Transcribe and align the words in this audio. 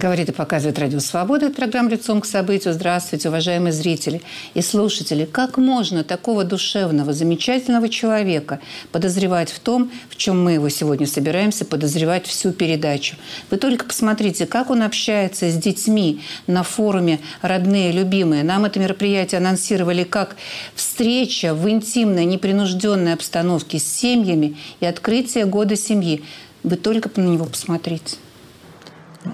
Говорит 0.00 0.30
и 0.30 0.32
показывает 0.32 0.78
Радио 0.78 0.98
Свобода. 0.98 1.44
Это 1.44 1.56
программа 1.56 1.90
«Лицом 1.90 2.22
к 2.22 2.24
событию». 2.24 2.72
Здравствуйте, 2.72 3.28
уважаемые 3.28 3.74
зрители 3.74 4.22
и 4.54 4.62
слушатели. 4.62 5.26
Как 5.26 5.58
можно 5.58 6.04
такого 6.04 6.42
душевного, 6.42 7.12
замечательного 7.12 7.90
человека 7.90 8.60
подозревать 8.92 9.50
в 9.50 9.58
том, 9.58 9.90
в 10.08 10.16
чем 10.16 10.42
мы 10.42 10.52
его 10.52 10.70
сегодня 10.70 11.06
собираемся 11.06 11.66
подозревать 11.66 12.26
всю 12.26 12.52
передачу? 12.52 13.16
Вы 13.50 13.58
только 13.58 13.84
посмотрите, 13.84 14.46
как 14.46 14.70
он 14.70 14.82
общается 14.84 15.50
с 15.50 15.54
детьми 15.56 16.22
на 16.46 16.62
форуме 16.62 17.20
«Родные, 17.42 17.92
любимые». 17.92 18.42
Нам 18.42 18.64
это 18.64 18.80
мероприятие 18.80 19.36
анонсировали 19.36 20.04
как 20.04 20.36
встреча 20.74 21.52
в 21.52 21.68
интимной, 21.68 22.24
непринужденной 22.24 23.12
обстановке 23.12 23.78
с 23.78 23.84
семьями 23.84 24.56
и 24.80 24.86
открытие 24.86 25.44
года 25.44 25.76
семьи. 25.76 26.24
Вы 26.62 26.76
только 26.76 27.10
на 27.20 27.26
него 27.26 27.44
посмотрите. 27.44 28.16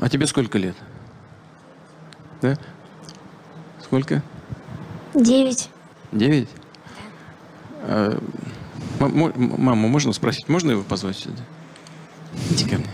А 0.01 0.09
тебе 0.09 0.27
сколько 0.27 0.59
лет? 0.59 0.77
Да? 2.43 2.57
Сколько? 3.83 4.23
Девять. 5.15 5.71
Девять? 6.13 6.49
А, 7.83 8.21
маму 9.01 9.89
можно 9.89 10.13
спросить? 10.13 10.49
Можно 10.49 10.73
его 10.73 10.83
позвать 10.83 11.17
сюда? 11.17 11.43
Иди 12.51 12.69
ко 12.69 12.77
мне. 12.77 12.91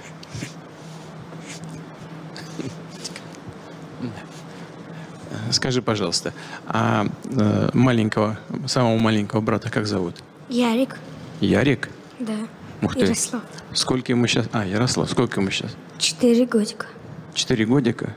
Скажи, 5.50 5.82
пожалуйста, 5.82 6.32
а 6.66 7.06
э, 7.24 7.70
маленького, 7.74 8.38
самого 8.66 8.98
маленького 8.98 9.40
брата 9.40 9.70
как 9.70 9.86
зовут? 9.86 10.16
Ярик. 10.48 10.98
Ярик? 11.40 11.90
Да. 12.18 12.36
Ух 12.82 12.94
ты. 12.94 13.00
Ярослав. 13.00 13.42
Сколько 13.72 14.12
ему 14.12 14.26
сейчас? 14.26 14.48
А, 14.52 14.66
Ярослав, 14.66 15.10
сколько 15.10 15.40
ему 15.40 15.50
сейчас? 15.50 15.74
Четыре 15.98 16.44
годика. 16.46 16.86
Четыре 17.34 17.64
годика? 17.64 18.14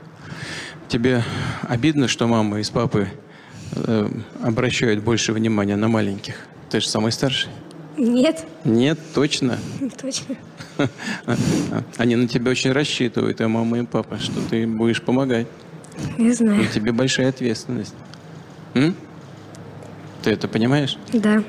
Тебе 0.88 1.22
обидно, 1.62 2.08
что 2.08 2.26
мама 2.26 2.60
и 2.60 2.62
с 2.62 2.70
папой 2.70 3.08
э, 3.72 4.08
обращают 4.42 5.02
больше 5.02 5.32
внимания 5.32 5.76
на 5.76 5.88
маленьких? 5.88 6.34
Ты 6.70 6.80
же 6.80 6.88
самый 6.88 7.12
старший. 7.12 7.50
Нет. 7.96 8.44
Нет, 8.64 8.98
точно? 9.14 9.58
Точно. 10.02 10.36
Они 11.96 12.16
на 12.16 12.28
тебя 12.28 12.50
очень 12.50 12.72
рассчитывают, 12.72 13.40
и 13.40 13.46
мама, 13.46 13.78
и 13.78 13.82
папа, 13.84 14.18
что 14.18 14.40
ты 14.50 14.66
будешь 14.66 15.00
помогать. 15.00 15.46
Я 16.18 16.34
знаю. 16.34 16.62
И 16.62 16.66
тебе 16.66 16.92
большая 16.92 17.30
ответственность. 17.30 17.94
М? 18.74 18.94
Ты 20.22 20.30
это 20.32 20.46
понимаешь? 20.48 20.98
Да. 21.12 21.42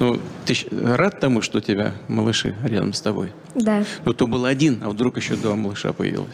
Ну, 0.00 0.20
ты 0.44 0.56
рад 0.70 1.20
тому, 1.20 1.42
что 1.42 1.58
у 1.58 1.60
тебя 1.60 1.94
малыши 2.08 2.54
рядом 2.64 2.92
с 2.92 3.00
тобой? 3.00 3.32
Да. 3.54 3.84
Ну, 4.04 4.12
то 4.12 4.26
был 4.26 4.44
один, 4.44 4.82
а 4.82 4.88
вдруг 4.88 5.16
еще 5.16 5.36
два 5.36 5.54
малыша 5.54 5.92
появилось. 5.92 6.32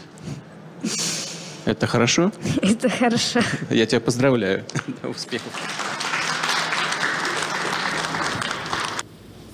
Это 1.67 1.87
хорошо? 1.87 2.33
Это 2.63 2.89
хорошо. 2.89 3.41
Я 3.69 3.87
тебя 3.87 4.01
поздравляю. 4.01 4.65
Успехов. 5.05 5.53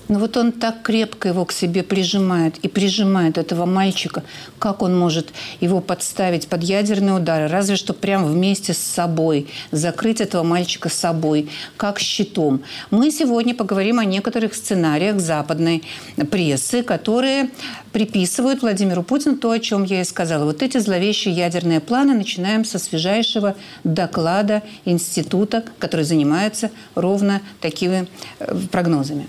Но 0.07 0.19
вот 0.19 0.37
он 0.37 0.51
так 0.51 0.81
крепко 0.83 1.27
его 1.27 1.43
к 1.45 1.51
себе 1.51 1.83
прижимает 1.83 2.57
и 2.59 2.67
прижимает 2.67 3.37
этого 3.37 3.65
мальчика. 3.65 4.23
Как 4.57 4.81
он 4.81 4.97
может 4.97 5.33
его 5.59 5.81
подставить 5.81 6.47
под 6.47 6.63
ядерные 6.63 7.15
удары? 7.15 7.47
Разве 7.47 7.75
что 7.75 7.93
прям 7.93 8.25
вместе 8.25 8.73
с 8.73 8.77
собой. 8.77 9.47
Закрыть 9.71 10.21
этого 10.21 10.43
мальчика 10.43 10.89
собой, 10.89 11.49
как 11.75 11.99
щитом. 11.99 12.61
Мы 12.89 13.11
сегодня 13.11 13.53
поговорим 13.53 13.99
о 13.99 14.05
некоторых 14.05 14.53
сценариях 14.53 15.19
западной 15.19 15.83
прессы, 16.31 16.83
которые 16.83 17.49
приписывают 17.91 18.61
Владимиру 18.61 19.03
Путину 19.03 19.37
то, 19.37 19.51
о 19.51 19.59
чем 19.59 19.83
я 19.83 20.01
и 20.01 20.05
сказала. 20.05 20.45
Вот 20.45 20.61
эти 20.61 20.77
зловещие 20.77 21.33
ядерные 21.33 21.79
планы 21.79 22.13
начинаем 22.13 22.63
со 22.63 22.79
свежайшего 22.79 23.55
доклада 23.83 24.63
института, 24.85 25.63
который 25.79 26.05
занимается 26.05 26.71
ровно 26.95 27.41
такими 27.59 28.07
э, 28.39 28.55
прогнозами. 28.71 29.27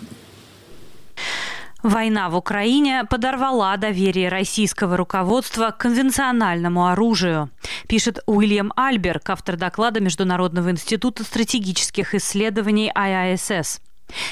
Война 1.82 2.28
в 2.28 2.34
Украине 2.34 3.04
подорвала 3.04 3.76
доверие 3.76 4.28
российского 4.28 4.96
руководства 4.96 5.70
к 5.70 5.78
конвенциональному 5.78 6.88
оружию, 6.88 7.50
пишет 7.86 8.18
Уильям 8.26 8.72
Альберг, 8.74 9.30
автор 9.30 9.56
доклада 9.56 10.00
Международного 10.00 10.72
института 10.72 11.22
стратегических 11.22 12.16
исследований 12.16 12.90
IISS. 12.92 13.80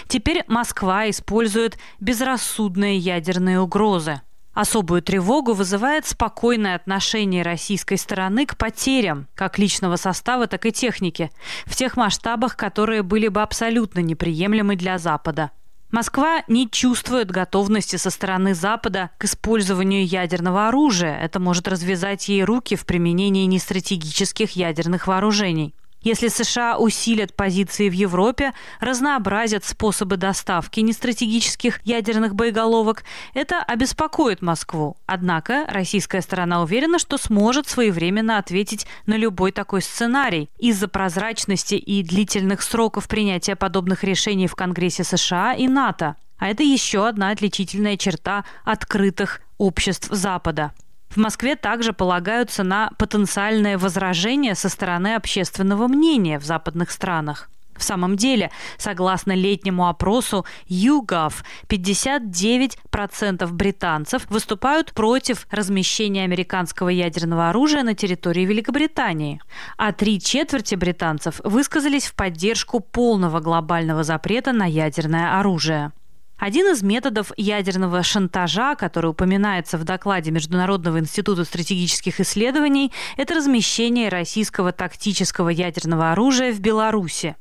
Теперь 0.09 0.43
Москва 0.49 1.09
использует 1.09 1.79
безрассудные 2.01 2.99
ядерные 2.99 3.61
угрозы. 3.61 4.23
Особую 4.53 5.03
тревогу 5.03 5.53
вызывает 5.53 6.05
спокойное 6.05 6.75
отношение 6.75 7.45
российской 7.45 7.97
стороны 7.97 8.47
к 8.47 8.57
потерям 8.57 9.29
как 9.37 9.61
личного 9.61 9.95
состава, 9.95 10.49
так 10.49 10.67
и 10.67 10.73
техники 10.73 11.31
в 11.65 11.77
тех 11.77 11.97
масштабах, 11.97 12.57
которые 12.57 13.05
были 13.05 13.29
бы 13.29 13.41
абсолютно 13.41 14.01
неприемлемы 14.01 14.75
для 14.75 14.99
Запада– 14.99 15.53
Москва 15.91 16.43
не 16.49 16.69
чувствует 16.69 17.31
готовности 17.31 17.97
со 17.97 18.11
стороны 18.11 18.55
Запада 18.55 19.11
к 19.19 19.25
использованию 19.25 20.05
ядерного 20.05 20.69
оружия. 20.69 21.17
Это 21.17 21.39
может 21.39 21.69
развязать 21.69 22.29
ей 22.29 22.43
руки 22.43 22.75
в 22.75 22.85
применении 22.85 23.47
нестратегических 23.47 24.53
ядерных 24.53 25.07
вооружений. 25.07 25.75
Если 26.07 26.29
США 26.29 26.79
усилят 26.79 27.35
позиции 27.35 27.89
в 27.89 27.93
Европе, 27.93 28.53
разнообразят 28.79 29.65
способы 29.65 30.17
доставки 30.17 30.79
нестратегических 30.79 31.85
ядерных 31.85 32.37
боеголовок, 32.37 33.03
это 33.35 33.61
обеспокоит 33.61 34.41
Москву. 34.41 34.97
Однако 35.07 35.67
российская 35.67 36.21
сторона 36.21 36.63
уверена, 36.63 37.01
что 37.01 37.19
сможет 37.19 37.69
своевременно 37.69 38.39
ответить 38.39 38.87
на 39.07 39.17
любой 39.17 39.51
такой 39.51 39.83
сценарий. 39.83 40.49
Из-за 40.61 40.87
прозрачности 40.87 41.75
и 41.75 42.05
длительных 42.05 42.63
сроков 42.63 43.09
принятия 43.09 43.57
подобных 43.57 44.05
решений 44.05 44.47
в 44.47 44.55
Конгрессе 44.55 45.03
США 45.03 45.55
и 45.55 45.67
НАТО. 45.67 46.15
А 46.39 46.47
это 46.47 46.63
еще 46.63 47.09
одна 47.09 47.31
отличительная 47.31 47.97
черта 47.97 48.45
открытых 48.65 49.41
обществ 49.59 50.07
Запада. 50.13 50.71
В 51.17 51.19
Москве 51.19 51.57
также 51.57 51.95
полагаются 51.95 52.63
на 52.63 52.91
потенциальное 52.99 53.79
возражение 53.79 54.55
со 54.55 54.69
стороны 54.69 55.15
общественного 55.15 55.89
мнения 55.89 56.39
в 56.39 56.45
западных 56.45 56.91
странах. 56.91 57.49
В 57.75 57.83
самом 57.83 58.17
деле, 58.17 58.51
согласно 58.77 59.33
летнему 59.33 59.89
опросу 59.89 60.45
YouGov, 60.69 61.33
59% 61.69 63.47
британцев 63.51 64.27
выступают 64.29 64.93
против 64.93 65.47
размещения 65.51 66.25
американского 66.25 66.91
ядерного 66.91 67.49
оружия 67.49 67.83
на 67.83 67.95
территории 67.95 68.45
Великобритании, 68.45 69.41
а 69.79 69.93
три 69.93 70.21
четверти 70.21 70.75
британцев 70.75 71.41
высказались 71.45 72.09
в 72.09 72.15
поддержку 72.15 72.81
полного 72.81 73.41
глобального 73.41 74.05
запрета 74.05 74.53
на 74.53 74.67
ядерное 74.67 75.41
оружие. 75.41 75.93
Один 76.39 76.71
из 76.71 76.83
методов 76.83 77.33
ядерного 77.39 78.03
шантажа, 78.03 78.75
который 78.75 79.11
упоминается 79.11 79.79
в 79.79 79.85
докладе 79.85 80.31
Международного 80.31 80.99
института 80.99 81.45
стратегических 81.45 82.21
исследований, 82.21 82.93
это 83.17 83.35
размещение 83.35 84.11
российского 84.11 84.73
тактического 84.73 85.49
ядерного 85.49 86.13
оружия 86.13 86.53
в 86.53 86.61
Беларуси. 86.61 87.37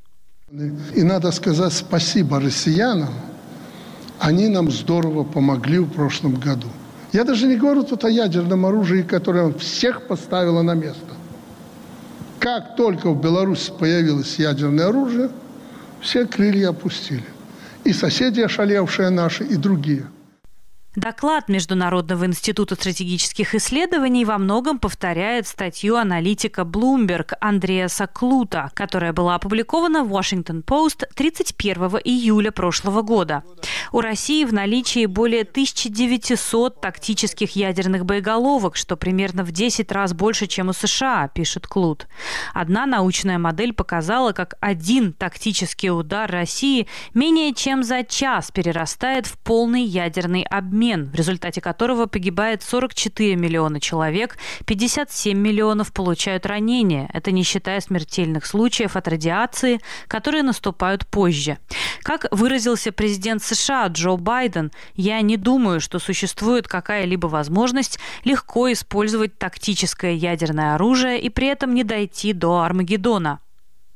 И 0.96 1.04
надо 1.04 1.32
сказать 1.32 1.74
спасибо 1.74 2.40
россиянам. 2.40 3.10
Они 4.20 4.48
нам 4.48 4.72
здорово 4.72 5.24
помогли 5.24 5.80
в 5.80 5.90
прошлом 5.90 6.36
году. 6.36 6.68
Я 7.12 7.26
даже 7.26 7.48
не 7.48 7.58
говорю 7.58 7.84
тут 7.84 8.06
о 8.06 8.10
ядерном 8.10 8.66
оружии, 8.66 9.02
которое 9.02 9.52
всех 9.54 10.08
поставило 10.08 10.62
на 10.62 10.74
место. 10.74 11.16
Как 12.40 12.78
только 12.78 13.10
в 13.10 13.22
Беларуси 13.22 13.74
появилось 13.78 14.40
ядерное 14.40 14.88
оружие, 14.88 15.32
все 16.00 16.26
крылья 16.26 16.70
опустили 16.70 17.35
и 17.86 17.94
соседи 17.94 18.42
ошалевшие 18.42 19.10
наши, 19.10 19.46
и 19.46 19.56
другие– 19.56 20.08
Доклад 20.96 21.50
Международного 21.50 22.26
института 22.26 22.76
стратегических 22.76 23.54
исследований 23.54 24.24
во 24.24 24.38
многом 24.38 24.80
повторяет 24.80 25.46
статью 25.46 25.98
аналитика 25.98 26.62
Bloomberg 26.62 27.34
Андреаса 27.42 28.08
Клута, 28.08 28.72
которая 28.74 29.12
была 29.12 29.36
опубликована 29.36 30.06
в 30.06 30.14
Washington 30.14 30.64
Post 30.64 31.04
31 31.14 32.00
июля 32.06 32.52
прошлого 32.52 33.02
года. 33.02 33.44
У 33.92 34.00
России 34.00 34.46
в 34.46 34.54
наличии 34.54 35.06
более 35.06 35.42
1900 35.42 36.80
тактических 36.80 37.58
ядерных 37.58 38.06
боеголовок, 38.06 38.78
что 38.78 38.96
примерно 38.96 39.44
в 39.44 39.52
10 39.52 39.92
раз 39.92 40.14
больше, 40.14 40.48
чем 40.48 40.70
у 40.70 40.74
США, 40.74 41.28
пишет 41.28 41.68
Клут. 41.68 42.08
Одна 42.54 42.86
научная 42.86 43.38
модель 43.38 43.74
показала, 43.74 44.32
как 44.32 44.56
один 44.62 45.12
тактический 45.12 45.90
удар 45.90 46.32
России 46.32 46.88
менее 47.14 47.54
чем 47.54 47.84
за 47.84 48.04
час 48.04 48.50
перерастает 48.52 49.28
в 49.28 49.38
полный 49.40 49.84
ядерный 49.84 50.44
обмен 50.44 50.85
обмен, 50.86 51.10
в 51.12 51.16
результате 51.16 51.62
которого 51.62 52.06
погибает 52.06 52.64
44 52.64 53.36
миллиона 53.36 53.80
человек, 53.80 54.38
57 54.66 55.38
миллионов 55.38 55.92
получают 55.92 56.46
ранения. 56.46 57.10
Это 57.14 57.32
не 57.32 57.44
считая 57.44 57.80
смертельных 57.82 58.46
случаев 58.46 58.96
от 58.96 59.08
радиации, 59.08 59.80
которые 60.08 60.44
наступают 60.44 61.06
позже. 61.08 61.58
Как 62.04 62.28
выразился 62.32 62.92
президент 62.92 63.44
США 63.44 63.88
Джо 63.88 64.16
Байден, 64.16 64.72
я 64.96 65.22
не 65.22 65.38
думаю, 65.38 65.80
что 65.80 66.00
существует 66.00 66.68
какая-либо 66.68 67.28
возможность 67.28 68.00
легко 68.24 68.72
использовать 68.72 69.38
тактическое 69.38 70.14
ядерное 70.14 70.76
оружие 70.76 71.20
и 71.20 71.30
при 71.30 71.48
этом 71.48 71.74
не 71.74 71.84
дойти 71.84 72.34
до 72.34 72.60
Армагеддона. 72.60 73.40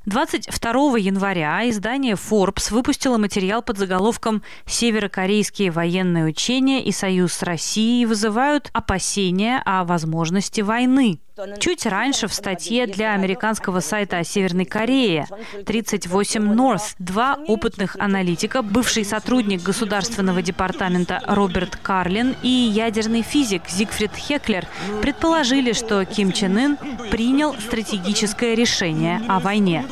22 0.06 0.98
января 0.98 1.70
издание 1.70 2.16
Forbes 2.16 2.74
выпустило 2.74 3.18
материал 3.18 3.62
под 3.62 3.78
заголовком 3.78 4.42
«Северокорейские 4.66 5.72
военные 5.72 6.26
учения 6.26 6.84
и 6.84 6.92
союз 6.92 7.34
с 7.34 7.44
Россией 7.44 8.06
вызывают 8.06 8.70
опасения 8.74 9.62
о 9.66 9.84
возможности 9.84 10.62
войны». 10.62 11.20
Чуть 11.60 11.86
раньше 11.86 12.28
в 12.28 12.34
статье 12.34 12.88
для 12.88 13.14
американского 13.14 13.80
сайта 13.80 14.18
о 14.18 14.24
Северной 14.24 14.66
Корее 14.66 15.28
38 15.66 16.54
North 16.54 16.96
два 17.00 17.38
опытных 17.48 17.96
аналитика, 17.98 18.62
бывший 18.62 19.06
сотрудник 19.06 19.62
Государственного 19.62 20.42
департамента 20.42 21.22
Роберт 21.26 21.78
Карлин 21.78 22.36
и 22.44 22.50
ядерный 22.50 23.22
физик 23.22 23.70
Зигфрид 23.70 24.16
Хеклер 24.16 24.66
предположили, 25.02 25.74
что 25.74 26.04
Ким 26.06 26.32
Чен 26.32 26.58
Ын 26.58 26.78
принял 27.10 27.54
стратегическое 27.54 28.56
решение 28.56 29.22
о 29.28 29.40
войне. 29.40 29.86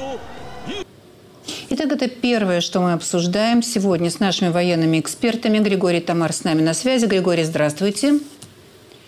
Итак, 1.70 1.92
это 1.92 2.10
первое, 2.10 2.62
что 2.62 2.80
мы 2.80 2.94
обсуждаем 2.94 3.62
сегодня 3.62 4.10
с 4.10 4.20
нашими 4.20 4.50
военными 4.50 5.00
экспертами. 5.00 5.60
Григорий 5.60 6.02
Тамар 6.02 6.34
с 6.34 6.44
нами 6.44 6.62
на 6.62 6.74
связи. 6.74 7.06
Григорий, 7.06 7.44
здравствуйте. 7.44 8.20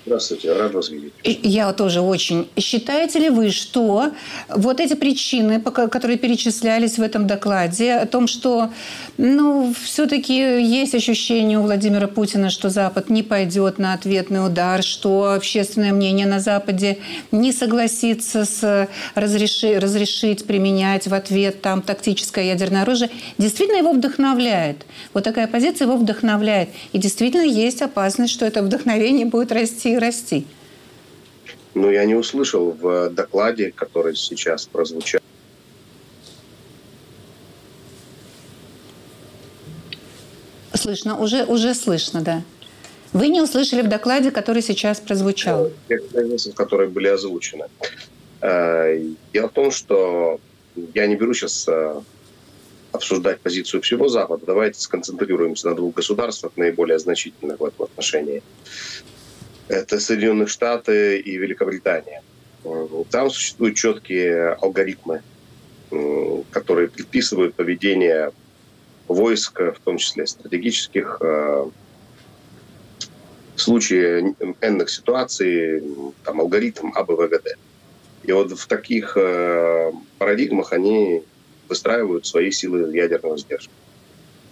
Здравствуйте, 0.09 0.53
рад 0.53 0.73
вас 0.73 0.89
видеть. 0.89 1.13
Я 1.23 1.71
тоже 1.71 2.01
очень. 2.01 2.47
Считаете 2.57 3.19
ли 3.19 3.29
вы, 3.29 3.51
что 3.51 4.09
вот 4.49 4.79
эти 4.79 4.95
причины, 4.95 5.61
которые 5.61 6.17
перечислялись 6.17 6.97
в 6.97 7.03
этом 7.03 7.27
докладе, 7.27 7.93
о 7.93 8.07
том, 8.07 8.25
что 8.25 8.71
ну, 9.19 9.71
все-таки 9.79 10.33
есть 10.33 10.95
ощущение 10.95 11.59
у 11.59 11.61
Владимира 11.61 12.07
Путина, 12.07 12.49
что 12.49 12.69
Запад 12.71 13.11
не 13.11 13.21
пойдет 13.21 13.77
на 13.77 13.93
ответный 13.93 14.43
удар, 14.43 14.81
что 14.81 15.33
общественное 15.33 15.93
мнение 15.93 16.25
на 16.25 16.39
Западе 16.39 16.97
не 17.31 17.51
согласится 17.51 18.45
с 18.45 18.87
разреши, 19.13 19.77
разрешить 19.79 20.47
применять 20.47 21.05
в 21.05 21.13
ответ 21.13 21.61
там 21.61 21.83
тактическое 21.83 22.45
ядерное 22.45 22.81
оружие, 22.81 23.11
действительно 23.37 23.77
его 23.77 23.91
вдохновляет. 23.91 24.87
Вот 25.13 25.23
такая 25.23 25.45
позиция 25.45 25.85
его 25.85 25.97
вдохновляет. 25.97 26.69
И 26.93 26.97
действительно 26.97 27.45
есть 27.45 27.83
опасность, 27.83 28.33
что 28.33 28.47
это 28.47 28.63
вдохновение 28.63 29.27
будет 29.27 29.51
расти 29.51 29.98
расти? 29.99 30.47
Ну, 31.75 31.89
я 31.91 32.05
не 32.05 32.15
услышал 32.15 32.71
в 32.71 33.09
докладе, 33.09 33.71
который 33.71 34.15
сейчас 34.15 34.65
прозвучал. 34.65 35.21
Слышно, 40.73 41.19
уже, 41.19 41.43
уже 41.45 41.73
слышно, 41.75 42.21
да. 42.21 42.41
Вы 43.11 43.27
не 43.29 43.41
услышали 43.41 43.81
в 43.81 43.89
докладе, 43.89 44.31
который 44.31 44.61
сейчас 44.61 44.99
прозвучал? 44.99 45.71
Тех 45.87 46.01
которые 46.55 46.89
были 46.89 47.07
озвучены. 47.07 47.65
Э, 48.41 49.01
дело 49.33 49.49
в 49.49 49.51
том, 49.51 49.71
что 49.71 50.39
я 50.93 51.07
не 51.07 51.15
беру 51.15 51.33
сейчас 51.33 51.67
э, 51.67 52.01
обсуждать 52.91 53.39
позицию 53.39 53.81
всего 53.81 54.07
Запада. 54.09 54.45
Давайте 54.45 54.79
сконцентрируемся 54.79 55.69
на 55.69 55.75
двух 55.75 55.95
государствах, 55.95 56.53
наиболее 56.55 56.99
значительных 56.99 57.59
в 57.59 57.65
этом 57.65 57.85
отношении. 57.85 58.41
Это 59.69 59.99
Соединенные 59.99 60.47
Штаты 60.47 61.19
и 61.19 61.37
Великобритания. 61.37 62.23
Там 63.11 63.29
существуют 63.29 63.77
четкие 63.77 64.53
алгоритмы, 64.53 65.21
которые 66.51 66.89
предписывают 66.89 67.53
поведение 67.53 68.31
войск, 69.07 69.59
в 69.59 69.79
том 69.83 69.97
числе 69.97 70.27
стратегических, 70.27 71.17
э, 71.21 71.65
в 73.55 73.61
случае 73.61 74.35
энных 74.61 74.89
ситуаций, 74.89 75.83
там, 76.23 76.41
алгоритм 76.41 76.91
АБВГД. 76.93 77.57
И 78.23 78.31
вот 78.31 78.51
в 78.51 78.67
таких 78.67 79.17
э, 79.17 79.91
парадигмах 80.17 80.73
они 80.73 81.23
выстраивают 81.67 82.25
свои 82.25 82.51
силы 82.51 82.95
ядерного 82.95 83.37
сдерживания. 83.37 83.88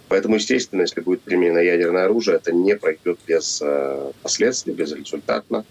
Поэтому, 0.08 0.36
естественно, 0.36 0.82
если 0.82 1.00
будет 1.00 1.20
применено 1.20 1.58
ядерное 1.58 2.06
оружие, 2.06 2.36
это 2.36 2.52
не 2.52 2.74
пройдет 2.76 3.18
без 3.26 3.60
э, 3.62 4.12
последствий, 4.22 4.72
безрезультатно. 4.72 5.64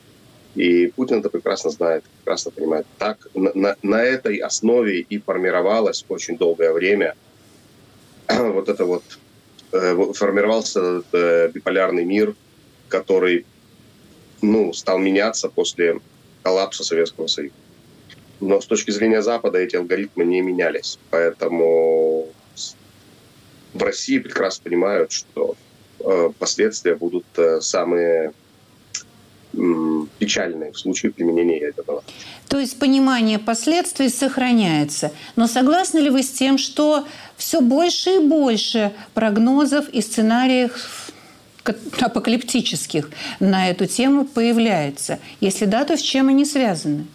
И 0.53 0.87
Путин 0.87 1.19
это 1.19 1.29
прекрасно 1.29 1.71
знает, 1.71 2.03
прекрасно 2.03 2.51
понимает. 2.51 2.85
Так, 2.97 3.27
на, 3.33 3.75
на 3.81 4.03
этой 4.03 4.37
основе 4.37 4.99
и 5.01 5.17
формировалось 5.19 6.05
очень 6.09 6.37
долгое 6.37 6.71
время 6.71 7.15
вот 8.27 8.69
это 8.69 8.85
вот, 8.85 9.03
э, 9.71 10.13
формировался 10.13 11.01
этот, 11.11 11.53
биполярный 11.53 12.05
мир, 12.05 12.35
который 12.89 13.45
ну, 14.41 14.71
стал 14.73 14.99
меняться 14.99 15.49
после 15.49 15.99
коллапса 16.43 16.83
Советского 16.83 17.27
Союза. 17.27 17.55
Но 18.39 18.61
с 18.61 18.67
точки 18.67 18.91
зрения 18.91 19.23
Запада 19.23 19.57
эти 19.57 19.75
алгоритмы 19.75 20.23
не 20.25 20.41
менялись. 20.41 20.99
Поэтому 21.09 22.29
в 23.73 23.83
России 23.83 24.19
прекрасно 24.19 24.63
понимают, 24.63 25.11
что 25.11 25.55
э, 25.99 26.29
последствия 26.37 26.95
будут 26.95 27.25
э, 27.37 27.61
самые 27.61 28.33
печальные 30.19 30.71
в 30.71 30.77
случае 30.77 31.11
применения 31.11 31.59
этого. 31.59 32.03
То 32.47 32.59
есть 32.59 32.79
понимание 32.79 33.39
последствий 33.39 34.09
сохраняется. 34.09 35.11
Но 35.35 35.47
согласны 35.47 35.99
ли 35.99 36.09
вы 36.09 36.23
с 36.23 36.29
тем, 36.29 36.57
что 36.57 37.07
все 37.35 37.61
больше 37.61 38.15
и 38.15 38.19
больше 38.19 38.93
прогнозов 39.13 39.89
и 39.89 40.01
сценариев 40.01 41.11
апокалиптических 41.99 43.09
на 43.39 43.69
эту 43.69 43.85
тему 43.85 44.25
появляется? 44.25 45.19
Если 45.41 45.65
да, 45.65 45.83
то 45.85 45.97
с 45.97 46.01
чем 46.01 46.29
они 46.29 46.45
связаны? 46.45 47.05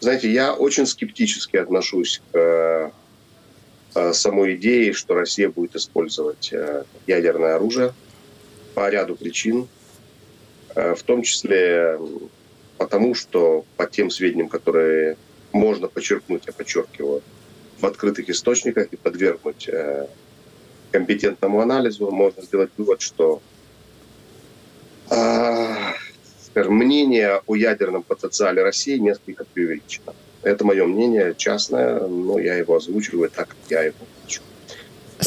Знаете, 0.00 0.30
я 0.30 0.52
очень 0.52 0.86
скептически 0.86 1.56
отношусь 1.56 2.20
к 2.30 2.92
самой 4.12 4.56
идеи, 4.56 4.92
что 4.92 5.14
Россия 5.14 5.48
будет 5.48 5.76
использовать 5.76 6.52
э, 6.52 6.84
ядерное 7.06 7.56
оружие 7.56 7.92
по 8.74 8.88
ряду 8.88 9.14
причин, 9.14 9.68
э, 10.74 10.94
в 10.94 11.02
том 11.02 11.22
числе 11.22 11.98
потому, 12.76 13.14
что 13.14 13.64
по 13.76 13.86
тем 13.86 14.10
сведениям, 14.10 14.48
которые 14.48 15.16
можно 15.52 15.88
подчеркнуть, 15.88 16.42
я 16.46 16.52
подчеркиваю, 16.52 17.22
в 17.78 17.86
открытых 17.86 18.28
источниках 18.30 18.88
и 18.92 18.96
подвергнуть 18.96 19.68
компетентному 20.90 21.60
анализу, 21.60 22.10
можно 22.10 22.42
сделать 22.42 22.70
вывод, 22.76 23.00
что 23.00 23.42
скажем, 26.54 26.74
мнение 26.74 27.42
о 27.46 27.56
ядерном 27.56 28.04
потенциале 28.04 28.62
России 28.62 28.96
несколько 28.96 29.44
преувеличено. 29.44 30.14
Это 30.44 30.64
мое 30.64 30.84
мнение 30.84 31.34
частное, 31.36 32.00
но 32.00 32.38
я 32.38 32.54
его 32.56 32.76
озвучиваю 32.76 33.30
так, 33.30 33.48
как 33.48 33.56
я 33.70 33.82
его 33.82 33.96
хочу. 34.22 34.42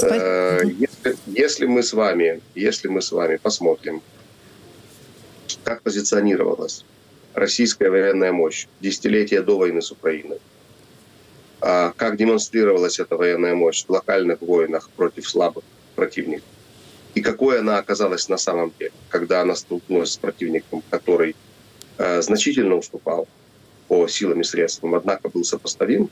Э, 0.04 0.62
если, 0.64 1.18
если 1.26 1.66
мы 1.66 1.82
с 1.82 1.94
вами, 1.94 2.42
если 2.54 2.88
мы 2.88 3.02
с 3.02 3.12
вами 3.12 3.38
посмотрим, 3.38 4.04
как 5.64 5.82
позиционировалась 5.82 6.86
российская 7.34 7.90
военная 7.90 8.32
мощь 8.32 8.68
десятилетия 8.80 9.42
до 9.42 9.58
войны 9.58 9.82
с 9.82 9.92
Украиной, 9.92 10.40
а 11.62 11.94
как 11.96 12.16
демонстрировалась 12.18 13.00
эта 13.00 13.18
военная 13.18 13.56
мощь 13.56 13.86
в 13.86 13.90
локальных 13.90 14.42
войнах 14.42 14.90
против 14.92 15.28
слабых 15.28 15.64
противников, 15.96 16.48
и 17.16 17.22
какой 17.22 17.60
она 17.60 17.80
оказалась 17.80 18.30
на 18.30 18.38
самом 18.38 18.72
деле, 18.78 18.92
когда 19.10 19.42
она 19.42 19.56
столкнулась 19.56 20.12
с 20.12 20.18
противником, 20.18 20.84
который 20.92 21.36
э, 21.98 22.22
значительно 22.22 22.76
уступал 22.76 23.28
по 23.88 24.08
силам 24.08 24.42
и 24.42 24.44
средствам, 24.44 24.96
однако 24.96 25.30
был 25.30 25.44
сопоставим, 25.44 26.10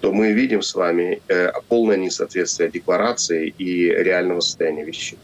то 0.00 0.12
мы 0.12 0.32
видим 0.32 0.62
с 0.62 0.74
вами 0.74 1.20
э, 1.28 1.52
полное 1.68 1.96
несоответствие 1.96 2.70
декларации 2.70 3.54
и 3.58 3.88
реального 3.88 4.40
состояния 4.40 4.84
вещей. 4.84 5.18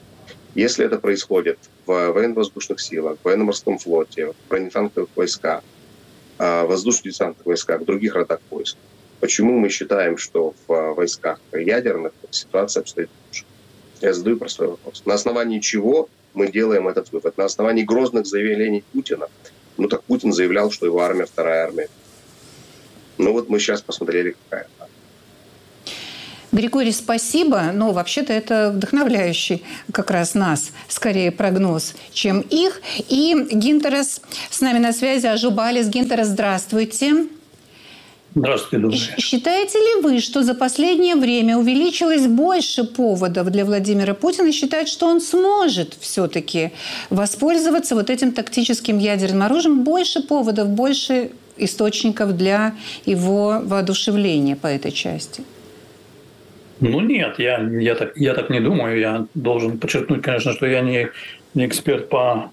Если 0.54 0.84
это 0.84 0.98
происходит 0.98 1.58
в 1.86 2.12
военно-воздушных 2.12 2.80
силах, 2.80 3.18
в 3.20 3.24
военно-морском 3.24 3.78
флоте, 3.78 4.32
в 4.32 4.48
бронетанковых 4.48 5.08
войсках, 5.16 5.62
э, 6.38 6.66
воздушно-десантных 6.66 7.46
войсках, 7.46 7.80
в 7.80 7.84
других 7.84 8.14
родах 8.14 8.40
войск, 8.50 8.76
почему 9.20 9.58
мы 9.58 9.70
считаем, 9.70 10.18
что 10.18 10.54
в 10.66 10.94
войсках 10.94 11.40
ядерных 11.52 12.12
ситуация 12.30 12.82
обстоит 12.82 13.08
лучше? 13.26 13.44
Я 14.02 14.12
задаю 14.12 14.36
простой 14.36 14.68
вопрос. 14.68 15.02
На 15.06 15.14
основании 15.14 15.60
чего 15.60 16.08
мы 16.34 16.48
делаем 16.48 16.86
этот 16.86 17.12
вывод? 17.12 17.38
На 17.38 17.46
основании 17.46 17.82
грозных 17.82 18.26
заявлений 18.26 18.84
Путина– 18.92 19.28
ну 19.76 19.88
так 19.88 20.02
Путин 20.04 20.32
заявлял, 20.32 20.70
что 20.70 20.86
его 20.86 21.00
армия 21.00 21.26
вторая 21.26 21.64
армия. 21.64 21.88
Ну 23.18 23.32
вот 23.32 23.48
мы 23.48 23.58
сейчас 23.58 23.80
посмотрели, 23.82 24.36
какая 24.48 24.68
Григорий, 26.52 26.92
спасибо, 26.92 27.70
но 27.74 27.92
вообще-то 27.92 28.32
это 28.32 28.70
вдохновляющий 28.74 29.62
как 29.92 30.10
раз 30.10 30.32
нас, 30.32 30.70
скорее 30.88 31.30
прогноз, 31.30 31.94
чем 32.12 32.40
их. 32.40 32.80
И 33.08 33.34
Гинтерес 33.52 34.22
с 34.48 34.60
нами 34.62 34.78
на 34.78 34.94
связи, 34.94 35.26
Ажубалис. 35.26 35.88
Гинтерес, 35.88 36.28
здравствуйте. 36.28 36.96
Здравствуйте, 36.96 37.36
добрый 38.34 38.90
вечер. 38.90 39.14
Считаете 39.18 39.78
ли 39.78 40.02
вы, 40.02 40.20
что 40.20 40.42
за 40.42 40.54
последнее 40.54 41.16
время 41.16 41.56
увеличилось 41.56 42.26
больше 42.26 42.84
поводов 42.84 43.50
для 43.50 43.64
Владимира 43.64 44.14
Путина 44.14 44.52
считать, 44.52 44.88
что 44.88 45.06
он 45.06 45.20
сможет 45.20 45.94
все-таки 46.00 46.72
воспользоваться 47.10 47.94
вот 47.94 48.10
этим 48.10 48.32
тактическим 48.32 48.98
ядерным 48.98 49.42
оружием? 49.42 49.84
Больше 49.84 50.22
поводов, 50.22 50.68
больше 50.68 51.30
источников 51.56 52.36
для 52.36 52.74
его 53.06 53.60
воодушевления 53.62 54.56
по 54.56 54.66
этой 54.66 54.92
части? 54.92 55.44
Ну 56.80 57.00
нет, 57.00 57.38
я, 57.38 57.58
я, 57.58 57.94
так, 57.94 58.16
я 58.16 58.34
так 58.34 58.50
не 58.50 58.60
думаю. 58.60 58.98
Я 58.98 59.26
должен 59.34 59.78
подчеркнуть, 59.78 60.22
конечно, 60.22 60.52
что 60.52 60.66
я 60.66 60.82
не, 60.82 61.08
не 61.54 61.66
эксперт 61.66 62.08
по 62.10 62.50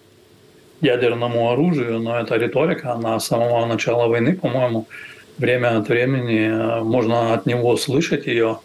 ядерному 0.80 1.52
оружию, 1.52 2.00
но 2.00 2.20
это 2.20 2.36
риторика, 2.36 2.94
она 2.94 3.20
с 3.20 3.28
самого 3.28 3.66
начала 3.66 4.08
войны, 4.08 4.36
по-моему, 4.36 4.86
время 5.38 5.78
от 5.78 5.88
времени 5.90 6.48
э, 6.48 6.82
можно 6.82 7.34
от 7.34 7.46
него 7.46 7.76
слышать 7.78 8.28
ее. 8.28 8.60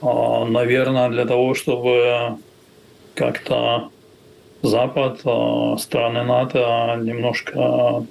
А, 0.00 0.44
наверное, 0.44 1.08
для 1.08 1.24
того, 1.24 1.54
чтобы 1.54 2.36
как-то 3.14 3.90
Запад, 4.62 5.20
э, 5.24 5.76
страны 5.78 6.22
НАТО 6.24 6.98
немножко 7.02 8.06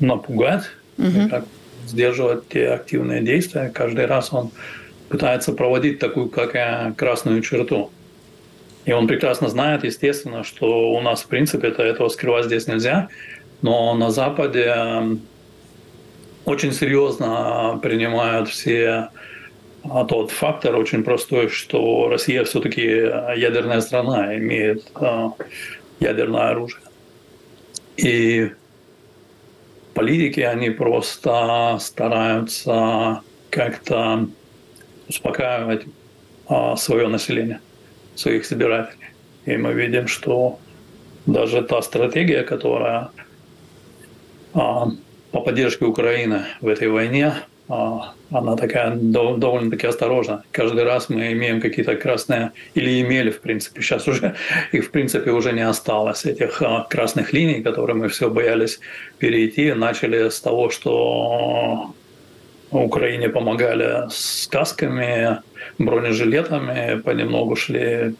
напугать, 0.00 0.64
угу. 0.98 1.28
как 1.30 1.44
сдерживать 1.86 2.48
те 2.48 2.68
активные 2.68 3.22
действия. 3.22 3.70
Каждый 3.72 4.06
раз 4.06 4.32
он 4.32 4.50
пытается 5.08 5.52
проводить 5.52 5.98
такую, 5.98 6.28
как 6.28 6.96
красную 6.96 7.42
черту. 7.42 7.90
И 8.84 8.92
он 8.92 9.06
прекрасно 9.06 9.48
знает, 9.48 9.84
естественно, 9.84 10.44
что 10.44 10.92
у 10.92 11.00
нас, 11.00 11.22
в 11.22 11.26
принципе, 11.26 11.68
это, 11.68 11.82
этого 11.82 12.08
скрывать 12.08 12.46
здесь 12.46 12.66
нельзя. 12.66 13.08
Но 13.62 13.94
на 13.94 14.10
Западе 14.10 15.18
очень 16.44 16.72
серьезно 16.72 17.78
принимают 17.82 18.48
все 18.48 19.08
а 19.90 20.04
тот 20.04 20.30
фактор 20.30 20.76
очень 20.76 21.04
простой, 21.04 21.48
что 21.48 22.08
Россия 22.08 22.44
все-таки 22.44 22.80
ядерная 22.80 23.80
страна, 23.82 24.36
имеет 24.38 24.90
а, 24.94 25.32
ядерное 26.00 26.50
оружие. 26.50 26.80
И 27.98 28.50
политики, 29.92 30.40
они 30.40 30.70
просто 30.70 31.76
стараются 31.80 33.20
как-то 33.50 34.26
успокаивать 35.06 35.82
а, 36.48 36.76
свое 36.76 37.08
население, 37.08 37.60
своих 38.14 38.44
избирателей. 38.44 39.08
И 39.44 39.56
мы 39.58 39.74
видим, 39.74 40.08
что 40.08 40.58
даже 41.26 41.62
та 41.62 41.82
стратегия, 41.82 42.42
которая 42.42 43.10
по 45.34 45.40
поддержке 45.40 45.84
Украины 45.84 46.42
в 46.60 46.68
этой 46.68 46.86
войне, 46.86 47.32
а, 47.68 48.12
она 48.30 48.56
такая 48.56 48.94
довольно-таки 48.94 49.84
осторожна. 49.88 50.44
Каждый 50.52 50.84
раз 50.84 51.08
мы 51.08 51.32
имеем 51.32 51.60
какие-то 51.60 51.96
красные, 51.96 52.52
или 52.74 53.00
имели, 53.00 53.30
в 53.30 53.40
принципе, 53.40 53.82
сейчас 53.82 54.06
уже 54.06 54.36
их, 54.72 54.84
в 54.84 54.90
принципе, 54.92 55.32
уже 55.32 55.52
не 55.52 55.68
осталось, 55.68 56.24
этих 56.24 56.62
а, 56.62 56.86
красных 56.88 57.32
линий, 57.32 57.62
которые 57.62 57.96
мы 57.96 58.08
все 58.10 58.30
боялись 58.30 58.78
перейти. 59.18 59.72
Начали 59.72 60.28
с 60.28 60.40
того, 60.40 60.70
что 60.70 61.92
Украине 62.70 63.28
помогали 63.28 64.08
с 64.10 64.46
касками, 64.46 65.40
бронежилетами, 65.78 67.00
понемногу 67.00 67.56
шли, 67.56 68.14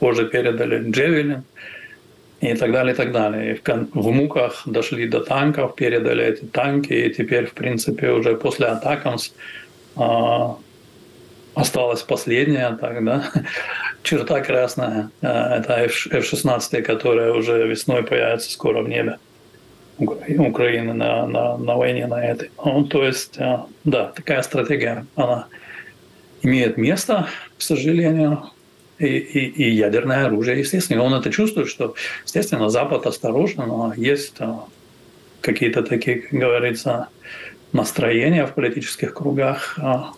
позже 0.00 0.26
передали 0.26 0.90
Джевелин 0.90 1.44
и 2.42 2.54
так 2.54 2.72
далее, 2.72 2.92
и 2.92 2.96
так 2.96 3.12
далее. 3.12 3.52
И 3.52 3.54
в, 3.54 3.62
в 3.94 4.10
муках 4.10 4.62
дошли 4.66 5.06
до 5.08 5.20
танков, 5.20 5.76
передали 5.76 6.24
эти 6.24 6.44
танки, 6.44 6.92
и 6.92 7.14
теперь, 7.14 7.46
в 7.46 7.52
принципе, 7.52 8.10
уже 8.10 8.36
после 8.36 8.66
Атакамс 8.66 9.30
а, 9.96 10.56
осталась 11.54 12.02
последняя 12.02 12.76
так, 12.80 13.04
да, 13.04 13.30
черта 14.02 14.40
красная. 14.40 15.10
А, 15.22 15.56
это 15.56 15.84
F-16, 15.84 16.82
которая 16.82 17.32
уже 17.32 17.68
весной 17.68 18.02
появится 18.02 18.50
скоро 18.50 18.82
в 18.82 18.88
небе. 18.88 19.18
Украины 19.98 20.94
на, 20.94 21.26
на, 21.28 21.56
на 21.56 21.76
войне 21.76 22.08
на 22.08 22.24
этой. 22.24 22.50
Ну, 22.64 22.84
то 22.84 23.04
есть, 23.04 23.38
а, 23.38 23.66
да, 23.84 24.06
такая 24.06 24.42
стратегия, 24.42 25.06
она 25.14 25.46
имеет 26.42 26.76
место, 26.76 27.28
к 27.56 27.62
сожалению, 27.62 28.50
и, 29.02 29.18
и, 29.18 29.64
и 29.64 29.70
ядерное 29.70 30.26
оружие, 30.26 30.58
естественно. 30.58 31.02
Он 31.02 31.14
это 31.14 31.30
чувствует, 31.30 31.68
что, 31.68 31.94
естественно, 32.24 32.68
Запад 32.68 33.06
осторожен, 33.06 33.64
но 33.66 33.92
есть 33.96 34.34
а, 34.38 34.64
какие-то 35.40 35.82
такие, 35.82 36.20
как 36.20 36.38
говорится, 36.38 37.08
настроения 37.72 38.46
в 38.46 38.54
политических 38.54 39.14
кругах, 39.14 39.78
а, 39.78 40.12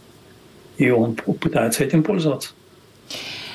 и 0.76 0.90
он 0.90 1.14
пытается 1.14 1.84
этим 1.84 2.02
пользоваться. 2.02 2.50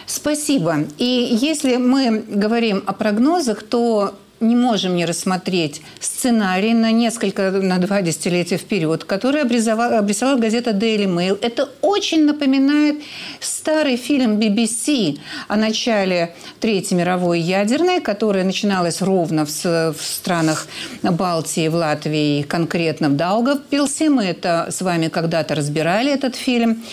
Спасибо. 0.06 0.86
И 0.98 1.38
если 1.40 1.78
мы 1.78 2.24
говорим 2.28 2.84
о 2.86 2.94
прогнозах, 2.94 3.62
то 3.64 4.16
не 4.40 4.56
можем 4.56 4.96
не 4.96 5.06
рассмотреть 5.06 5.82
сценарий 6.00 6.74
на 6.74 6.92
несколько, 6.92 7.52
на 7.52 7.78
два 7.78 8.02
десятилетия 8.02 8.58
вперед, 8.58 9.04
который 9.04 9.42
обрисовала, 9.42 10.00
обрисовала 10.00 10.38
газета 10.38 10.72
Daily 10.72 11.06
Mail. 11.06 11.38
Это 11.42 11.70
очень 11.82 12.26
напоминает 12.26 12.98
старый 13.42 13.98
фильм 13.98 14.40
BBC 14.40 15.20
о 15.48 15.56
начале 15.58 16.36
Третьей 16.60 16.98
мировой 16.98 17.42
ядерной, 17.42 18.00
которая 18.00 18.44
начиналась 18.44 19.02
ровно 19.02 19.46
в, 19.46 19.50
в 19.64 20.02
странах 20.02 20.68
Балтии, 21.04 21.68
в 21.68 21.76
Латвии, 21.76 22.44
конкретно 22.44 23.10
в 23.10 23.16
Даугавпилсе. 23.16 24.10
Мы 24.10 24.24
это 24.24 24.68
с 24.72 24.82
вами 24.82 25.10
когда-то 25.10 25.56
разбирали, 25.56 26.14
этот 26.14 26.36
фильм. 26.36 26.84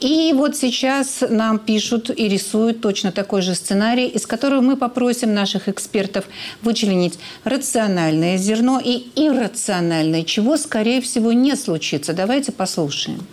И 0.00 0.32
вот 0.34 0.56
сейчас 0.56 1.22
нам 1.28 1.58
пишут 1.58 2.10
и 2.10 2.28
рисуют 2.28 2.80
точно 2.80 3.12
такой 3.12 3.42
же 3.42 3.54
сценарий, 3.54 4.08
из 4.08 4.26
которого 4.26 4.60
мы 4.60 4.76
попросим 4.76 5.32
наших 5.32 5.68
экспертов 5.68 6.24
вычленить 6.62 6.87
вычленить 6.88 7.18
рациональное 7.44 8.38
зерно 8.38 8.80
и 8.82 9.06
иррациональное, 9.14 10.22
чего, 10.24 10.56
скорее 10.56 11.00
всего, 11.00 11.32
не 11.32 11.54
случится. 11.56 12.12
Давайте 12.12 12.52
послушаем. 12.52 13.26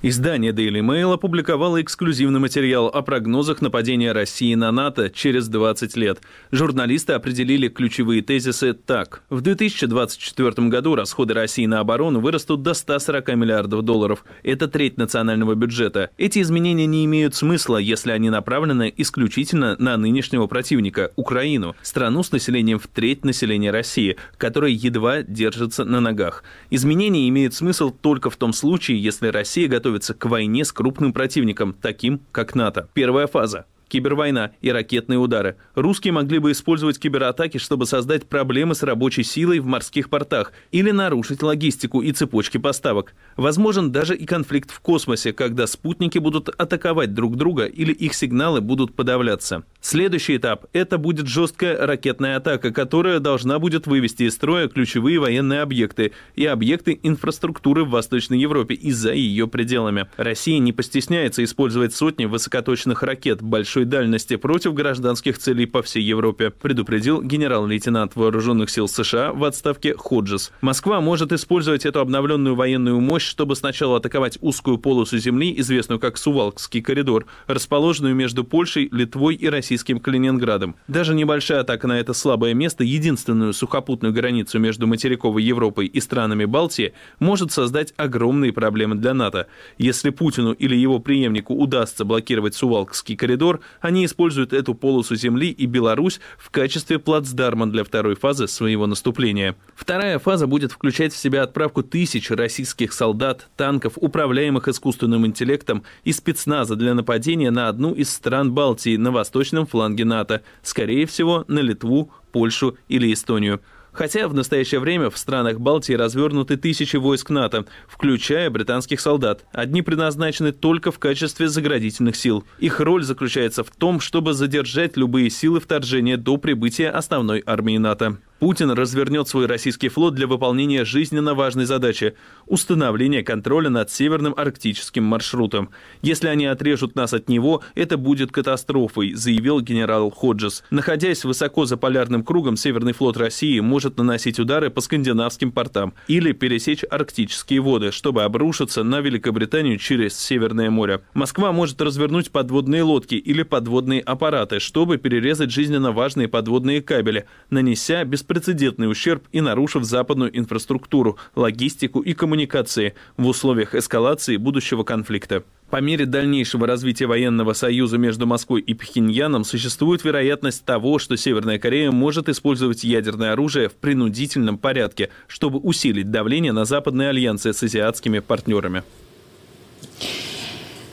Издание 0.00 0.52
Daily 0.52 0.80
Mail 0.80 1.12
опубликовало 1.12 1.82
эксклюзивный 1.82 2.38
материал 2.38 2.86
о 2.86 3.02
прогнозах 3.02 3.60
нападения 3.60 4.12
России 4.12 4.54
на 4.54 4.70
НАТО 4.70 5.10
через 5.10 5.48
20 5.48 5.96
лет. 5.96 6.20
Журналисты 6.52 7.14
определили 7.14 7.66
ключевые 7.66 8.22
тезисы 8.22 8.74
так. 8.74 9.24
В 9.28 9.40
2024 9.40 10.68
году 10.68 10.94
расходы 10.94 11.34
России 11.34 11.66
на 11.66 11.80
оборону 11.80 12.20
вырастут 12.20 12.62
до 12.62 12.74
140 12.74 13.34
миллиардов 13.34 13.82
долларов. 13.82 14.24
Это 14.44 14.68
треть 14.68 14.98
национального 14.98 15.56
бюджета. 15.56 16.10
Эти 16.16 16.42
изменения 16.42 16.86
не 16.86 17.04
имеют 17.04 17.34
смысла, 17.34 17.78
если 17.78 18.12
они 18.12 18.30
направлены 18.30 18.94
исключительно 18.96 19.74
на 19.80 19.96
нынешнего 19.96 20.46
противника– 20.46 21.10
Украину, 21.16 21.74
страну 21.82 22.22
с 22.22 22.30
населением 22.30 22.78
в 22.78 22.86
треть 22.86 23.24
населения 23.24 23.72
России, 23.72 24.16
которая 24.36 24.70
едва 24.70 25.22
держится 25.22 25.84
на 25.84 25.98
ногах. 25.98 26.44
Изменения 26.70 27.28
имеют 27.28 27.54
смысл 27.54 27.90
только 27.90 28.30
в 28.30 28.36
том 28.36 28.52
случае, 28.52 29.02
если 29.02 29.26
Россия 29.26 29.66
готова 29.66 29.87
готовится 29.88 30.12
к 30.12 30.26
войне 30.26 30.64
с 30.66 30.72
крупным 30.72 31.14
противником, 31.14 31.74
таким 31.80 32.20
как 32.30 32.54
НАТО. 32.54 32.88
Первая 32.92 33.26
фаза 33.26 33.64
кибервойна 33.88 34.52
и 34.60 34.70
ракетные 34.70 35.18
удары. 35.18 35.56
Русские 35.74 36.12
могли 36.12 36.38
бы 36.38 36.52
использовать 36.52 36.98
кибератаки, 36.98 37.58
чтобы 37.58 37.86
создать 37.86 38.26
проблемы 38.26 38.74
с 38.74 38.82
рабочей 38.82 39.22
силой 39.22 39.58
в 39.58 39.66
морских 39.66 40.10
портах 40.10 40.52
или 40.70 40.90
нарушить 40.90 41.42
логистику 41.42 42.02
и 42.02 42.12
цепочки 42.12 42.58
поставок. 42.58 43.14
Возможен 43.36 43.90
даже 43.92 44.16
и 44.16 44.26
конфликт 44.26 44.70
в 44.70 44.80
космосе, 44.80 45.32
когда 45.32 45.66
спутники 45.66 46.18
будут 46.18 46.48
атаковать 46.48 47.14
друг 47.14 47.36
друга 47.36 47.64
или 47.64 47.92
их 47.92 48.14
сигналы 48.14 48.60
будут 48.60 48.94
подавляться. 48.94 49.64
Следующий 49.80 50.36
этап– 50.36 50.66
это 50.72 50.98
будет 50.98 51.26
жесткая 51.26 51.86
ракетная 51.86 52.36
атака, 52.36 52.72
которая 52.72 53.20
должна 53.20 53.58
будет 53.58 53.86
вывести 53.86 54.24
из 54.24 54.34
строя 54.34 54.68
ключевые 54.68 55.18
военные 55.18 55.62
объекты 55.62 56.12
и 56.36 56.44
объекты 56.44 56.98
инфраструктуры 57.02 57.84
в 57.84 57.90
Восточной 57.90 58.38
Европе 58.38 58.74
и 58.74 58.90
за 58.90 59.12
ее 59.12 59.48
пределами. 59.48 60.06
Россия 60.16 60.58
не 60.58 60.72
постесняется 60.72 61.42
использовать 61.44 61.94
сотни 61.94 62.24
высокоточных 62.24 63.02
ракет 63.02 63.40
большой 63.42 63.77
большой 63.78 63.84
дальности 63.84 64.36
против 64.36 64.74
гражданских 64.74 65.38
целей 65.38 65.66
по 65.66 65.82
всей 65.82 66.02
Европе, 66.02 66.50
предупредил 66.50 67.22
генерал-лейтенант 67.22 68.16
вооруженных 68.16 68.70
сил 68.70 68.88
США 68.88 69.32
в 69.32 69.44
отставке 69.44 69.94
Ходжес. 69.94 70.50
Москва 70.60 71.00
может 71.00 71.32
использовать 71.32 71.86
эту 71.86 72.00
обновленную 72.00 72.56
военную 72.56 73.00
мощь, 73.00 73.24
чтобы 73.24 73.54
сначала 73.54 73.98
атаковать 73.98 74.38
узкую 74.40 74.78
полосу 74.78 75.18
земли, 75.18 75.54
известную 75.58 76.00
как 76.00 76.18
Сувалкский 76.18 76.82
коридор, 76.82 77.26
расположенную 77.46 78.14
между 78.14 78.42
Польшей, 78.42 78.88
Литвой 78.90 79.36
и 79.36 79.48
российским 79.48 80.00
Калининградом. 80.00 80.74
Даже 80.88 81.14
небольшая 81.14 81.60
атака 81.60 81.86
на 81.86 82.00
это 82.00 82.14
слабое 82.14 82.54
место, 82.54 82.82
единственную 82.82 83.52
сухопутную 83.52 84.12
границу 84.12 84.58
между 84.58 84.86
материковой 84.86 85.44
Европой 85.44 85.86
и 85.86 86.00
странами 86.00 86.46
Балтии, 86.46 86.94
может 87.20 87.52
создать 87.52 87.94
огромные 87.96 88.52
проблемы 88.52 88.96
для 88.96 89.14
НАТО. 89.14 89.46
Если 89.78 90.10
Путину 90.10 90.52
или 90.52 90.74
его 90.74 90.98
преемнику 90.98 91.54
удастся 91.54 92.04
блокировать 92.04 92.54
Сувалкский 92.56 93.16
коридор, 93.16 93.60
они 93.80 94.04
используют 94.04 94.52
эту 94.52 94.74
полосу 94.74 95.16
земли 95.16 95.50
и 95.50 95.66
Беларусь 95.66 96.20
в 96.38 96.50
качестве 96.50 96.98
плацдарма 96.98 97.70
для 97.70 97.84
второй 97.84 98.16
фазы 98.16 98.48
своего 98.48 98.86
наступления. 98.86 99.56
Вторая 99.74 100.18
фаза 100.18 100.46
будет 100.46 100.72
включать 100.72 101.12
в 101.12 101.16
себя 101.16 101.42
отправку 101.42 101.82
тысяч 101.82 102.30
российских 102.30 102.92
солдат, 102.92 103.48
танков, 103.56 103.94
управляемых 103.96 104.68
искусственным 104.68 105.26
интеллектом 105.26 105.84
и 106.04 106.12
спецназа 106.12 106.76
для 106.76 106.94
нападения 106.94 107.50
на 107.50 107.68
одну 107.68 107.94
из 107.94 108.10
стран 108.10 108.52
Балтии 108.52 108.96
на 108.96 109.10
восточном 109.10 109.66
фланге 109.66 110.04
НАТО, 110.04 110.42
скорее 110.62 111.06
всего, 111.06 111.44
на 111.48 111.60
Литву, 111.60 112.12
Польшу 112.32 112.76
или 112.88 113.12
Эстонию. 113.12 113.60
Хотя 113.98 114.28
в 114.28 114.34
настоящее 114.34 114.78
время 114.78 115.10
в 115.10 115.18
странах 115.18 115.58
Балтии 115.58 115.92
развернуты 115.92 116.56
тысячи 116.56 116.96
войск 116.96 117.30
НАТО, 117.30 117.64
включая 117.88 118.48
британских 118.48 119.00
солдат. 119.00 119.44
Одни 119.50 119.82
предназначены 119.82 120.52
только 120.52 120.92
в 120.92 121.00
качестве 121.00 121.48
заградительных 121.48 122.14
сил. 122.14 122.44
Их 122.60 122.78
роль 122.78 123.02
заключается 123.02 123.64
в 123.64 123.70
том, 123.72 123.98
чтобы 123.98 124.34
задержать 124.34 124.96
любые 124.96 125.30
силы 125.30 125.58
вторжения 125.58 126.16
до 126.16 126.36
прибытия 126.36 126.90
основной 126.90 127.42
армии 127.44 127.76
НАТО. 127.76 128.18
Путин 128.38 128.70
развернет 128.70 129.26
свой 129.26 129.46
российский 129.46 129.88
флот 129.88 130.14
для 130.14 130.28
выполнения 130.28 130.84
жизненно 130.84 131.34
важной 131.34 131.64
задачи– 131.64 132.14
установления 132.46 133.24
контроля 133.24 133.68
над 133.68 133.90
северным 133.90 134.32
арктическим 134.36 135.02
маршрутом. 135.02 135.70
Если 136.02 136.28
они 136.28 136.46
отрежут 136.46 136.94
нас 136.94 137.12
от 137.12 137.28
него, 137.28 137.62
это 137.74 137.96
будет 137.96 138.30
катастрофой, 138.30 139.14
заявил 139.14 139.60
генерал 139.60 140.10
Ходжес. 140.10 140.62
Находясь 140.70 141.24
высоко 141.24 141.64
за 141.64 141.76
полярным 141.76 142.22
кругом, 142.22 142.56
Северный 142.56 142.92
флот 142.92 143.16
России 143.16 143.58
может 143.58 143.87
наносить 143.96 144.38
удары 144.38 144.68
по 144.68 144.80
скандинавским 144.80 145.52
портам 145.52 145.94
или 146.08 146.32
пересечь 146.32 146.84
арктические 146.90 147.60
воды, 147.60 147.92
чтобы 147.92 148.24
обрушиться 148.24 148.82
на 148.82 149.00
Великобританию 149.00 149.78
через 149.78 150.18
Северное 150.18 150.68
море. 150.68 151.00
Москва 151.14 151.52
может 151.52 151.80
развернуть 151.80 152.30
подводные 152.30 152.82
лодки 152.82 153.14
или 153.14 153.42
подводные 153.42 154.00
аппараты, 154.00 154.60
чтобы 154.60 154.98
перерезать 154.98 155.50
жизненно 155.50 155.92
важные 155.92 156.28
подводные 156.28 156.82
кабели, 156.82 157.26
нанеся 157.50 158.04
беспрецедентный 158.04 158.90
ущерб 158.90 159.24
и 159.32 159.40
нарушив 159.40 159.84
западную 159.84 160.36
инфраструктуру, 160.36 161.18
логистику 161.34 162.00
и 162.00 162.12
коммуникации 162.12 162.94
в 163.16 163.26
условиях 163.26 163.74
эскалации 163.74 164.36
будущего 164.36 164.82
конфликта. 164.82 165.44
По 165.70 165.82
мере 165.82 166.06
дальнейшего 166.06 166.66
развития 166.66 167.06
военного 167.06 167.52
союза 167.52 167.98
между 167.98 168.26
Москвой 168.26 168.62
и 168.62 168.72
Пхеньяном 168.72 169.44
существует 169.44 170.02
вероятность 170.02 170.64
того, 170.64 170.98
что 170.98 171.16
Северная 171.16 171.58
Корея 171.58 171.90
может 171.90 172.30
использовать 172.30 172.84
ядерное 172.84 173.32
оружие 173.32 173.68
в 173.68 173.74
принудительном 173.74 174.56
порядке, 174.56 175.10
чтобы 175.26 175.58
усилить 175.58 176.10
давление 176.10 176.52
на 176.52 176.64
западные 176.64 177.10
альянсы 177.10 177.52
с 177.52 177.62
азиатскими 177.62 178.20
партнерами. 178.20 178.82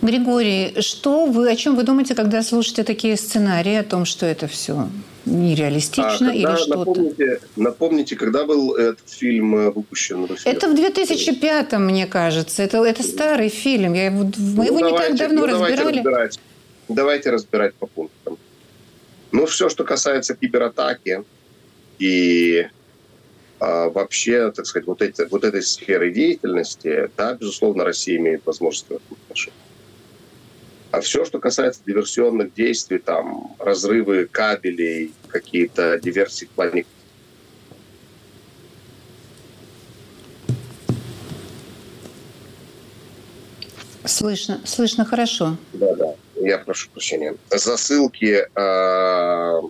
Григорий, 0.02 0.82
что 0.82 1.26
вы, 1.26 1.50
о 1.50 1.56
чем 1.56 1.78
вы 1.78 1.84
думаете, 1.84 2.14
когда 2.14 2.44
слушаете 2.44 2.84
такие 2.84 3.16
сценарии 3.16 3.76
о 3.76 3.84
том, 3.84 4.04
что 4.04 4.26
это 4.26 4.48
все 4.48 4.90
нереалистично 5.26 6.32
а 6.32 6.34
или 6.34 6.56
что-то? 6.56 6.78
Напомните, 6.78 7.40
напомните, 7.56 8.16
когда 8.16 8.46
был 8.46 8.76
этот 8.76 9.10
фильм 9.10 9.56
э, 9.56 9.72
выпущен 9.72 10.26
в? 10.26 10.38
Это 10.46 10.68
в 10.68 10.76
2005-м, 10.76 11.86
мне 11.86 12.08
кажется. 12.08 12.64
Это, 12.64 12.84
это 12.84 13.04
старый 13.04 13.50
фильм. 13.50 13.94
Я 13.94 14.12
мы 14.12 14.32
ну, 14.38 14.64
его 14.64 14.80
давайте, 14.80 15.14
не 15.14 15.18
так 15.18 15.28
давно 15.28 15.42
ну, 15.42 15.48
разбирали. 15.48 15.76
Давайте 15.76 16.00
разбирать. 16.00 16.40
давайте 16.90 17.30
разбирать 17.32 17.74
по 17.76 17.88
пунктам. 17.88 18.38
Ну, 19.32 19.46
все, 19.46 19.70
что 19.70 19.84
касается 19.84 20.36
кибератаки 20.36 21.24
и 22.00 22.68
а, 23.60 23.90
вообще, 23.90 24.52
так 24.52 24.66
сказать, 24.66 24.88
вот, 24.88 25.02
эти, 25.02 25.28
вот 25.30 25.44
этой 25.44 25.62
сферы 25.62 26.12
деятельности, 26.12 27.10
да, 27.18 27.34
безусловно, 27.34 27.84
Россия 27.84 28.18
имеет 28.18 28.46
возможность 28.46 28.88
в 28.88 28.92
этом 28.92 29.18
отношении. 29.24 29.65
А 30.96 31.02
все, 31.02 31.26
что 31.26 31.40
касается 31.40 31.82
диверсионных 31.86 32.54
действий, 32.54 33.00
там, 33.00 33.54
разрывы 33.60 34.30
кабелей, 34.32 35.14
какие-то 35.28 36.00
диверсии 36.00 36.46
в 36.46 36.52
плане 36.52 36.86
Слышно, 44.06 44.62
слышно 44.64 45.04
хорошо. 45.04 45.58
Да, 45.74 45.96
да. 45.96 46.16
Я 46.36 46.60
прошу 46.60 46.90
прощения. 46.92 47.36
Засылки 47.50 48.48
э, 48.56 49.62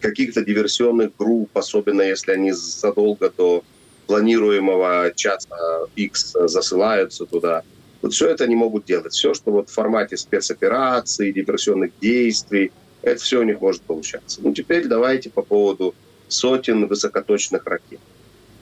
каких-то 0.00 0.44
диверсионных 0.44 1.16
групп, 1.16 1.56
особенно 1.56 2.02
если 2.02 2.32
они 2.32 2.52
задолго 2.52 3.30
до 3.30 3.64
планируемого 4.06 5.14
часа 5.16 5.86
X 5.96 6.36
засылаются 6.44 7.24
туда. 7.24 7.62
Вот 8.02 8.12
все 8.12 8.28
это 8.28 8.44
они 8.44 8.54
могут 8.54 8.84
делать. 8.84 9.12
Все, 9.12 9.34
что 9.34 9.50
вот 9.50 9.68
в 9.68 9.72
формате 9.72 10.16
спецопераций, 10.16 11.32
диверсионных 11.32 11.92
действий, 12.00 12.72
это 13.02 13.20
все 13.20 13.40
у 13.40 13.42
них 13.42 13.60
может 13.60 13.82
получаться. 13.82 14.40
Ну, 14.42 14.52
теперь 14.54 14.86
давайте 14.86 15.30
по 15.30 15.42
поводу 15.42 15.94
сотен 16.28 16.86
высокоточных 16.86 17.64
ракет. 17.66 18.00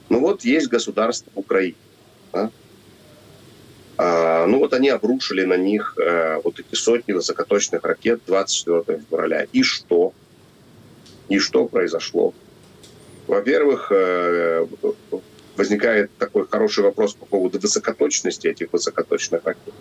Ну 0.08 0.20
вот 0.20 0.44
есть 0.44 0.68
государство 0.68 1.30
Украины. 1.34 1.76
Да? 2.32 2.50
А, 3.98 4.46
ну 4.46 4.58
вот 4.58 4.72
они 4.72 4.88
обрушили 4.88 5.44
на 5.44 5.56
них 5.56 5.96
а, 5.98 6.40
вот 6.42 6.60
эти 6.60 6.74
сотни 6.74 7.12
высокоточных 7.12 7.82
ракет 7.82 8.20
24 8.26 9.00
февраля. 9.10 9.46
И 9.52 9.62
что? 9.62 10.12
И 11.28 11.38
что 11.38 11.66
произошло? 11.66 12.34
Во-первых, 13.26 13.90
э, 13.90 14.64
возникает 15.56 16.10
такой 16.18 16.46
хороший 16.46 16.84
вопрос 16.84 17.14
по 17.14 17.26
поводу 17.26 17.58
высокоточности 17.58 18.48
этих 18.48 18.72
высокоточных 18.72 19.44
ракет. 19.44 19.74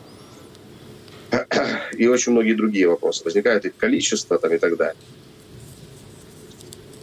И 1.94 2.08
очень 2.08 2.32
многие 2.32 2.54
другие 2.54 2.88
вопросы. 2.88 3.24
Возникает 3.24 3.66
их 3.66 3.76
количество 3.76 4.38
там, 4.38 4.54
и 4.54 4.58
так 4.58 4.78
далее. 4.78 5.02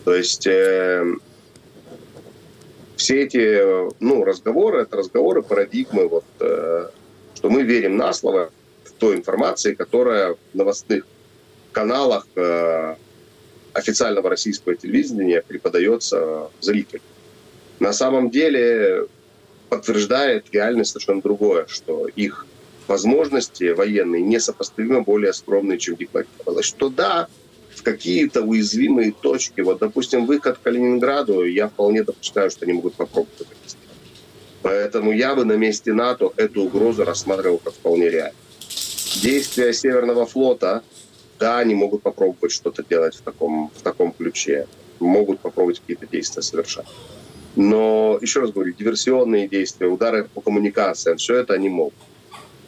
То 0.05 0.15
есть 0.15 0.47
э, 0.47 1.05
все 2.97 3.23
эти 3.23 3.93
ну, 4.01 4.25
разговоры, 4.25 4.83
это 4.83 4.97
разговоры, 4.97 5.43
парадигмы, 5.43 6.09
вот, 6.09 6.25
э, 6.41 6.89
что 7.35 7.51
мы 7.51 7.63
верим 7.63 7.97
на 7.97 8.13
слово 8.13 8.51
в 8.85 8.93
той 8.93 9.17
информации, 9.17 9.75
которая 9.75 10.35
в 10.35 10.55
новостных 10.55 11.05
каналах 11.73 12.27
э, 12.35 12.97
официального 13.73 14.29
российского 14.29 14.75
телевидения 14.75 15.43
преподается 15.47 16.51
зрителю. 16.61 17.03
На 17.83 17.93
самом 17.93 18.31
деле 18.31 19.09
подтверждает 19.69 20.47
реальность 20.53 20.93
совершенно 20.93 21.21
другое, 21.21 21.67
что 21.67 22.07
их 22.07 22.47
возможности 22.87 23.73
военные 23.73 24.23
несопоставимо 24.23 25.01
более 25.01 25.33
скромные, 25.33 25.79
чем 25.79 25.97
декларировалось. 25.97 26.65
Что 26.65 26.91
да, 26.91 27.27
в 27.75 27.83
какие-то 27.83 28.43
уязвимые 28.43 29.11
точки, 29.11 29.63
вот, 29.63 29.81
допустим, 29.81 30.27
выход 30.27 30.59
к 30.59 30.63
Калининграду, 30.63 31.45
я 31.45 31.67
вполне 31.67 32.05
допускаю, 32.05 32.53
что 32.53 32.67
они 32.67 32.75
могут 32.75 32.95
попробовать 32.95 33.41
это. 33.41 33.51
Поэтому 34.63 35.11
я 35.11 35.35
бы 35.35 35.45
на 35.45 35.57
месте 35.57 35.93
НАТО 35.93 36.33
эту 36.37 36.63
угрозу 36.63 37.05
рассматривал 37.05 37.59
как 37.59 37.73
вполне 37.73 38.11
реально. 38.11 38.39
Действия 39.23 39.73
Северного 39.73 40.25
флота, 40.25 40.85
да, 41.41 41.59
они 41.59 41.75
могут 41.75 42.03
попробовать 42.03 42.53
что-то 42.53 42.85
делать 42.89 43.17
в 43.17 43.23
таком, 43.23 43.73
в 43.75 43.83
таком 43.83 44.13
ключе. 44.13 44.69
Могут 45.01 45.41
попробовать 45.41 45.81
какие-то 45.81 46.07
действия 46.07 46.43
совершать. 46.43 46.87
Но, 47.55 48.19
еще 48.21 48.41
раз 48.41 48.51
говорю, 48.51 48.73
диверсионные 48.73 49.47
действия, 49.47 49.87
удары 49.87 50.25
по 50.33 50.41
коммуникациям, 50.41 51.19
все 51.19 51.37
это 51.37 51.55
они 51.55 51.69
могут. 51.69 51.95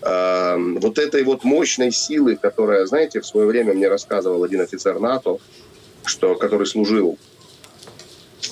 Эм, 0.02 0.78
вот 0.80 0.98
этой 0.98 1.22
вот 1.24 1.44
мощной 1.44 1.90
силы, 1.90 2.36
которая, 2.36 2.84
знаете, 2.84 3.20
в 3.20 3.26
свое 3.26 3.46
время 3.46 3.72
мне 3.72 3.88
рассказывал 3.88 4.44
один 4.44 4.60
офицер 4.60 5.00
НАТО, 5.00 5.38
что, 6.04 6.34
который 6.34 6.66
служил 6.66 7.18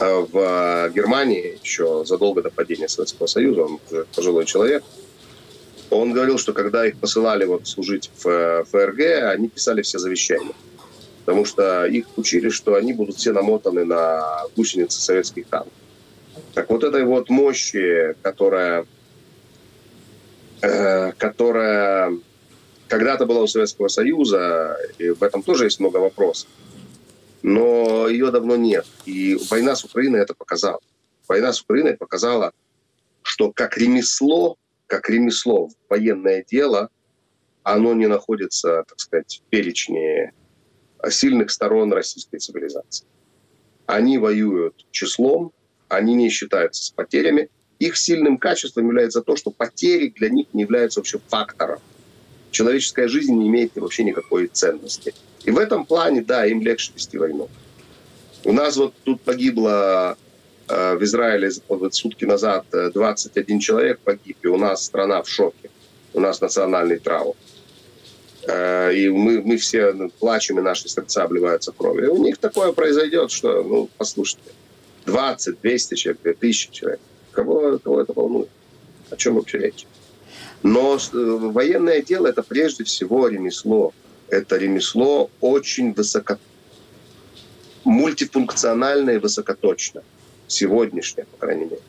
э, 0.00 0.26
в 0.32 0.90
Германии 0.94 1.58
еще 1.62 2.04
задолго 2.06 2.40
до 2.40 2.50
падения 2.50 2.88
Советского 2.88 3.26
Союза, 3.26 3.64
он 3.64 3.78
уже 3.90 4.06
пожилой 4.14 4.46
человек, 4.46 4.82
он 5.90 6.12
говорил, 6.12 6.38
что 6.38 6.54
когда 6.54 6.86
их 6.86 6.96
посылали 6.96 7.44
вот 7.44 7.68
служить 7.68 8.10
в 8.16 8.26
э, 8.26 8.64
ФРГ, 8.64 9.34
они 9.34 9.48
писали 9.48 9.82
все 9.82 9.98
завещания. 9.98 10.54
Потому 11.26 11.44
что 11.44 11.84
их 11.84 12.06
учили, 12.16 12.48
что 12.48 12.76
они 12.76 12.94
будут 12.94 13.16
все 13.16 13.32
намотаны 13.32 13.84
на 13.84 14.44
гусеницы 14.56 15.00
советских 15.00 15.46
танков. 15.48 15.72
Так 16.54 16.68
вот 16.70 16.84
этой 16.84 17.04
вот 17.04 17.30
мощи, 17.30 18.14
которая, 18.22 18.86
э, 20.60 21.12
которая 21.12 22.18
когда-то 22.88 23.24
была 23.24 23.42
у 23.42 23.46
Советского 23.46 23.88
Союза, 23.88 24.76
и 24.98 25.10
в 25.10 25.22
этом 25.22 25.42
тоже 25.42 25.64
есть 25.64 25.80
много 25.80 25.96
вопросов. 25.96 26.48
Но 27.42 28.06
ее 28.08 28.30
давно 28.30 28.56
нет. 28.56 28.86
И 29.06 29.38
война 29.50 29.74
с 29.74 29.84
Украиной 29.84 30.20
это 30.20 30.34
показала. 30.34 30.80
Война 31.26 31.52
с 31.52 31.62
Украиной 31.62 31.96
показала, 31.96 32.52
что 33.22 33.50
как 33.50 33.78
ремесло, 33.78 34.56
как 34.86 35.08
ремесло, 35.08 35.70
военное 35.88 36.44
дело, 36.46 36.90
оно 37.62 37.94
не 37.94 38.06
находится, 38.06 38.84
так 38.86 39.00
сказать, 39.00 39.42
в 39.42 39.50
перечне 39.50 40.32
сильных 41.08 41.50
сторон 41.50 41.92
российской 41.92 42.38
цивилизации. 42.38 43.06
Они 43.86 44.18
воюют 44.18 44.86
числом, 44.90 45.52
они 45.92 46.14
не 46.14 46.30
считаются 46.30 46.84
с 46.84 46.90
потерями. 46.90 47.48
Их 47.78 47.96
сильным 47.96 48.38
качеством 48.38 48.86
является 48.86 49.22
то, 49.22 49.36
что 49.36 49.50
потери 49.50 50.12
для 50.16 50.30
них 50.30 50.46
не 50.52 50.62
являются 50.62 51.00
вообще 51.00 51.18
фактором. 51.28 51.80
Человеческая 52.50 53.08
жизнь 53.08 53.34
не 53.34 53.48
имеет 53.48 53.76
вообще 53.76 54.04
никакой 54.04 54.46
ценности. 54.46 55.14
И 55.44 55.50
в 55.50 55.58
этом 55.58 55.84
плане, 55.84 56.22
да, 56.22 56.46
им 56.46 56.62
легче 56.62 56.92
вести 56.94 57.18
войну. 57.18 57.48
У 58.44 58.52
нас 58.52 58.76
вот 58.76 58.94
тут 59.04 59.20
погибло 59.20 60.16
э, 60.68 60.94
в 60.96 61.02
Израиле 61.02 61.50
вот, 61.68 61.94
сутки 61.94 62.24
назад 62.24 62.66
21 62.72 63.58
человек 63.58 64.00
погиб, 64.00 64.36
и 64.42 64.46
у 64.48 64.56
нас 64.56 64.84
страна 64.84 65.22
в 65.22 65.28
шоке. 65.28 65.70
У 66.14 66.20
нас 66.20 66.40
национальный 66.40 66.98
траур. 66.98 67.34
Э, 68.46 68.94
и 68.94 69.08
мы, 69.08 69.40
мы 69.42 69.56
все 69.56 69.92
плачем, 70.18 70.58
и 70.58 70.62
наши 70.62 70.88
сердца 70.88 71.24
обливаются 71.24 71.72
кровью. 71.72 72.06
И 72.06 72.08
у 72.08 72.22
них 72.22 72.38
такое 72.38 72.72
произойдет, 72.72 73.30
что, 73.30 73.62
ну, 73.62 73.90
послушайте, 73.98 74.52
20, 75.06 75.60
200 75.60 75.94
человек, 75.94 76.22
2000 76.22 76.70
человек. 76.72 77.00
Кого, 77.32 77.78
кого 77.78 78.00
это 78.00 78.12
волнует? 78.12 78.48
О 79.10 79.16
чем 79.16 79.34
вообще 79.34 79.58
речь? 79.58 79.86
Но 80.62 80.96
э, 80.96 81.16
военное 81.16 82.02
дело– 82.02 82.26
это 82.28 82.42
прежде 82.42 82.84
всего 82.84 83.28
ремесло. 83.28 83.92
Это 84.28 84.56
ремесло 84.56 85.30
очень 85.40 85.92
высоко... 85.92 86.38
мультифункциональное 87.84 89.16
и 89.16 89.18
высокоточное. 89.18 90.04
Сегодняшнее, 90.46 91.24
по 91.24 91.36
крайней 91.38 91.64
мере. 91.64 91.82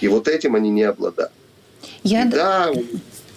И 0.00 0.08
вот 0.08 0.28
этим 0.28 0.54
они 0.54 0.70
не 0.70 0.84
обладают. 0.84 1.32
Я... 2.02 2.22
И 2.22 2.30
да, 2.30 2.72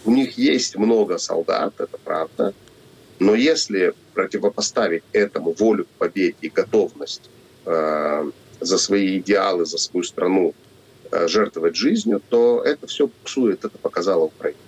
у 0.06 0.12
них 0.12 0.38
есть 0.38 0.76
много 0.76 1.18
солдат, 1.18 1.74
это 1.80 1.98
правда. 2.04 2.54
Но 3.20 3.36
если 3.36 3.94
противопоставить 4.14 5.04
этому 5.12 5.54
волю 5.54 5.86
к 5.86 5.88
победе 5.98 6.36
и 6.42 6.50
готовность 6.50 7.30
э, 7.66 8.32
за 8.60 8.78
свои 8.78 9.20
идеалы, 9.20 9.66
за 9.66 9.78
свою 9.78 10.04
страну 10.04 10.54
э, 11.12 11.28
жертвовать 11.28 11.76
жизнью, 11.76 12.22
то 12.30 12.62
это 12.64 12.88
все 12.88 13.08
буксует, 13.08 13.66
это 13.66 13.78
показала 13.78 14.26
Украина. 14.26 14.60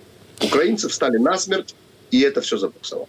Украинцы 0.42 0.88
встали 0.90 1.18
насмерть, 1.18 1.76
и 2.10 2.22
это 2.22 2.42
все 2.42 2.58
забуксовало. 2.58 3.08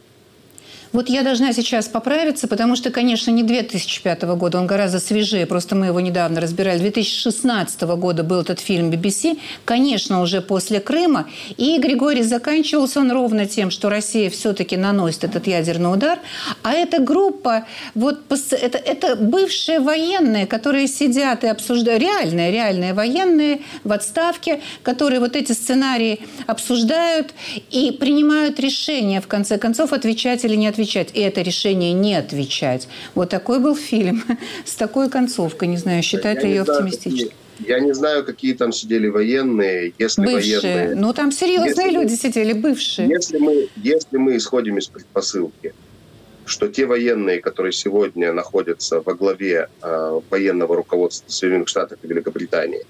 Вот 0.93 1.09
я 1.09 1.23
должна 1.23 1.55
сейчас 1.55 1.89
поправиться, 1.89 2.47
потому 2.49 2.77
что, 2.77 2.91
конечно, 2.91 3.31
не 3.31 3.43
2005 3.43 4.23
года, 4.37 4.59
он 4.59 4.67
гораздо 4.67 5.01
свежее, 5.01 5.47
просто 5.47 5.75
мы 5.75 5.87
его 5.87 6.01
недавно 6.01 6.39
разбирали. 6.39 6.79
2016 6.81 7.81
года 7.83 8.23
был 8.23 8.41
этот 8.41 8.61
фильм 8.61 8.91
BBC, 8.91 9.39
конечно, 9.65 10.21
уже 10.21 10.43
после 10.43 10.81
Крыма. 10.81 11.29
И 11.57 11.79
Григорий 11.79 12.23
заканчивался 12.23 13.01
он 13.01 13.11
ровно 13.11 13.47
тем, 13.47 13.71
что 13.71 13.89
Россия 13.89 14.29
все-таки 14.29 14.77
наносит 14.77 15.25
этот 15.25 15.47
ядерный 15.47 15.95
удар. 15.95 16.19
А 16.63 16.75
эта 16.75 17.01
группа, 17.01 17.65
вот 17.95 18.21
это, 18.31 18.77
это 18.77 19.17
бывшие 19.17 19.81
военные, 19.81 20.47
которые 20.47 20.89
сидят 20.89 21.43
и 21.43 21.47
обсуждают, 21.47 22.03
реальные, 22.03 22.53
реальные 22.53 22.93
военные 22.93 23.63
в 23.85 23.93
отставке, 23.93 24.61
которые 24.83 25.21
вот 25.21 25.37
эти 25.37 25.53
сценарии 25.53 26.21
обсуждают 26.47 27.33
и 27.71 27.93
принимают 27.93 28.61
решение, 28.61 29.23
в 29.23 29.27
конце 29.27 29.57
концов, 29.57 29.95
отвечать 29.95 30.45
или 30.45 30.55
не 30.55 30.67
отвечать 30.67 30.82
отвечать, 30.83 31.11
и 31.15 31.21
это 31.21 31.43
решение 31.43 31.93
не 31.93 32.15
отвечать. 32.15 32.89
Вот 33.15 33.31
такой 33.31 33.61
был 33.61 33.77
фильм 33.77 34.23
с 34.65 34.75
такой 34.75 35.09
концовкой. 35.09 35.69
Не 35.69 35.77
знаю, 35.77 36.03
считать 36.03 36.43
ли 36.43 36.51
ее 36.51 36.63
оптимистичной. 36.63 37.33
Я 37.67 37.79
не 37.81 37.95
знаю, 37.95 38.25
какие 38.25 38.55
там 38.55 38.73
сидели 38.73 39.09
военные, 39.09 39.93
если 39.99 40.25
бывшие. 40.25 40.61
военные... 40.61 40.95
Ну, 40.97 41.13
там 41.13 41.31
серьезные 41.31 41.69
если 41.69 41.91
люди 41.91 42.15
сидели, 42.15 42.53
бывшие. 42.55 43.09
Если 43.09 43.39
мы, 43.39 43.69
если 43.77 44.17
мы 44.17 44.37
исходим 44.37 44.79
из 44.79 44.89
предпосылки, 44.89 45.75
что 46.45 46.69
те 46.69 46.87
военные, 46.87 47.41
которые 47.41 47.73
сегодня 47.73 48.33
находятся 48.33 49.01
во 49.01 49.15
главе 49.15 49.69
э, 49.81 50.21
военного 50.31 50.75
руководства 50.75 51.31
Соединенных 51.31 51.69
Штатов 51.69 51.99
и 52.03 52.09
Великобритании, 52.09 52.83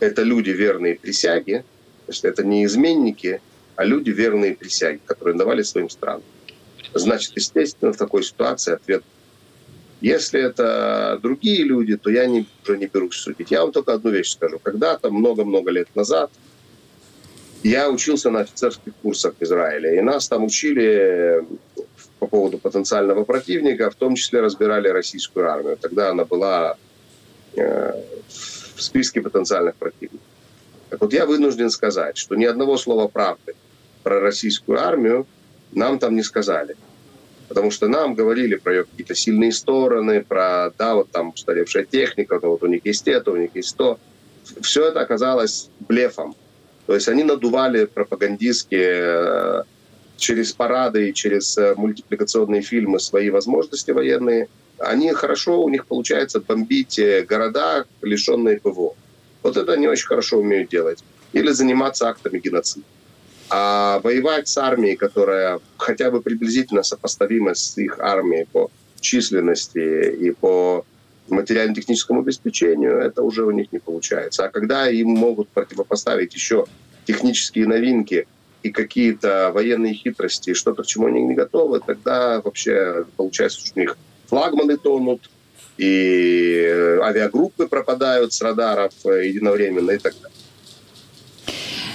это 0.00 0.22
люди 0.22 0.50
верные 0.50 0.94
присяге, 0.94 1.64
то 2.06 2.12
есть 2.12 2.24
это 2.24 2.44
не 2.44 2.64
изменники, 2.64 3.40
а 3.76 3.84
люди 3.84 4.10
верные 4.10 4.54
присяги, 4.54 5.00
которые 5.04 5.36
давали 5.36 5.62
своим 5.62 5.90
странам. 5.90 6.22
Значит, 6.94 7.32
естественно, 7.34 7.92
в 7.92 7.96
такой 7.96 8.22
ситуации 8.22 8.74
ответ 8.74 9.02
если 10.04 10.38
это 10.38 11.18
другие 11.22 11.64
люди, 11.64 11.96
то 11.96 12.10
я 12.10 12.26
не, 12.26 12.46
уже 12.62 12.76
не 12.76 12.86
берусь 12.86 13.16
судить. 13.16 13.50
Я 13.50 13.62
вам 13.62 13.72
только 13.72 13.94
одну 13.94 14.10
вещь 14.10 14.32
скажу. 14.32 14.58
Когда-то, 14.58 15.10
много-много 15.10 15.70
лет 15.70 15.88
назад, 15.94 16.30
я 17.62 17.88
учился 17.88 18.28
на 18.28 18.40
офицерских 18.40 18.92
курсах 19.02 19.34
в 19.40 19.42
Израиле. 19.42 19.96
И 19.96 20.02
нас 20.02 20.28
там 20.28 20.44
учили 20.44 21.46
по 22.18 22.26
поводу 22.26 22.58
потенциального 22.58 23.24
противника, 23.24 23.90
в 23.90 23.94
том 23.94 24.14
числе 24.14 24.42
разбирали 24.42 24.88
российскую 24.88 25.50
армию. 25.50 25.78
Тогда 25.80 26.10
она 26.10 26.26
была 26.26 26.76
э, 27.56 27.92
в 28.28 28.82
списке 28.82 29.22
потенциальных 29.22 29.74
противников. 29.76 30.20
Так 30.90 31.00
вот, 31.00 31.14
я 31.14 31.24
вынужден 31.24 31.70
сказать, 31.70 32.18
что 32.18 32.34
ни 32.34 32.44
одного 32.44 32.76
слова 32.76 33.08
правды 33.08 33.54
про 34.02 34.20
российскую 34.20 34.78
армию 34.78 35.26
нам 35.74 35.98
там 35.98 36.16
не 36.16 36.22
сказали. 36.22 36.76
Потому 37.48 37.70
что 37.70 37.88
нам 37.88 38.14
говорили 38.14 38.56
про 38.56 38.74
ее 38.74 38.84
какие-то 38.84 39.14
сильные 39.14 39.52
стороны, 39.52 40.24
про, 40.24 40.72
да, 40.78 40.94
вот 40.94 41.10
там 41.10 41.30
устаревшая 41.34 41.84
техника, 41.84 42.38
вот 42.42 42.62
у 42.62 42.66
них 42.66 42.80
есть 42.84 43.06
это, 43.06 43.30
у 43.30 43.36
них 43.36 43.50
есть 43.54 43.76
то. 43.76 43.98
Все 44.60 44.86
это 44.88 45.00
оказалось 45.00 45.68
блефом. 45.80 46.34
То 46.86 46.94
есть 46.94 47.08
они 47.08 47.22
надували 47.22 47.86
пропагандистски 47.86 48.76
э, 48.80 49.62
через 50.16 50.52
парады 50.52 51.08
и 51.08 51.14
через 51.14 51.56
э, 51.56 51.74
мультипликационные 51.76 52.62
фильмы 52.62 52.98
свои 52.98 53.30
возможности 53.30 53.90
военные. 53.90 54.48
Они 54.78 55.12
хорошо, 55.12 55.62
у 55.62 55.68
них 55.68 55.86
получается 55.86 56.40
бомбить 56.40 56.98
э, 56.98 57.22
города, 57.22 57.84
лишенные 58.02 58.58
ПВО. 58.58 58.94
Вот 59.42 59.56
это 59.56 59.72
они 59.72 59.88
очень 59.88 60.06
хорошо 60.06 60.38
умеют 60.38 60.70
делать. 60.70 61.04
Или 61.32 61.50
заниматься 61.50 62.08
актами 62.08 62.38
геноцида. 62.38 62.84
А 63.50 64.00
воевать 64.00 64.48
с 64.48 64.56
армией, 64.56 64.96
которая 64.96 65.60
хотя 65.76 66.10
бы 66.10 66.20
приблизительно 66.20 66.82
сопоставима 66.82 67.54
с 67.54 67.76
их 67.78 67.98
армией 68.00 68.46
по 68.50 68.70
численности 69.00 70.10
и 70.12 70.30
по 70.32 70.84
материально-техническому 71.28 72.20
обеспечению, 72.20 72.98
это 72.98 73.22
уже 73.22 73.44
у 73.44 73.50
них 73.50 73.72
не 73.72 73.78
получается. 73.78 74.44
А 74.44 74.48
когда 74.48 74.88
им 74.88 75.08
могут 75.08 75.48
противопоставить 75.48 76.34
еще 76.34 76.66
технические 77.06 77.66
новинки 77.66 78.26
и 78.62 78.70
какие-то 78.70 79.50
военные 79.52 79.94
хитрости, 79.94 80.54
что-то, 80.54 80.82
к 80.82 80.86
чему 80.86 81.06
они 81.06 81.22
не 81.22 81.34
готовы, 81.34 81.80
тогда 81.80 82.40
вообще 82.40 83.04
получается, 83.16 83.60
что 83.60 83.72
у 83.76 83.80
них 83.80 83.96
флагманы 84.26 84.76
тонут, 84.76 85.30
и 85.76 86.98
авиагруппы 87.02 87.66
пропадают 87.66 88.32
с 88.32 88.40
радаров 88.40 88.92
единовременно 89.04 89.90
и 89.90 89.98
так 89.98 90.14
далее. 90.14 90.43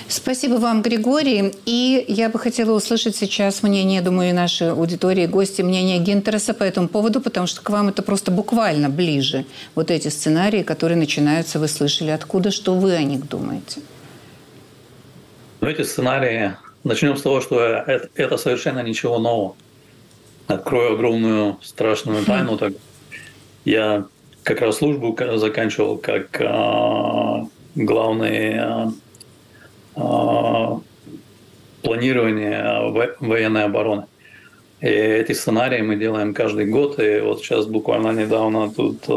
Спасибо 0.09 0.55
вам, 0.55 0.81
Григорий. 0.81 1.53
И 1.67 2.03
я 2.07 2.29
бы 2.29 2.39
хотела 2.39 2.75
услышать 2.75 3.15
сейчас 3.15 3.61
мнение, 3.61 4.01
думаю, 4.01 4.33
нашей 4.33 4.71
аудитории, 4.71 5.27
гости, 5.27 5.61
мнение 5.61 5.99
Гинтереса 5.99 6.55
по 6.55 6.63
этому 6.63 6.87
поводу, 6.87 7.21
потому 7.21 7.45
что 7.45 7.61
к 7.61 7.69
вам 7.69 7.89
это 7.89 8.01
просто 8.01 8.31
буквально 8.31 8.89
ближе. 8.89 9.45
Вот 9.75 9.91
эти 9.91 10.07
сценарии, 10.07 10.63
которые 10.63 10.97
начинаются, 10.97 11.59
вы 11.59 11.67
слышали 11.67 12.09
откуда, 12.09 12.49
что 12.49 12.73
вы 12.73 12.95
о 12.95 13.03
них 13.03 13.29
думаете? 13.29 13.81
Ну, 15.61 15.67
эти 15.67 15.83
сценарии, 15.83 16.55
начнем 16.83 17.15
с 17.15 17.21
того, 17.21 17.39
что 17.39 17.61
это, 17.61 18.37
совершенно 18.37 18.81
ничего 18.81 19.19
нового. 19.19 19.55
Открою 20.47 20.93
огромную 20.93 21.59
страшную 21.61 22.25
тайну. 22.25 22.57
Так 22.57 22.73
я 23.63 24.05
как 24.41 24.61
раз 24.61 24.77
службу 24.77 25.15
заканчивал 25.35 25.97
как 25.97 26.41
э, 26.41 27.45
главный 27.75 28.59
а, 28.59 28.91
планирования 31.81 32.79
военной 33.19 33.63
обороны. 33.65 34.05
И 34.81 34.87
эти 34.87 35.33
сценарии 35.33 35.81
мы 35.81 35.97
делаем 35.97 36.33
каждый 36.33 36.65
год. 36.65 36.99
И 36.99 37.19
вот 37.19 37.41
сейчас 37.41 37.65
буквально 37.65 38.11
недавно 38.11 38.71
тут 38.71 39.03
а, 39.09 39.13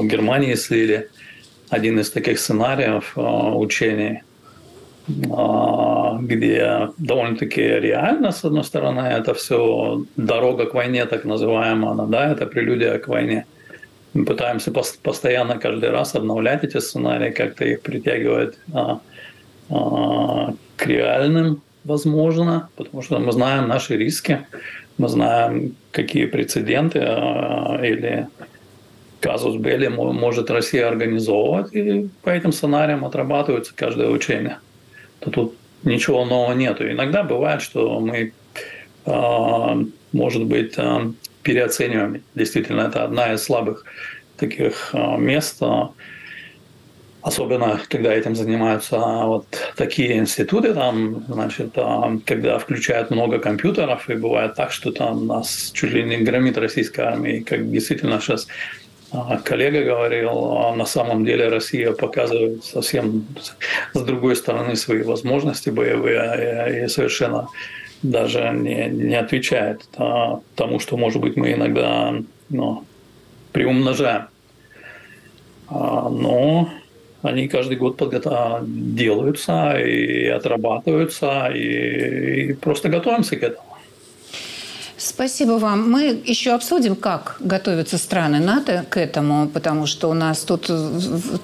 в 0.00 0.06
Германии 0.06 0.54
слили 0.54 1.10
один 1.68 1.98
из 1.98 2.10
таких 2.10 2.38
сценариев 2.38 3.12
а, 3.16 3.54
учений, 3.54 4.22
где 5.06 6.88
довольно-таки 6.96 7.60
реально, 7.60 8.32
с 8.32 8.42
одной 8.42 8.64
стороны, 8.64 9.00
это 9.00 9.34
все 9.34 10.02
дорога 10.16 10.64
к 10.64 10.72
войне, 10.72 11.04
так 11.04 11.26
называемая, 11.26 12.06
да, 12.06 12.32
это 12.32 12.46
прелюдия 12.46 12.98
к 12.98 13.08
войне. 13.08 13.44
Мы 14.14 14.24
пытаемся 14.24 14.72
постоянно 15.02 15.58
каждый 15.58 15.90
раз 15.90 16.14
обновлять 16.14 16.64
эти 16.64 16.78
сценарии, 16.78 17.32
как-то 17.32 17.66
их 17.66 17.82
притягивать 17.82 18.54
а, 18.72 19.00
к 19.68 20.86
реальным 20.86 21.62
возможно, 21.84 22.68
потому 22.76 23.02
что 23.02 23.18
мы 23.18 23.32
знаем 23.32 23.68
наши 23.68 23.96
риски, 23.96 24.46
мы 24.98 25.08
знаем, 25.08 25.76
какие 25.90 26.26
прецеденты 26.26 26.98
э, 27.00 27.86
или 27.86 28.28
казус 29.20 29.56
Белли 29.56 29.88
может 29.88 30.50
Россия 30.50 30.88
организовывать, 30.88 31.74
и 31.74 32.08
по 32.22 32.30
этим 32.30 32.52
сценариям 32.52 33.04
отрабатывается 33.04 33.72
каждое 33.74 34.10
учение. 34.10 34.58
То 35.20 35.30
тут 35.30 35.54
ничего 35.82 36.24
нового 36.24 36.52
нету. 36.52 36.90
Иногда 36.90 37.22
бывает, 37.22 37.62
что 37.62 38.00
мы, 38.00 38.32
э, 39.06 39.84
может 40.12 40.44
быть, 40.44 40.76
переоцениваем. 41.42 42.22
Действительно, 42.34 42.82
это 42.82 43.04
одна 43.04 43.34
из 43.34 43.42
слабых 43.42 43.84
таких 44.36 44.94
мест, 45.18 45.60
особенно 47.24 47.80
когда 47.88 48.12
этим 48.12 48.36
занимаются 48.36 48.98
вот 48.98 49.46
такие 49.76 50.18
институты, 50.18 50.74
там, 50.74 51.24
значит, 51.26 51.74
когда 52.26 52.58
включают 52.58 53.10
много 53.10 53.38
компьютеров, 53.38 54.10
и 54.10 54.14
бывает 54.14 54.54
так, 54.54 54.70
что 54.70 54.92
там 54.92 55.26
нас 55.26 55.70
чуть 55.72 55.92
ли 55.92 56.02
не 56.04 56.18
громит 56.18 56.58
российская 56.58 57.06
армия, 57.06 57.38
и 57.38 57.40
как 57.40 57.70
действительно 57.70 58.20
сейчас 58.20 58.46
коллега 59.42 59.84
говорил, 59.84 60.74
на 60.76 60.84
самом 60.84 61.24
деле 61.24 61.48
Россия 61.48 61.92
показывает 61.92 62.62
совсем 62.62 63.26
с 63.94 64.00
другой 64.00 64.36
стороны 64.36 64.76
свои 64.76 65.02
возможности 65.02 65.70
боевые 65.70 66.84
и 66.84 66.88
совершенно 66.88 67.48
даже 68.02 68.50
не, 68.52 68.88
не 68.88 69.14
отвечает 69.14 69.88
тому, 69.92 70.78
что, 70.78 70.98
может 70.98 71.22
быть, 71.22 71.36
мы 71.36 71.52
иногда 71.52 72.14
ну, 72.50 72.84
приумножаем. 73.52 74.26
Но 75.70 76.68
они 77.24 77.48
каждый 77.48 77.76
год 77.76 77.96
делаются 78.66 79.78
и 79.78 80.26
отрабатываются, 80.26 81.48
и, 81.48 82.50
и 82.50 82.52
просто 82.52 82.88
готовимся 82.88 83.36
к 83.36 83.42
этому. 83.42 83.63
Спасибо 85.04 85.52
вам. 85.58 85.90
Мы 85.90 86.22
еще 86.24 86.52
обсудим, 86.52 86.96
как 86.96 87.36
готовятся 87.38 87.98
страны 87.98 88.38
НАТО 88.38 88.86
к 88.88 88.96
этому, 88.96 89.46
потому 89.48 89.84
что 89.84 90.08
у 90.08 90.14
нас 90.14 90.38
тут 90.38 90.70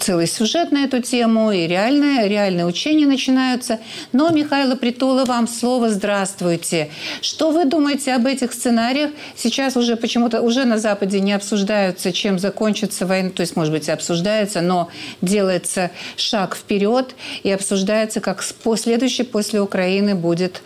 целый 0.01 0.27
сюжет 0.27 0.73
на 0.73 0.85
эту 0.85 1.03
тему, 1.03 1.53
и 1.53 1.67
реальные, 1.67 2.27
реальные 2.27 2.65
учения 2.65 3.07
начинаются. 3.07 3.79
Но, 4.13 4.31
Михаил 4.31 4.75
Притула, 4.79 5.27
вам 5.27 5.47
слово 5.47 5.91
«Здравствуйте». 5.91 6.89
Что 7.21 7.51
вы 7.51 7.67
думаете 7.67 8.15
об 8.15 8.25
этих 8.25 8.55
сценариях? 8.55 9.11
Сейчас 9.37 9.77
уже 9.77 9.97
почему-то 9.97 10.41
уже 10.41 10.65
на 10.65 10.79
Западе 10.79 11.21
не 11.21 11.35
обсуждаются, 11.35 12.13
чем 12.13 12.39
закончится 12.39 13.05
война, 13.05 13.29
то 13.29 13.43
есть, 13.43 13.57
может 13.57 13.75
быть, 13.75 13.91
обсуждается, 13.91 14.63
но 14.63 14.89
делается 15.21 15.91
шаг 16.17 16.57
вперед 16.57 17.15
и 17.43 17.51
обсуждается, 17.51 18.23
как 18.23 18.43
следующий 18.43 19.25
после 19.25 19.61
Украины 19.61 20.15
будет 20.15 20.63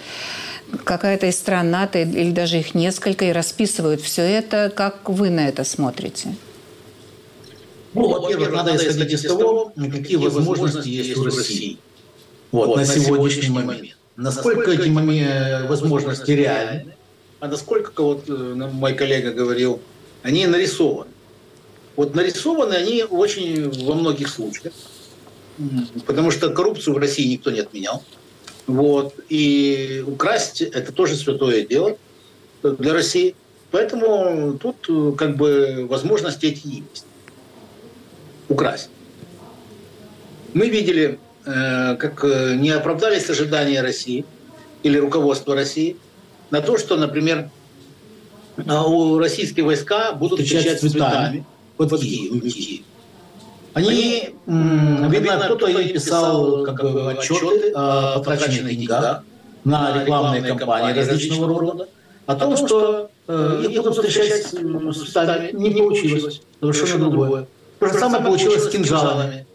какая-то 0.85 1.27
из 1.27 1.37
стран 1.37 1.71
НАТО 1.71 2.01
или 2.01 2.31
даже 2.31 2.59
их 2.59 2.75
несколько 2.75 3.27
и 3.27 3.33
расписывают 3.33 4.01
все 4.01 4.23
это. 4.23 4.73
Как 4.75 5.09
вы 5.09 5.31
на 5.31 5.49
это 5.49 5.65
смотрите? 5.65 6.35
Ну, 7.95 8.09
во-первых, 8.09 8.51
надо 8.53 8.77
исходить 8.77 9.13
из 9.13 9.23
того, 9.23 9.73
какие 9.77 10.17
возможности 10.17 10.89
есть 10.89 11.17
у 11.17 11.25
России 11.25 11.79
вот, 12.51 12.77
на 12.77 12.85
сегодняшний 12.85 13.51
момент. 13.51 13.97
Насколько 14.17 14.73
эти 14.73 15.67
возможности 15.67 16.31
реальны, 16.31 16.95
а 17.41 17.49
насколько, 17.49 18.03
вот 18.03 18.25
э, 18.29 18.33
мой 18.33 18.95
коллега 18.95 19.33
говорил, 19.33 19.81
они 20.23 20.47
нарисованы. 20.47 21.11
Вот 21.95 22.15
нарисованы 22.15 22.73
они 22.73 23.03
очень 23.03 23.71
во 23.85 23.95
многих 23.95 24.29
случаях, 24.29 24.73
потому 26.07 26.31
что 26.31 26.49
коррупцию 26.51 26.95
в 26.95 26.99
России 26.99 27.31
никто 27.31 27.51
не 27.51 27.61
отменял. 27.61 28.03
Вот. 28.66 29.14
И 29.29 30.05
украсть– 30.07 30.61
это 30.62 30.92
тоже 30.92 31.16
святое 31.16 31.66
дело 31.66 31.96
для 32.62 32.92
России. 32.92 33.35
Поэтому 33.70 34.59
тут 34.59 35.16
как 35.18 35.37
бы 35.37 35.87
возможности 35.88 36.46
эти 36.46 36.66
есть. 36.66 37.07
Украсть. 38.48 38.88
Мы 40.53 40.68
видели, 40.68 41.18
э, 41.44 41.96
как 41.96 42.24
э, 42.24 42.55
не 42.57 42.70
оправдались 42.70 43.29
ожидания 43.29 43.83
России 43.83 44.24
или 44.83 44.98
руководства 44.98 45.55
России 45.55 45.96
на 46.50 46.61
то, 46.61 46.79
что, 46.79 46.96
например, 46.96 47.50
у 48.57 49.18
российские 49.18 49.64
войска 49.64 50.12
будут 50.12 50.40
встречать 50.40 50.81
цветами 50.81 51.44
под 51.77 52.00
Киев. 52.00 52.85
Они, 53.75 54.35
видно, 54.47 55.41
кто-то 55.45 55.67
ей 55.67 55.93
писал 55.93 56.63
как 56.65 56.81
бы, 56.81 57.13
отчеты 57.13 57.73
о 57.75 58.21
потраченных 58.21 58.77
деньгах 58.77 59.23
на 59.65 60.01
рекламные 60.01 60.43
кампании 60.43 60.99
различного 60.99 61.61
рода, 61.61 61.89
о 62.27 62.37
том, 62.37 62.57
что 62.57 63.11
э, 63.27 63.65
их 63.69 63.77
будут 63.77 63.97
встречать 63.97 64.47
с 64.47 65.11
цветами. 65.11 65.51
Не 65.53 65.71
получилось. 65.71 66.41
Совершенно 66.61 67.11
другое. 67.11 67.47
То 67.81 67.87
же 67.89 67.99
самое 67.99 68.23
получилось 68.23 68.65
с 68.65 68.69
кинжалами, 68.69 69.47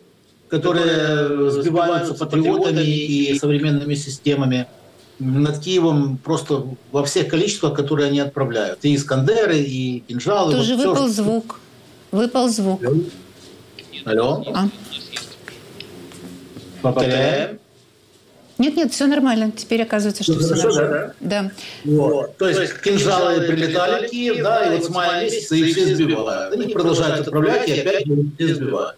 которые 0.49 1.51
сбиваются 1.51 2.13
патриотами 2.13 2.81
и 2.81 3.39
современными 3.39 3.95
системами 3.95 4.67
над 5.19 5.59
Киевом 5.59 6.17
просто 6.17 6.63
во 6.91 7.03
всех 7.03 7.27
количествах, 7.27 7.73
которые 7.73 8.07
они 8.07 8.19
отправляют. 8.19 8.79
И 8.83 8.95
Искандеры, 8.95 9.57
и 9.57 9.99
кинжалы. 10.07 10.53
Тоже 10.53 10.75
вот 10.75 10.85
выпал 10.85 11.05
все, 11.05 11.23
звук. 11.23 11.59
Выпал 12.11 12.49
звук. 12.49 12.81
Алло? 14.05 14.43
А? 14.53 14.67
Повторяем. 16.81 17.59
Нет, 18.57 18.75
нет, 18.75 18.91
все 18.91 19.07
нормально. 19.07 19.51
Теперь 19.55 19.81
оказывается, 19.83 20.23
что 20.23 20.37
все 20.39 20.55
нормально. 20.55 21.13
Да. 21.19 21.43
да. 21.43 21.51
Вот. 21.85 22.37
То 22.37 22.49
есть 22.49 22.81
кинжалы 22.81 23.41
прилетали 23.41 24.07
в 24.07 24.09
Киев, 24.09 24.43
да, 24.43 24.65
и 24.65 24.75
вот 24.75 24.85
с 24.85 24.89
мая 24.89 25.23
месяца 25.23 25.55
их 25.55 25.75
все 25.75 25.95
сбивают. 25.95 26.53
Они 26.53 26.73
продолжают 26.73 27.21
отправлять 27.21 27.69
и 27.69 27.79
опять 27.79 28.03
все 28.35 28.55
сбивают. 28.55 28.97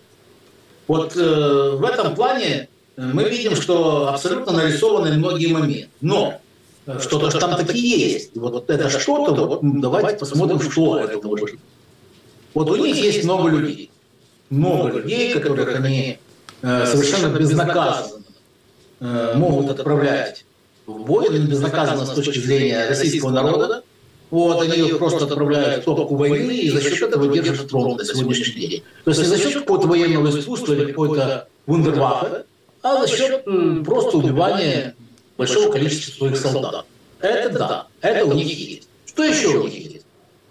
Вот 0.88 1.16
э, 1.16 1.76
в 1.78 1.86
этом 1.86 2.16
плане 2.16 2.70
мы 2.98 3.30
видим, 3.30 3.56
что 3.56 4.10
абсолютно 4.10 4.54
нарисованы 4.54 5.14
многие 5.14 5.54
моменты. 5.54 5.90
Но 6.02 6.42
что-то 7.00 7.30
же 7.30 7.40
там 7.40 7.56
такие 7.56 8.14
есть. 8.14 8.36
Вот, 8.36 8.54
вот 8.54 8.70
это 8.70 8.90
что-то, 8.90 9.46
вот 9.46 9.60
давайте 9.62 10.18
посмотрим, 10.18 10.60
что 10.60 11.00
это 11.00 11.28
может. 11.28 11.52
Вот 12.56 12.70
у 12.70 12.76
них 12.76 12.96
есть 12.96 13.24
много 13.24 13.50
людей 13.50 13.92
много 14.52 15.00
людей, 15.00 15.34
которых 15.34 15.76
они 15.76 16.20
э, 16.62 16.86
совершенно 16.86 17.36
безнаказанно 17.36 18.24
э, 19.00 19.34
могут 19.36 19.72
отправлять 19.72 20.46
в 20.86 21.00
бой, 21.06 21.30
безнаказанно 21.30 22.06
с 22.06 22.10
точки 22.10 22.38
зрения 22.38 22.88
российского 22.88 23.32
народа. 23.32 23.84
Вот, 24.30 24.62
они 24.62 24.88
их 24.88 24.98
просто 24.98 25.26
отправляют 25.26 25.82
в 25.82 25.86
топку 25.86 26.16
войны 26.16 26.56
и 26.56 26.70
за 26.70 26.82
счет 26.82 27.10
этого 27.10 27.28
держат 27.28 27.70
фронт 27.70 27.98
на 27.98 28.06
сегодняшний 28.06 28.68
день. 28.68 28.84
То 29.04 29.12
есть 29.12 29.22
не 29.22 29.28
за 29.28 29.38
счет 29.38 29.54
какого-то 29.54 29.88
военного 29.88 30.30
искусства 30.40 30.74
или 30.74 30.86
какой-то 30.86 31.48
вундерваффе, 31.66 32.46
а 32.82 33.02
за 33.02 33.08
счет 33.08 33.44
просто 33.86 34.18
убивания 34.18 34.96
большого 35.38 35.72
количества 35.72 36.12
своих 36.14 36.38
солдат. 36.38 36.86
Это 37.20 37.60
да, 37.60 37.88
это 38.02 38.26
у 38.26 38.34
них 38.34 38.48
есть. 38.48 38.88
Что 39.06 39.24
еще 39.24 39.50
у 39.50 39.68
них 39.68 39.92
есть? 39.92 40.06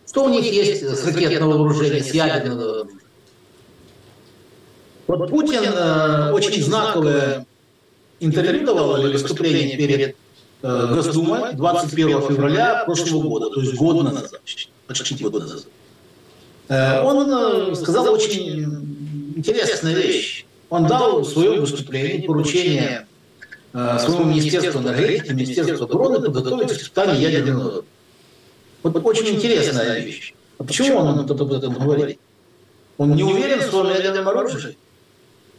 Что 0.07 0.25
у 0.25 0.29
них 0.29 0.45
есть 0.45 0.83
с 0.83 1.07
ракетного 1.07 1.57
вооружения, 1.57 2.03
с 2.03 2.13
ядерного? 2.13 2.87
Вот 5.17 5.29
Путин 5.29 5.65
э, 5.65 6.33
очень 6.33 6.63
знаковое 6.63 7.45
интервью 8.21 8.65
давал 8.65 8.97
или 8.99 9.13
выступление 9.13 9.77
перед 9.77 10.17
э, 10.63 10.95
Госдумой 10.95 11.55
21 11.55 12.23
февраля 12.23 12.85
прошлого 12.85 13.23
года, 13.23 13.51
то 13.51 13.61
есть 13.61 13.75
год 13.75 14.05
назад, 14.05 14.41
почти 14.87 15.25
год 15.25 15.33
назад. 15.35 15.65
Э, 16.69 17.03
он 17.03 17.29
э, 17.29 17.75
сказал 17.75 18.13
очень 18.13 18.63
интересную 19.35 19.97
вещь. 19.97 20.47
Он 20.69 20.87
дал 20.87 21.25
свое 21.25 21.61
выступление, 21.61 22.23
поручение 22.29 23.09
э, 23.73 23.99
своему 23.99 24.27
Министерству 24.27 24.81
энергетики, 24.81 25.33
Министерству 25.33 25.87
обороны 25.87 26.21
подготовить 26.21 26.71
испытание 26.71 27.21
ядерного 27.21 27.85
Вот 28.85 29.05
очень 29.05 29.35
интересная 29.35 29.99
вещь. 29.99 30.35
А 30.59 30.63
почему 30.63 30.99
он 30.99 31.19
об 31.19 31.53
этом 31.53 31.75
говорит? 31.75 32.21
Он 32.97 33.17
не 33.17 33.25
уверен 33.25 33.59
в 33.59 33.65
своем 33.65 33.97
ядерном 33.97 34.29
оружии? 34.29 34.77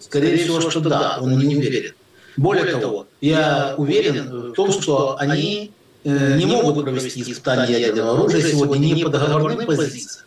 Скорее 0.01 0.37
всего, 0.37 0.59
что 0.69 0.79
да, 0.79 1.19
он 1.21 1.37
не 1.37 1.55
уверен. 1.55 1.93
Более 2.37 2.65
того, 2.65 3.07
я 3.19 3.75
уверен 3.77 4.51
в 4.51 4.53
том, 4.53 4.71
что 4.71 5.17
они 5.19 5.71
э, 6.03 6.37
не 6.37 6.45
могут 6.45 6.83
провести 6.83 7.21
испытания 7.21 7.79
ядерного 7.79 8.13
оружия 8.13 8.41
сегодня 8.41 8.93
не 8.93 9.03
по 9.03 9.09
договорным 9.09 9.65
позициям, 9.65 10.25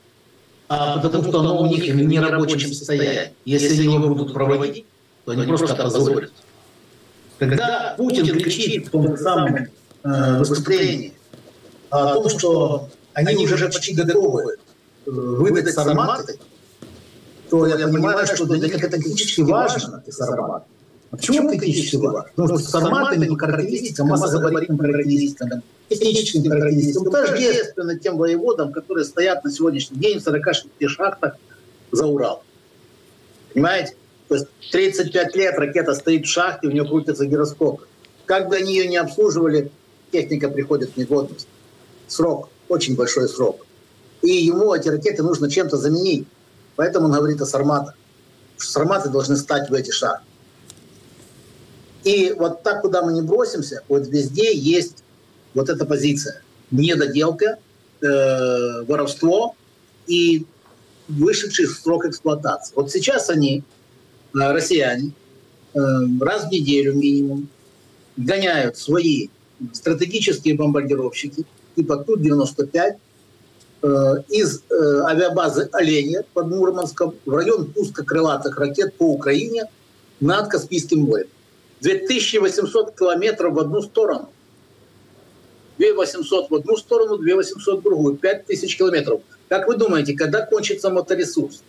а 0.69 0.99
потому 0.99 1.25
что 1.25 1.41
оно 1.41 1.61
у 1.61 1.67
них 1.67 1.83
в 1.85 1.97
нерабочем 1.97 2.73
состоянии. 2.73 3.33
Если 3.45 3.83
они 3.83 3.95
его 3.95 4.09
будут 4.09 4.33
проводить, 4.33 4.87
то 5.25 5.33
они 5.33 5.47
просто 5.47 5.73
опозорят. 5.73 6.33
Когда 7.39 7.95
Путин 7.97 8.27
кричит 8.27 8.89
в 8.89 8.91
том 8.91 9.17
самом 9.17 9.69
э, 10.05 10.39
выступлении 10.39 11.15
о 11.91 12.15
том, 12.15 12.29
что 12.29 12.89
они 13.13 13.45
уже 13.45 13.69
почти 13.69 13.95
готовы 13.95 14.57
э, 15.07 15.11
выдать 15.11 15.73
сарматы, 15.75 16.39
то 17.61 17.67
я 17.67 17.87
понимаю, 17.89 18.27
что 18.27 18.47
для 18.47 18.59
них 18.59 18.83
это 18.83 19.01
критически 19.01 19.43
важно, 19.43 20.03
эти 20.05 20.15
сарматы. 20.15 20.67
А 21.11 21.17
почему 21.17 21.51
критически 21.51 21.97
важно? 21.97 22.31
Потому 22.35 22.59
что 22.59 22.69
с 22.69 22.71
форматами, 22.73 23.29
по 23.29 23.37
характеристикам, 23.39 24.09
массогабаритным 24.09 24.79
характеристикам, 24.79 25.63
техническим 25.89 26.51
характеристикам, 26.51 27.11
тождественно 27.11 27.99
тем 27.99 28.17
воеводам, 28.17 28.73
которые 28.73 29.05
стоят 29.05 29.45
на 29.45 29.51
сегодняшний 29.51 29.99
день 29.99 30.19
в 30.19 30.23
46 30.23 30.67
шахтах 30.89 31.37
за 31.93 32.07
Урал. 32.07 32.43
Понимаете? 33.53 33.95
То 34.29 34.35
есть 34.35 34.47
35 34.73 35.37
лет 35.37 35.55
ракета 35.57 35.95
стоит 35.95 36.27
в 36.27 36.29
шахте, 36.29 36.67
у 36.67 36.71
нее 36.71 36.85
крутятся 36.85 37.27
гироскопы. 37.27 37.85
Как 38.25 38.49
бы 38.49 38.57
они 38.57 38.75
ее 38.75 38.89
не 38.89 38.97
обслуживали, 38.97 39.71
техника 40.11 40.49
приходит 40.49 40.95
в 40.95 40.97
негодность. 40.97 41.47
Срок, 42.09 42.49
очень 42.69 42.97
большой 42.97 43.29
срок. 43.29 43.65
И 44.23 44.33
ему 44.33 44.75
эти 44.75 44.89
ракеты 44.89 45.23
нужно 45.23 45.49
чем-то 45.51 45.77
заменить. 45.77 46.27
Поэтому 46.77 47.07
он 47.07 47.13
говорит 47.13 47.41
о 47.41 47.47
сарматах. 47.47 47.95
Сарматы 48.57 49.09
должны 49.09 49.37
стать 49.37 49.71
в 49.71 49.75
эти 49.75 49.91
шахты. 49.91 50.25
И 52.05 52.35
вот 52.37 52.63
так, 52.63 52.83
куда 52.83 53.03
мы 53.03 53.13
не 53.13 53.23
бросимся, 53.23 53.83
вот 53.89 54.07
везде 54.09 54.55
есть 54.55 55.03
вот 55.55 55.69
эта 55.69 55.87
позиция. 55.87 56.43
Недоделка, 56.71 57.59
э, 58.03 58.83
воровство 58.87 59.57
и 60.07 60.47
вышедший 61.09 61.67
срок 61.67 62.05
эксплуатации. 62.05 62.75
Вот 62.75 62.91
сейчас 62.91 63.31
они, 63.31 63.63
э, 64.35 64.53
россияне, 64.53 65.13
э, 65.73 65.79
раз 66.21 66.45
в 66.45 66.51
неделю 66.51 66.95
минимум 66.95 67.49
гоняют 68.17 68.77
свои 68.77 69.29
стратегические 69.73 70.57
бомбардировщики 70.57 71.47
типа 71.77 71.99
Ту-95 71.99 72.75
э, 72.75 72.97
из 74.29 74.63
э, 74.71 74.75
авиабазы 75.05 75.69
«Оленя» 75.73 76.25
под 76.33 76.47
Мурманском 76.47 77.15
в 77.27 77.35
район 77.35 77.67
пуска 77.73 78.03
крылатых 78.03 78.57
ракет 78.59 78.95
по 78.95 79.05
Украине 79.05 79.65
над 80.21 80.49
Каспийским 80.49 81.01
морем. 81.01 81.29
2800 81.81 82.97
километров 82.99 83.55
в 83.55 83.59
одну 83.59 83.83
сторону. 83.83 84.31
2800 85.79 86.51
в 86.51 86.55
одну 86.55 86.77
сторону, 86.77 87.19
2800 87.19 87.81
в 87.81 87.83
другую. 87.83 88.17
5000 88.17 88.79
километров. 88.79 89.21
Как 89.49 89.69
вы 89.69 89.77
думаете, 89.77 90.15
когда 90.15 90.47
кончится 90.47 90.89
моторесурс? 90.91 91.63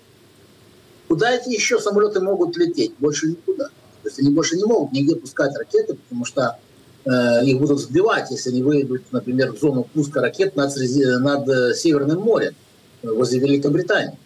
Куда 1.08 1.36
эти 1.36 1.50
еще 1.50 1.80
самолеты 1.80 2.22
могут 2.22 2.56
лететь? 2.56 2.94
Больше 3.00 3.28
никуда. 3.28 3.66
То 3.66 4.10
есть 4.10 4.20
они 4.20 4.30
больше 4.30 4.56
не 4.56 4.64
могут 4.64 4.94
нигде 4.94 5.16
пускать 5.16 5.56
ракеты, 5.58 5.96
потому 5.96 6.26
что 6.26 6.42
э, 6.42 6.75
их 7.08 7.60
будут 7.60 7.80
сбивать, 7.80 8.32
если 8.32 8.50
они 8.50 8.64
выйдут, 8.64 9.04
например, 9.12 9.54
в 9.54 9.60
зону 9.60 9.88
пуска 9.94 10.22
ракет 10.22 10.56
над, 10.56 10.72
над 10.76 11.48
э, 11.50 11.74
Северным 11.76 12.22
морем, 12.22 12.56
возле 13.04 13.40
Великобритании. 13.40 14.18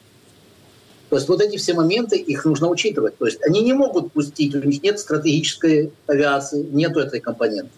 То 1.10 1.16
есть 1.16 1.28
вот 1.28 1.42
эти 1.42 1.58
все 1.58 1.74
моменты, 1.74 2.18
их 2.18 2.46
нужно 2.46 2.70
учитывать. 2.70 3.18
То 3.18 3.26
есть 3.26 3.40
они 3.44 3.62
не 3.62 3.74
могут 3.74 4.14
пустить, 4.14 4.56
у 4.56 4.60
них 4.60 4.84
нет 4.84 5.00
стратегической 5.00 5.92
авиации, 6.08 6.62
нету 6.62 7.00
этой 7.00 7.20
компоненты. 7.20 7.72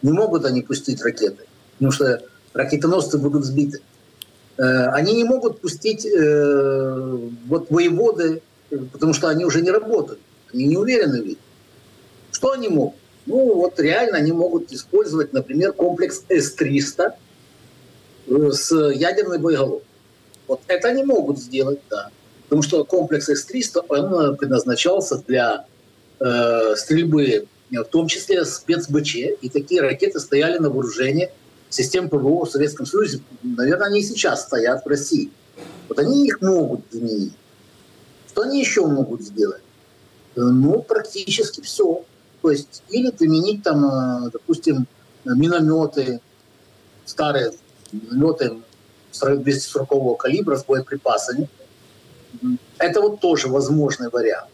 Не 0.00 0.12
могут 0.12 0.44
они 0.44 0.62
пустить 0.62 1.02
ракеты, 1.02 1.44
потому 1.74 1.92
что 1.92 2.22
ракетоносцы 2.54 3.18
будут 3.18 3.44
сбиты. 3.44 3.80
Э, 4.56 4.86
они 4.92 5.12
не 5.14 5.24
могут 5.24 5.60
пустить 5.60 6.06
э, 6.06 7.18
вот 7.46 7.70
воеводы, 7.70 8.42
потому 8.92 9.12
что 9.12 9.28
они 9.28 9.44
уже 9.44 9.60
не 9.60 9.70
работают, 9.70 10.20
они 10.54 10.66
не 10.66 10.76
уверены 10.76 11.22
в 11.22 11.26
них. 11.26 11.38
Что 12.30 12.52
они 12.52 12.68
могут? 12.68 12.94
Ну 13.28 13.56
вот 13.56 13.78
реально 13.78 14.16
они 14.16 14.32
могут 14.32 14.72
использовать, 14.72 15.34
например, 15.34 15.74
комплекс 15.74 16.24
С-300 16.30 17.12
э, 18.26 18.50
с 18.52 18.90
ядерной 18.92 19.38
боеголовкой. 19.38 19.86
Вот 20.46 20.62
это 20.66 20.88
они 20.88 21.04
могут 21.04 21.38
сделать, 21.38 21.80
да. 21.90 22.08
Потому 22.44 22.62
что 22.62 22.82
комплекс 22.84 23.28
С-300, 23.28 23.84
он 23.90 24.36
предназначался 24.38 25.22
для 25.26 25.66
э, 26.20 26.74
стрельбы, 26.76 27.46
в 27.70 27.84
том 27.84 28.08
числе 28.08 28.46
спецбч, 28.46 29.16
и 29.16 29.48
такие 29.50 29.82
ракеты 29.82 30.20
стояли 30.20 30.56
на 30.56 30.70
вооружении 30.70 31.30
систем 31.68 32.08
ПВО 32.08 32.46
в 32.46 32.50
Советском 32.50 32.86
Союзе. 32.86 33.20
Наверное, 33.42 33.88
они 33.88 34.00
и 34.00 34.02
сейчас 34.02 34.44
стоят 34.44 34.86
в 34.86 34.88
России. 34.88 35.30
Вот 35.90 35.98
они 35.98 36.26
их 36.26 36.40
могут 36.40 36.80
заменить. 36.90 37.34
Что 38.30 38.40
они 38.40 38.60
еще 38.60 38.86
могут 38.86 39.20
сделать? 39.20 39.60
Э, 40.34 40.40
ну, 40.40 40.80
практически 40.80 41.60
все. 41.60 42.06
То 42.48 42.52
есть 42.52 42.82
или 42.88 43.10
применить 43.10 43.62
там, 43.62 43.84
э, 43.84 44.30
допустим, 44.32 44.86
минометы, 45.26 46.22
старые 47.04 47.52
минометы 47.92 48.56
240 49.12 50.16
калибра 50.16 50.56
с 50.56 50.64
боеприпасами, 50.64 51.46
это 52.78 53.02
вот 53.02 53.20
тоже 53.20 53.48
возможный 53.48 54.08
вариант. 54.08 54.48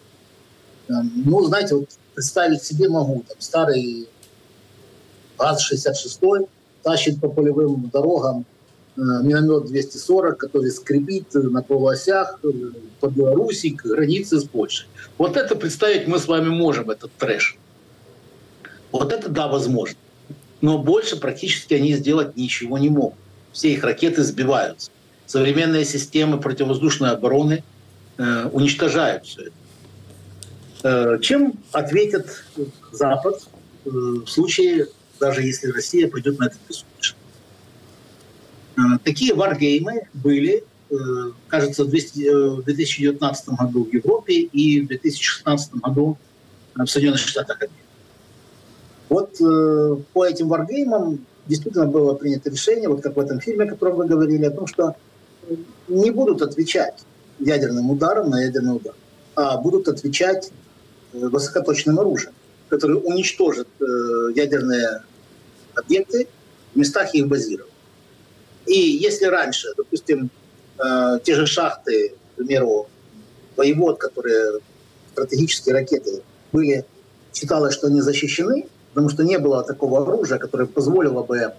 Эм, 0.88 1.22
ну, 1.24 1.44
знаете, 1.44 1.76
вот 1.76 1.90
представить 2.16 2.64
себе 2.64 2.88
могу, 2.88 3.22
там 3.28 3.36
старый 3.38 4.08
ГАЗ-66 5.38 6.48
тащит 6.82 7.20
по 7.20 7.28
полевым 7.28 7.90
дорогам 7.92 8.44
э, 8.96 9.02
миномет 9.22 9.66
240, 9.66 10.36
который 10.36 10.72
скрипит 10.72 11.32
на 11.32 11.62
полуосях 11.62 12.40
э, 12.42 12.48
по 12.98 13.06
Беларуси 13.06 13.70
к 13.70 13.84
границе 13.84 14.40
с 14.40 14.44
Польшей. 14.44 14.88
Вот 15.16 15.36
это 15.36 15.54
представить 15.54 16.08
мы 16.08 16.18
с 16.18 16.26
вами 16.26 16.48
можем, 16.48 16.90
этот 16.90 17.12
трэш. 17.18 17.56
Вот 18.94 19.12
это 19.12 19.28
да, 19.28 19.48
возможно. 19.48 19.96
Но 20.60 20.78
больше 20.78 21.16
практически 21.16 21.74
они 21.74 21.94
сделать 21.94 22.36
ничего 22.36 22.78
не 22.78 22.90
могут. 22.90 23.18
Все 23.52 23.72
их 23.72 23.82
ракеты 23.82 24.22
сбиваются 24.22 24.92
современные 25.26 25.84
системы 25.84 26.38
противовоздушной 26.38 27.10
обороны 27.10 27.64
э, 28.18 28.44
уничтожают 28.52 29.26
все 29.26 29.42
это. 29.42 31.16
Э, 31.16 31.20
чем 31.20 31.54
ответит 31.72 32.44
Запад 32.92 33.42
э, 33.84 33.88
в 33.90 34.26
случае, 34.28 34.86
даже 35.18 35.42
если 35.42 35.72
Россия 35.72 36.08
пойдет 36.08 36.38
на 36.38 36.46
этот 36.46 36.60
бессудочно? 36.68 37.18
Э, 38.76 38.80
такие 39.02 39.34
варгеймы 39.34 40.06
были, 40.12 40.62
э, 40.90 40.94
кажется, 41.48 41.82
в 41.82 41.88
2019 41.88 43.48
э, 43.48 43.52
году 43.56 43.84
в 43.84 43.92
Европе 43.92 44.34
и 44.34 44.82
в 44.82 44.86
2016 44.86 45.74
году 45.74 46.16
в 46.76 46.86
Соединенных 46.86 47.20
Штатах 47.20 47.60
Америки. 47.60 47.83
Вот 49.08 49.40
э, 49.40 49.96
по 50.12 50.24
этим 50.24 50.48
варгеймам 50.48 51.24
действительно 51.46 51.86
было 51.86 52.14
принято 52.14 52.50
решение, 52.50 52.88
вот 52.88 53.02
как 53.02 53.16
в 53.16 53.20
этом 53.20 53.40
фильме, 53.40 53.64
о 53.64 53.68
котором 53.68 53.96
вы 53.96 54.06
говорили, 54.06 54.44
о 54.46 54.50
том, 54.50 54.66
что 54.66 54.96
не 55.88 56.10
будут 56.10 56.42
отвечать 56.42 57.04
ядерным 57.38 57.90
ударом 57.90 58.30
на 58.30 58.42
ядерный 58.42 58.76
удар, 58.76 58.94
а 59.34 59.58
будут 59.58 59.88
отвечать 59.88 60.50
э, 61.12 61.18
высокоточным 61.18 62.00
оружием, 62.00 62.34
которое 62.68 62.98
уничтожит 62.98 63.68
э, 63.80 63.84
ядерные 64.34 65.02
объекты 65.74 66.28
в 66.74 66.78
местах 66.78 67.14
их 67.14 67.28
базирования. 67.28 67.72
И 68.66 68.78
если 68.78 69.26
раньше, 69.26 69.68
допустим, 69.76 70.30
э, 70.78 71.18
те 71.22 71.34
же 71.34 71.46
шахты, 71.46 72.14
к 72.32 72.36
примеру, 72.36 72.88
воевод, 73.56 73.98
которые 73.98 74.60
стратегические 75.12 75.74
ракеты 75.74 76.22
были, 76.52 76.84
считалось, 77.32 77.74
что 77.74 77.88
они 77.88 78.00
защищены, 78.00 78.66
потому 78.94 79.10
что 79.10 79.24
не 79.24 79.38
было 79.38 79.64
такого 79.64 80.02
оружия, 80.02 80.38
которое 80.38 80.66
позволило 80.66 81.24
бы 81.24 81.52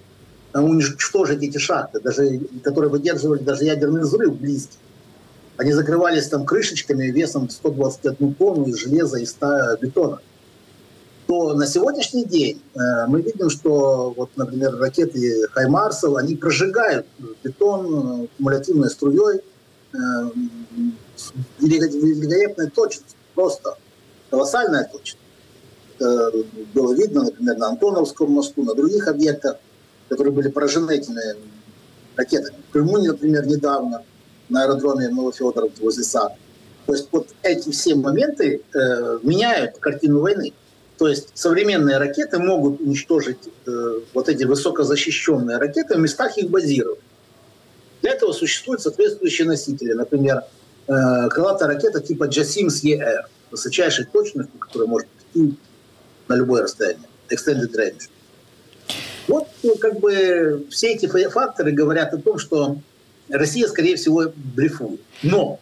уничтожить 0.53 1.43
эти 1.43 1.57
шахты, 1.57 1.99
даже, 1.99 2.39
которые 2.63 2.89
выдерживали 2.89 3.43
даже 3.43 3.65
ядерный 3.65 4.01
взрыв 4.01 4.39
близкий. 4.39 4.77
Они 5.57 5.73
закрывались 5.73 6.29
там 6.29 6.45
крышечками 6.45 7.07
весом 7.07 7.49
121 7.49 8.35
тонну 8.35 8.65
из 8.67 8.77
железа 8.77 9.19
и 9.19 9.25
100 9.25 9.77
бетона. 9.81 10.19
То 11.27 11.53
на 11.53 11.67
сегодняшний 11.67 12.23
день 12.23 12.61
э, 12.73 12.79
мы 13.07 13.21
видим, 13.21 13.49
что, 13.49 14.13
вот, 14.15 14.29
например, 14.37 14.77
ракеты 14.77 15.47
Хаймарсов, 15.51 16.15
они 16.15 16.35
прожигают 16.35 17.05
бетон 17.43 18.29
кумулятивной 18.37 18.89
струей 18.89 19.41
э, 19.91 19.97
великолепной 21.59 22.69
точностью, 22.69 23.17
просто 23.33 23.77
колоссальная 24.29 24.87
точность. 24.89 25.17
Это 25.97 26.31
было 26.73 26.93
видно, 26.93 27.23
например, 27.23 27.57
на 27.57 27.69
Антоновском 27.69 28.31
мосту, 28.31 28.63
на 28.63 28.75
других 28.75 29.07
объектах 29.07 29.57
которые 30.09 30.33
были 30.33 30.49
поражены 30.49 30.91
этими 30.97 31.21
ракетами. 32.15 32.57
В 32.69 32.71
Крыму, 32.71 32.97
например, 32.97 33.45
недавно 33.45 34.03
на 34.49 34.63
аэродроме 34.63 35.09
Новофедоровки 35.09 35.81
возле 35.81 36.03
САД. 36.03 36.33
То 36.85 36.93
есть 36.93 37.07
вот 37.11 37.29
эти 37.41 37.71
все 37.71 37.95
моменты 37.95 38.61
э, 38.73 39.19
меняют 39.23 39.77
картину 39.79 40.19
войны. 40.19 40.53
То 40.97 41.07
есть 41.07 41.29
современные 41.33 41.97
ракеты 41.97 42.37
могут 42.37 42.79
уничтожить 42.79 43.39
э, 43.65 43.99
вот 44.13 44.29
эти 44.29 44.43
высокозащищенные 44.43 45.57
ракеты 45.57 45.95
в 45.95 45.99
местах 45.99 46.37
их 46.37 46.49
базирования. 46.49 47.01
Для 48.01 48.11
этого 48.11 48.33
существуют 48.33 48.81
соответствующие 48.81 49.47
носители. 49.47 49.93
Например, 49.93 50.43
э, 50.87 51.29
крылатая 51.29 51.69
ракета 51.69 52.01
типа 52.01 52.25
JASIMS 52.25 52.83
ER, 52.83 53.23
высочайшей 53.49 54.05
точностью, 54.05 54.59
которая 54.59 54.87
может 54.87 55.07
на 56.27 56.35
любое 56.35 56.63
расстояние. 56.63 57.07
Extended 57.29 57.73
range. 57.75 58.09
Вот 59.27 59.47
ну, 59.63 59.75
как 59.75 59.99
бы 59.99 60.65
все 60.69 60.93
эти 60.93 61.07
факторы 61.29 61.71
говорят 61.71 62.13
о 62.13 62.17
том, 62.17 62.37
что 62.37 62.77
Россия, 63.29 63.67
скорее 63.67 63.95
всего, 63.95 64.31
блефует. 64.35 65.01
Но, 65.23 65.59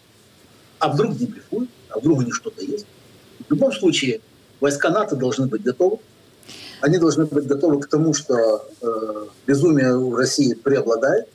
а 0.79 0.90
вдруг 0.90 1.19
не 1.19 1.27
блефует, 1.27 1.69
а 1.90 2.00
вдруг 2.00 2.19
у 2.19 2.21
них 2.21 2.35
что-то 2.35 2.63
есть. 2.63 2.85
В 3.48 3.52
любом 3.52 3.71
случае, 3.71 4.19
войска 4.60 4.90
НАТО 4.90 5.15
должны 5.15 5.48
быть 5.48 5.63
готовы. 5.63 6.00
Они 6.81 6.98
должны 6.98 7.25
быть 7.25 7.46
готовы 7.46 7.81
к 7.81 7.87
тому, 7.87 8.13
что 8.13 8.67
э, 8.81 9.25
безумие 9.48 9.96
в 9.98 10.15
России 10.15 10.54
преобладает, 10.54 11.29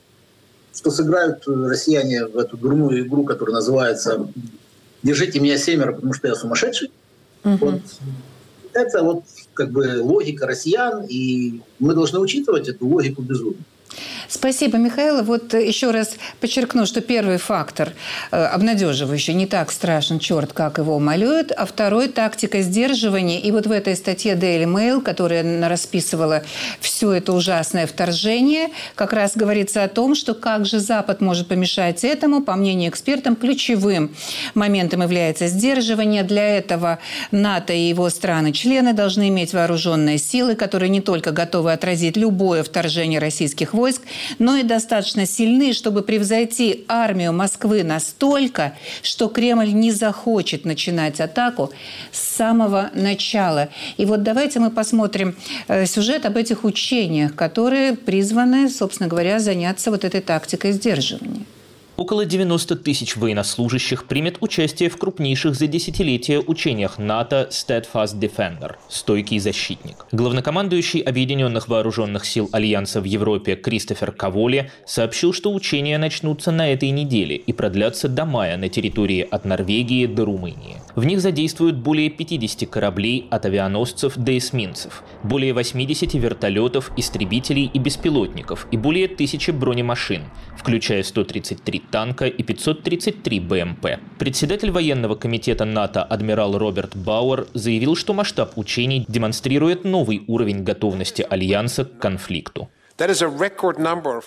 что 0.75 0.91
сыграют 0.91 1.47
россияне 1.47 2.25
в 2.25 2.37
эту 2.37 2.55
дурную 2.55 3.07
игру, 3.07 3.23
которая 3.23 3.55
называется 3.55 4.27
«Держите 5.01 5.39
меня 5.39 5.57
семеро, 5.57 5.93
потому 5.93 6.13
что 6.13 6.27
я 6.27 6.35
сумасшедший». 6.35 6.91
Угу. 7.43 7.57
Вот. 7.57 7.81
Это 8.79 9.03
вот 9.03 9.23
как 9.53 9.71
бы 9.71 10.01
логика 10.01 10.47
россиян, 10.47 11.05
и 11.07 11.61
мы 11.79 11.93
должны 11.93 12.19
учитывать 12.19 12.67
эту 12.69 12.87
логику 12.87 13.21
безумия. 13.21 13.63
Спасибо, 14.27 14.77
Михаил. 14.77 15.23
Вот 15.23 15.53
еще 15.53 15.91
раз 15.91 16.15
подчеркну, 16.39 16.85
что 16.85 17.01
первый 17.01 17.37
фактор 17.37 17.93
э, 18.31 18.43
обнадеживающий, 18.43 19.33
не 19.33 19.45
так 19.45 19.71
страшен 19.71 20.19
черт, 20.19 20.53
как 20.53 20.77
его 20.77 20.99
малюют, 20.99 21.51
а 21.51 21.65
второй– 21.65 22.07
тактика 22.09 22.61
сдерживания. 22.61 23.39
И 23.39 23.51
вот 23.51 23.67
в 23.67 23.71
этой 23.71 23.95
статье 23.95 24.35
Daily 24.35 24.65
Mail, 24.65 25.01
которая 25.01 25.67
расписывала 25.67 26.43
все 26.79 27.13
это 27.13 27.33
ужасное 27.33 27.87
вторжение, 27.87 28.69
как 28.95 29.13
раз 29.13 29.33
говорится 29.35 29.83
о 29.83 29.87
том, 29.87 30.15
что 30.15 30.33
как 30.33 30.65
же 30.65 30.79
Запад 30.79 31.21
может 31.21 31.47
помешать 31.47 32.03
этому. 32.03 32.41
По 32.41 32.55
мнению 32.55 32.89
экспертов, 32.89 33.39
ключевым 33.39 34.15
моментом 34.53 35.01
является 35.01 35.47
сдерживание. 35.47 36.23
Для 36.23 36.57
этого 36.57 36.99
НАТО 37.31 37.73
и 37.73 37.89
его 37.89 38.09
страны-члены 38.09 38.93
должны 38.93 39.29
иметь 39.29 39.53
вооруженные 39.53 40.17
силы, 40.17 40.55
которые 40.55 40.89
не 40.89 41.01
только 41.01 41.31
готовы 41.31 41.71
отразить 41.71 42.17
любое 42.17 42.63
вторжение 42.63 43.19
российских 43.19 43.73
войск, 43.73 44.01
но 44.39 44.57
и 44.57 44.63
достаточно 44.63 45.25
сильны, 45.25 45.73
чтобы 45.73 46.01
превзойти 46.01 46.85
армию 46.87 47.33
Москвы 47.33 47.83
настолько, 47.83 48.73
что 49.01 49.27
Кремль 49.27 49.73
не 49.73 49.91
захочет 49.91 50.65
начинать 50.65 51.19
атаку 51.19 51.71
с 52.11 52.19
самого 52.19 52.89
начала. 52.93 53.69
И 53.97 54.05
вот 54.05 54.23
давайте 54.23 54.59
мы 54.59 54.71
посмотрим 54.71 55.35
э, 55.67 55.85
сюжет 55.85 56.25
об 56.25 56.37
этих 56.37 56.63
учениях, 56.63 57.35
которые 57.35 57.95
призваны, 57.95 58.69
собственно 58.69 59.09
говоря, 59.09 59.39
заняться 59.39 59.91
вот 59.91 60.03
этой 60.03 60.21
тактикой 60.21 60.71
сдерживания. 60.71 61.45
Около 61.99 62.23
90 62.23 62.77
тысяч 62.77 63.17
военнослужащих 63.17 64.05
примет 64.05 64.37
участие 64.39 64.89
в 64.89 64.95
крупнейших 64.95 65.53
за 65.53 65.67
десятилетия 65.67 66.39
учениях 66.39 66.97
НАТО 66.97 67.49
Steadfast 67.51 68.17
Defender– 68.17 68.77
«Стойкий 68.87 69.37
защитник». 69.37 70.05
Главнокомандующий 70.13 71.01
Объединенных 71.01 71.67
Вооруженных 71.67 72.23
Сил 72.23 72.47
Альянса 72.53 73.01
в 73.01 73.03
Европе 73.03 73.57
Кристофер 73.57 74.13
Каволи 74.13 74.71
сообщил, 74.85 75.33
что 75.33 75.53
учения 75.53 75.97
начнутся 75.97 76.51
на 76.51 76.71
этой 76.71 76.91
неделе 76.91 77.35
и 77.35 77.51
продлятся 77.51 78.07
до 78.07 78.23
мая 78.23 78.55
на 78.55 78.69
территории 78.69 79.27
от 79.29 79.43
Норвегии 79.43 80.05
до 80.05 80.23
Румынии. 80.23 80.77
В 80.95 81.03
них 81.03 81.19
задействуют 81.19 81.75
более 81.75 82.09
50 82.09 82.69
кораблей 82.69 83.27
от 83.29 83.45
авианосцев 83.45 84.15
до 84.15 84.37
эсминцев, 84.37 85.03
более 85.23 85.53
80 85.53 86.13
вертолетов, 86.15 86.91
истребителей 86.97 87.69
и 87.73 87.79
беспилотников 87.79 88.67
и 88.71 88.77
более 88.77 89.07
тысячи 89.07 89.51
бронемашин, 89.51 90.23
включая 90.57 91.03
133 91.03 91.83
танка 91.91 92.25
и 92.25 92.43
533 92.43 93.39
БМП. 93.39 93.87
Председатель 94.17 94.71
военного 94.71 95.15
комитета 95.15 95.65
НАТО 95.65 96.03
адмирал 96.03 96.57
Роберт 96.57 96.95
Бауэр 96.95 97.47
заявил, 97.53 97.95
что 97.95 98.13
масштаб 98.13 98.57
учений 98.57 99.05
демонстрирует 99.07 99.83
новый 99.83 100.23
уровень 100.27 100.63
готовности 100.63 101.25
Альянса 101.29 101.85
к 101.85 101.99
конфликту. 101.99 102.69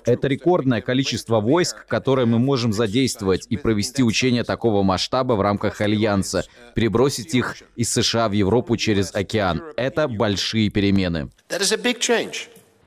Это 0.07 0.29
рекордное 0.29 0.81
количество 0.81 1.41
войск, 1.41 1.87
которое 1.87 2.27
мы 2.27 2.39
можем 2.39 2.73
задействовать 2.73 3.47
и 3.51 3.57
провести 3.57 4.03
учения 4.03 4.45
такого 4.45 4.83
масштаба 4.83 5.35
в 5.35 5.41
рамках 5.41 5.81
Альянса, 5.81 6.45
перебросить 6.75 7.35
их 7.35 7.57
из 7.77 7.93
США 7.93 8.29
в 8.29 8.33
Европу 8.33 8.77
через 8.77 9.15
океан. 9.15 9.63
Это 9.77 10.09
большие 10.09 10.71
перемены. 10.71 11.31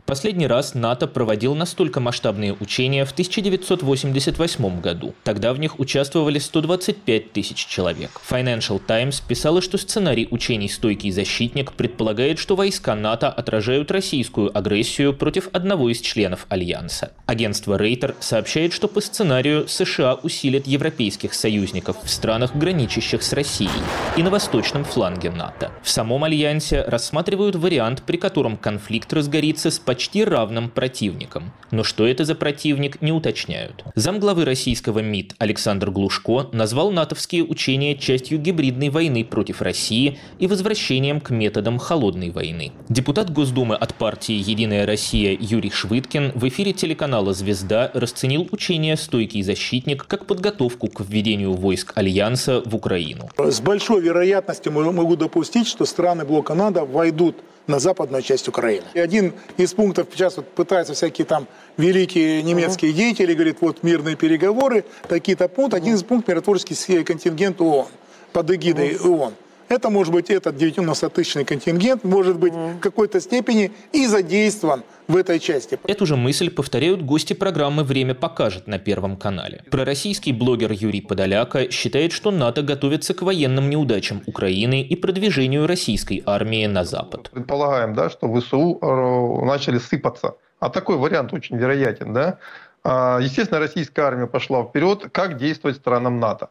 Последний 0.06 0.46
раз 0.46 0.76
НАТО 0.76 1.08
проводил 1.08 1.56
настолько 1.56 2.00
масштабные 2.00 2.54
учения 2.54 3.06
в 3.06 3.12
1988 3.12 4.80
году. 4.80 5.16
Тогда 5.24 5.52
в 5.52 5.60
них 5.60 5.80
участвовали 5.80 6.38
125 6.38 7.32
тысяч 7.32 7.66
человек. 7.66 8.22
Financial 8.30 8.80
Times 8.80 9.20
писала, 9.22 9.64
что 9.64 9.80
сценарий 9.80 10.28
учений 10.30 10.70
«Стойкий 10.70 11.10
защитник» 11.10 11.72
предполагает, 11.72 12.38
что 12.38 12.56
войска 12.56 12.94
НАТО 12.94 13.30
отражают 13.30 13.90
российскую 13.90 14.56
агрессию 14.56 15.12
против 15.12 15.50
одного 15.54 15.90
из 15.90 16.02
членов 16.02 16.46
Альянса. 16.50 17.12
Агентство 17.26 17.76
Рейтер 17.76 18.14
сообщает, 18.20 18.74
что 18.74 18.88
по 18.88 19.02
сценарию 19.02 19.68
США 19.68 20.14
усилят 20.22 20.68
европейских 20.68 21.34
союзников 21.34 21.98
в 22.04 22.10
странах, 22.12 22.56
граничащих 22.56 23.24
с 23.24 23.34
Россией, 23.34 23.72
и 24.18 24.22
на 24.22 24.30
восточном 24.30 24.84
фланге 24.84 25.32
НАТО. 25.32 25.72
В 25.82 25.90
самом 25.90 26.26
Альянсе 26.26 26.84
рассматривают 26.84 27.56
вариант, 27.56 28.04
при 28.06 28.18
котором 28.18 28.56
конфликт 28.56 29.12
разгорится 29.12 29.72
с 29.72 29.80
почти 29.96 30.26
равным 30.26 30.70
противником. 30.70 31.54
Но 31.72 31.86
что 31.86 32.06
это 32.06 32.26
за 32.26 32.36
противник, 32.36 33.02
не 33.02 33.14
уточняют. 33.14 33.86
Замглавы 33.96 34.44
российского 34.44 35.00
МИД 35.00 35.36
Александр 35.38 35.90
Глушко 35.90 36.50
назвал 36.52 36.92
натовские 36.92 37.46
учения 37.46 37.96
частью 37.96 38.38
гибридной 38.38 38.90
войны 38.90 39.24
против 39.24 39.62
России 39.62 40.20
и 40.38 40.48
возвращением 40.48 41.22
к 41.22 41.30
методам 41.30 41.78
холодной 41.78 42.30
войны. 42.32 42.74
Депутат 42.90 43.32
Госдумы 43.32 43.76
от 43.76 43.96
партии 43.96 44.36
«Единая 44.36 44.86
Россия» 44.86 45.38
Юрий 45.40 45.72
Швыдкин 45.72 46.34
в 46.36 46.46
эфире 46.50 46.74
телеканала 46.74 47.34
«Звезда» 47.34 47.90
расценил 47.94 48.50
учение 48.52 48.98
«Стойкий 48.98 49.44
защитник» 49.44 50.06
как 50.08 50.26
подготовку 50.26 50.90
к 50.90 51.00
введению 51.00 51.54
войск 51.54 51.94
Альянса 51.96 52.62
в 52.66 52.76
Украину. 52.76 53.30
С 53.38 53.62
большой 53.62 54.02
вероятностью 54.02 54.74
могу 54.74 55.16
допустить, 55.16 55.68
что 55.68 55.86
страны 55.86 56.26
блока 56.26 56.54
НАТО 56.54 56.84
войдут 56.84 57.38
на 57.68 57.80
западную 57.80 58.22
часть 58.22 58.48
Украины. 58.48 58.86
И 58.94 59.00
один 59.00 59.34
из 59.58 59.74
пунктов 59.74 60.08
сейчас 60.12 60.38
вот 60.38 60.48
пытаются 60.50 60.94
всякие 60.94 61.26
там 61.26 61.48
великие 61.78 62.44
немецкие 62.44 62.92
uh-huh. 62.92 62.96
деятели, 62.96 63.34
говорит, 63.34 63.58
вот 63.62 63.84
мирные 63.84 64.16
переговоры, 64.16 64.86
такие-то 65.08 65.48
пункты. 65.48 65.78
Один 65.78 65.96
из 65.96 66.04
пунктов 66.04 66.30
миротворческий 66.30 67.04
контингент 67.04 67.60
ООН 67.62 67.88
под 68.34 68.52
эгидой 68.52 68.94
uh-huh. 68.94 69.10
ООН. 69.10 69.34
Это 69.70 69.90
может 69.90 70.14
быть 70.14 70.30
этот 70.30 70.56
90-тысячный 70.56 71.46
контингент, 71.46 72.04
может 72.04 72.38
быть 72.38 72.54
в 72.54 72.80
какой-то 72.80 73.20
степени 73.20 73.72
и 73.92 74.06
задействован 74.08 74.84
в 75.08 75.16
этой 75.16 75.40
части. 75.40 75.80
Эту 75.88 76.06
же 76.06 76.16
мысль 76.16 76.50
повторяют 76.50 77.02
гости 77.02 77.34
программы 77.34 77.84
«Время 77.84 78.16
покажет» 78.16 78.68
на 78.68 78.80
Первом 78.80 79.18
канале. 79.18 79.64
Пророссийский 79.72 80.32
блогер 80.32 80.72
Юрий 80.72 81.02
Подоляка 81.02 81.72
считает, 81.72 82.12
что 82.12 82.32
НАТО 82.32 82.62
готовится 82.62 83.14
к 83.14 83.22
военным 83.22 83.70
неудачам 83.70 84.22
Украины 84.26 84.82
и 84.82 84.96
продвижению 84.96 85.68
российской 85.68 86.24
армии 86.26 86.66
на 86.68 86.84
Запад. 86.84 87.30
Предполагаем, 87.32 87.94
да, 87.94 88.10
что 88.10 88.34
ВСУ 88.34 88.80
э, 88.82 89.46
начали 89.46 89.80
сыпаться. 89.80 90.36
А 90.60 90.70
такой 90.70 90.98
вариант 90.98 91.34
очень 91.34 91.58
вероятен. 91.58 92.14
Да? 92.14 92.40
А, 92.84 93.20
естественно, 93.20 93.60
российская 93.60 94.04
армия 94.04 94.28
пошла 94.28 94.64
вперед. 94.64 95.08
Как 95.12 95.38
действовать 95.38 95.78
странам 95.78 96.20
НАТО? 96.20 96.50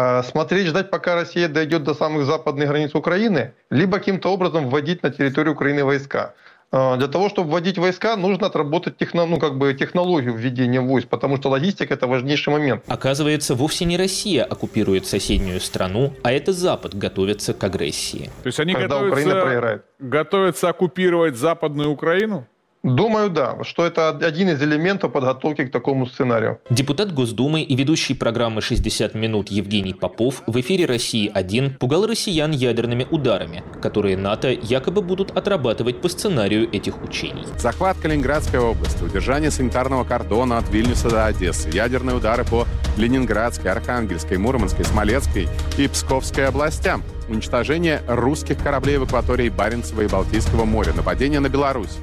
А, 0.00 0.22
смотреть, 0.22 0.68
ждать, 0.68 0.90
пока 0.90 1.16
Россия 1.16 1.48
дойдет 1.48 1.82
до 1.82 1.92
самых 1.92 2.24
западных 2.24 2.68
границ 2.68 2.94
Украины, 2.94 3.54
либо 3.68 3.98
каким-то 3.98 4.32
образом 4.32 4.68
вводить 4.68 5.02
на 5.02 5.10
территорию 5.10 5.54
Украины 5.54 5.82
войска. 5.82 6.34
А, 6.70 6.96
для 6.96 7.08
того, 7.08 7.28
чтобы 7.28 7.50
вводить 7.50 7.78
войска, 7.78 8.14
нужно 8.14 8.46
отработать 8.46 8.96
техно, 8.96 9.26
ну, 9.26 9.40
как 9.40 9.58
бы 9.58 9.74
технологию 9.74 10.34
введения 10.34 10.80
войск, 10.80 11.08
потому 11.08 11.36
что 11.36 11.48
логистика– 11.48 11.94
это 11.94 12.06
важнейший 12.06 12.52
момент. 12.52 12.84
Оказывается, 12.86 13.56
вовсе 13.56 13.86
не 13.86 13.96
Россия 13.96 14.44
оккупирует 14.44 15.04
соседнюю 15.04 15.58
страну, 15.60 16.12
а 16.22 16.30
это 16.30 16.52
Запад 16.52 16.94
готовится 16.94 17.52
к 17.52 17.64
агрессии. 17.64 18.30
То 18.44 18.46
есть 18.46 18.60
они 18.60 18.74
готовятся, 18.74 19.82
готовятся 19.98 20.68
оккупировать 20.68 21.34
Западную 21.34 21.90
Украину? 21.90 22.46
Думаю, 22.82 23.28
да, 23.28 23.58
что 23.64 23.84
это 23.84 24.10
один 24.10 24.50
из 24.50 24.62
элементов 24.62 25.12
подготовки 25.12 25.64
к 25.64 25.72
такому 25.72 26.06
сценарию. 26.06 26.60
Депутат 26.70 27.12
Госдумы 27.12 27.62
и 27.62 27.74
ведущий 27.74 28.14
программы 28.14 28.60
«60 28.60 29.16
минут» 29.18 29.48
Евгений 29.48 29.94
Попов 29.94 30.42
в 30.46 30.60
эфире 30.60 30.86
«России-1» 30.86 31.78
пугал 31.78 32.06
россиян 32.06 32.52
ядерными 32.52 33.06
ударами, 33.10 33.64
которые 33.82 34.16
НАТО 34.16 34.50
якобы 34.50 35.02
будут 35.02 35.36
отрабатывать 35.36 36.00
по 36.00 36.08
сценарию 36.08 36.72
этих 36.72 37.02
учений. 37.02 37.44
Захват 37.58 37.98
Калининградской 37.98 38.60
области, 38.60 39.02
удержание 39.02 39.50
санитарного 39.50 40.04
кордона 40.04 40.58
от 40.58 40.70
Вильнюса 40.70 41.10
до 41.10 41.26
Одессы, 41.26 41.68
ядерные 41.70 42.16
удары 42.16 42.44
по 42.44 42.66
Ленинградской, 42.96 43.72
Архангельской, 43.72 44.38
Мурманской, 44.38 44.84
Смоленской 44.84 45.48
и 45.76 45.88
Псковской 45.88 46.46
областям, 46.46 47.02
уничтожение 47.28 48.02
русских 48.06 48.62
кораблей 48.62 48.98
в 48.98 49.02
акватории 49.02 49.48
Баренцева 49.48 50.02
и 50.02 50.08
Балтийского 50.08 50.64
моря, 50.64 50.92
нападение 50.94 51.40
на 51.40 51.48
Беларусь. 51.48 51.98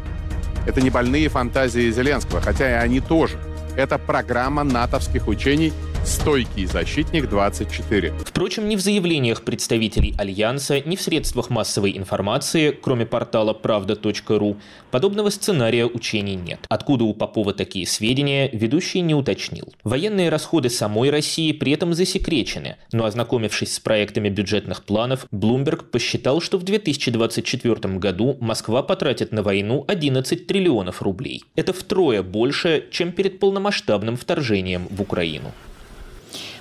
Это 0.65 0.81
не 0.81 0.89
больные 0.89 1.29
фантазии 1.29 1.91
Зеленского, 1.91 2.41
хотя 2.41 2.69
и 2.69 2.73
они 2.73 2.99
тоже. 2.99 3.37
Это 3.75 3.97
программа 3.97 4.63
натовских 4.63 5.27
учений 5.27 5.73
«Стойкий 6.05 6.67
защитник 6.67 7.25
24». 7.25 8.13
Впрочем, 8.23 8.69
ни 8.69 8.75
в 8.75 8.79
заявлениях 8.79 9.41
представителей 9.41 10.13
Альянса, 10.19 10.79
ни 10.79 10.95
в 10.95 11.01
средствах 11.01 11.49
массовой 11.49 11.97
информации, 11.97 12.69
кроме 12.69 13.07
портала 13.07 13.53
правда.ру, 13.53 14.57
подобного 14.91 15.31
сценария 15.31 15.87
учений 15.87 16.35
нет. 16.35 16.59
Откуда 16.69 17.05
у 17.05 17.15
Попова 17.15 17.53
такие 17.53 17.87
сведения, 17.87 18.51
ведущий 18.53 19.01
не 19.01 19.15
уточнил. 19.15 19.73
Военные 19.83 20.29
расходы 20.29 20.69
самой 20.69 21.09
России 21.09 21.51
при 21.53 21.71
этом 21.71 21.95
засекречены, 21.95 22.75
но 22.91 23.05
ознакомившись 23.05 23.73
с 23.73 23.79
проектами 23.79 24.29
бюджетных 24.29 24.83
планов, 24.83 25.25
Блумберг 25.31 25.89
посчитал, 25.89 26.39
что 26.39 26.59
в 26.59 26.63
2024 26.63 27.97
году 27.97 28.37
Москва 28.39 28.83
потратит 28.83 29.31
на 29.31 29.41
войну 29.41 29.83
11 29.87 30.45
триллионов 30.45 31.01
рублей. 31.01 31.45
Это 31.55 31.73
втрое 31.73 32.21
больше, 32.21 32.85
чем 32.91 33.11
перед 33.11 33.39
полномасштабным 33.39 34.17
вторжением 34.17 34.87
в 34.91 35.01
Украину. 35.01 35.51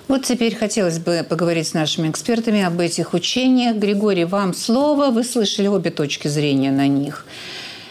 Вот 0.06 0.22
теперь 0.24 0.54
хотелось 0.54 0.98
бы 0.98 1.24
поговорить 1.26 1.68
с 1.68 1.74
нашими 1.74 2.10
экспертами 2.10 2.62
об 2.62 2.78
этих 2.78 3.14
учениях. 3.14 3.76
Григорий, 3.76 4.24
вам 4.24 4.52
слово. 4.52 5.10
Вы 5.10 5.24
слышали 5.24 5.66
обе 5.66 5.90
точки 5.90 6.28
зрения 6.28 6.70
на 6.70 6.86
них. 6.86 7.24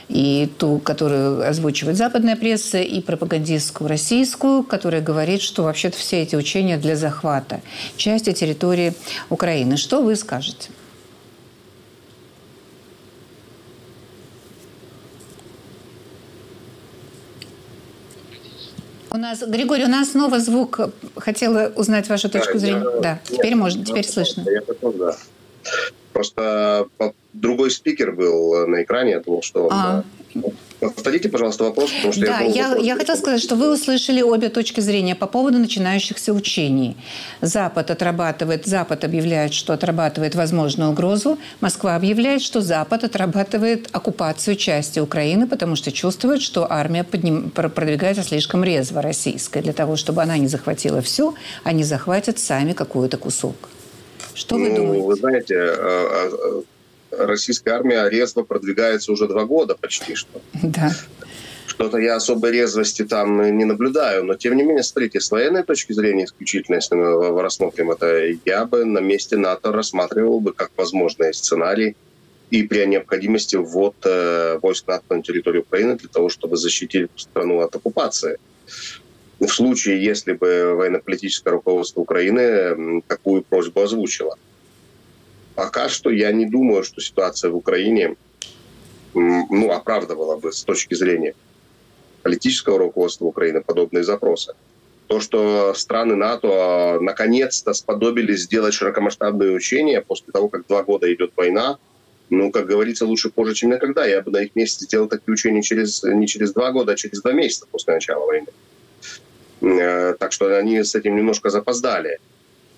И 0.10 0.48
ту, 0.60 0.78
которую 0.78 1.48
озвучивает 1.48 1.98
западная 1.98 2.36
пресса, 2.36 2.80
и 2.80 3.02
пропагандистскую 3.02 3.90
российскую, 3.90 4.64
которая 4.64 5.02
говорит, 5.02 5.42
что 5.42 5.64
вообще-то 5.64 5.98
все 5.98 6.22
эти 6.22 6.36
учения 6.36 6.78
для 6.78 6.96
захвата 6.96 7.62
части 7.98 8.32
территории 8.32 8.94
Украины. 9.30 9.76
Что 9.76 10.04
вы 10.04 10.16
скажете? 10.16 10.70
У 19.14 19.18
нас, 19.18 19.44
Григорий, 19.48 19.86
у 19.86 19.88
нас 19.90 20.12
снова 20.12 20.40
звук. 20.40 20.80
Хотела 21.18 21.72
узнать 21.76 22.10
вашу 22.10 22.30
точку 22.30 22.54
Да, 22.54 22.60
зрения. 22.60 22.84
я- 22.96 23.00
да, 23.02 23.20
теперь 23.24 23.52
Нет, 23.52 23.60
можно, 23.60 23.80
да, 23.82 23.86
теперь 23.86 24.08
слышно. 24.08 24.44
Я 24.50 24.62
готов, 24.62 24.96
да. 24.98 25.16
Просто 26.14 26.88
по- 26.98 27.14
другой 27.34 27.70
спикер 27.70 28.12
был 28.12 28.68
на 28.68 28.82
экране, 28.82 29.12
я 29.12 29.20
думал, 29.20 29.44
что 29.44 29.66
он... 29.66 29.72
А. 29.72 30.04
Повторите, 30.80 31.30
пожалуйста, 31.30 31.64
вопрос, 31.64 31.92
потому 31.92 32.14
что 32.14 32.26
Да, 32.26 32.40
я... 32.40 32.48
я, 32.48 32.70
вопрос- 32.70 32.86
я 32.86 32.96
хотела 32.96 33.16
сказать, 33.16 33.42
что 33.42 33.56
вы 33.56 33.72
услышали 33.74 34.22
обе 34.22 34.50
точки 34.50 34.82
зрения 34.82 35.16
по 35.16 35.28
поводу 35.28 35.58
начинающихся 35.58 36.34
учений. 36.34 36.98
Запад 37.42 37.90
отрабатывает, 37.90 38.66
Запад 38.66 39.04
объявляет, 39.04 39.54
что 39.54 39.74
отрабатывает 39.74 40.36
возможную 40.36 40.92
угрозу. 40.92 41.38
Москва 41.62 41.96
объявляет, 41.96 42.42
что 42.42 42.62
Запад 42.62 43.04
отрабатывает 43.04 43.88
оккупацию 43.92 44.56
части 44.56 45.00
Украины, 45.00 45.48
потому 45.48 45.76
что 45.76 45.92
чувствует, 45.92 46.42
что 46.42 46.68
армия 46.70 47.04
подним- 47.04 47.50
пр- 47.50 47.70
продвигается 47.70 48.24
слишком 48.24 48.64
резво 48.64 49.02
российская. 49.02 49.62
Для 49.62 49.74
того, 49.74 49.96
чтобы 49.96 50.22
она 50.22 50.38
не 50.38 50.48
захватила 50.48 51.02
все, 51.02 51.34
они 51.64 51.84
захватят 51.84 52.40
сами 52.40 52.74
какой-то 52.74 53.18
кусок. 53.18 53.56
Что 54.34 54.56
вы 54.56 54.70
ну, 54.70 54.76
думаете? 54.76 55.06
Вы 55.06 55.16
знаете, 55.16 55.56
э, 55.56 56.30
э, 56.34 56.62
российская 57.18 57.72
армия 57.72 58.08
резво 58.10 58.44
продвигается 58.44 59.12
уже 59.12 59.28
два 59.28 59.46
года 59.46 59.76
почти 59.76 60.16
что. 60.16 60.42
Да. 60.62 60.92
Что-то 61.66 61.98
я 61.98 62.16
особой 62.16 62.52
резвости 62.52 63.04
там 63.04 63.58
не 63.58 63.66
наблюдаю, 63.66 64.24
но 64.26 64.36
тем 64.36 64.56
не 64.56 64.64
менее, 64.64 64.84
смотрите, 64.84 65.20
с 65.20 65.32
военной 65.32 65.64
точки 65.64 65.94
зрения 65.94 66.26
исключительно, 66.26 66.76
если 66.76 66.96
мы 66.96 67.42
рассмотрим 67.42 67.92
это, 67.92 68.28
я 68.46 68.66
бы 68.66 68.86
на 68.86 69.00
месте 69.00 69.38
НАТО 69.38 69.72
рассматривал 69.72 70.40
бы 70.40 70.54
как 70.54 70.72
возможный 70.78 71.34
сценарий 71.34 71.96
и 72.52 72.64
при 72.64 72.86
необходимости 72.86 73.56
ввод 73.56 73.96
э, 74.04 74.60
войск 74.62 74.88
НАТО 74.88 75.16
на 75.16 75.24
территорию 75.24 75.64
Украины 75.64 75.96
для 75.96 76.10
того, 76.10 76.30
чтобы 76.30 76.58
защитить 76.58 77.10
страну 77.16 77.62
от 77.62 77.76
оккупации. 77.76 78.38
В 79.40 79.48
случае, 79.48 80.04
если 80.04 80.34
бы 80.34 80.76
военно-политическое 80.76 81.50
руководство 81.50 82.02
Украины 82.02 83.02
такую 83.08 83.42
просьбу 83.42 83.82
озвучило. 83.82 84.38
Пока 85.56 85.90
что 85.90 86.10
я 86.10 86.32
не 86.32 86.46
думаю, 86.46 86.84
что 86.84 87.02
ситуация 87.02 87.52
в 87.52 87.56
Украине 87.56 88.16
ну, 89.14 89.72
оправдывала 89.72 90.38
бы 90.38 90.52
с 90.52 90.64
точки 90.64 90.96
зрения 90.96 91.36
политического 92.24 92.80
руководства 92.80 93.26
Украины 93.26 93.62
подобные 93.62 94.04
запросы. 94.04 94.54
То, 95.08 95.20
что 95.20 95.74
страны 95.76 96.16
НАТО 96.16 96.48
э, 96.48 97.00
наконец-то 97.02 97.74
сподобились 97.74 98.44
сделать 98.44 98.74
широкомасштабные 98.74 99.52
учения 99.52 100.02
после 100.02 100.32
того, 100.32 100.48
как 100.48 100.66
два 100.66 100.82
года 100.84 101.14
идет 101.14 101.34
война, 101.36 101.78
ну, 102.30 102.52
как 102.52 102.66
говорится, 102.66 103.06
лучше 103.06 103.30
позже, 103.30 103.54
чем 103.54 103.72
никогда. 103.72 104.06
Я 104.06 104.22
бы 104.22 104.32
на 104.32 104.38
их 104.38 104.56
месте 104.56 104.86
сделал 104.86 105.08
такие 105.08 105.34
учения 105.34 105.62
через, 105.62 106.02
не 106.04 106.26
через 106.26 106.54
два 106.54 106.72
года, 106.72 106.94
а 106.94 106.96
через 106.96 107.22
два 107.22 107.34
месяца 107.34 107.68
после 107.70 107.94
начала 107.94 108.26
войны. 108.26 108.48
Э, 109.62 110.16
Так 110.18 110.32
что 110.32 110.58
они 110.58 110.82
с 110.82 110.96
этим 110.96 111.16
немножко 111.16 111.50
запоздали. 111.50 112.20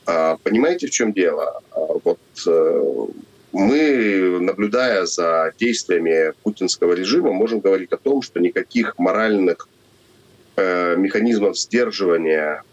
А, 0.06 0.38
Понимаете, 0.44 0.88
в 0.88 0.92
чем 0.92 1.14
дело? 1.14 1.62
Э, 2.48 3.08
мы, 3.52 4.40
наблюдая 4.42 5.06
за 5.06 5.54
действиями 5.58 6.34
путинского 6.44 6.94
режима, 6.94 7.32
можем 7.32 7.62
говорить 7.62 7.92
о 7.94 7.98
том, 7.98 8.22
что 8.22 8.40
никаких 8.40 8.98
моральных 8.98 9.70
э, 10.58 10.96
механизмов 10.98 11.58
сдерживания, 11.58 12.64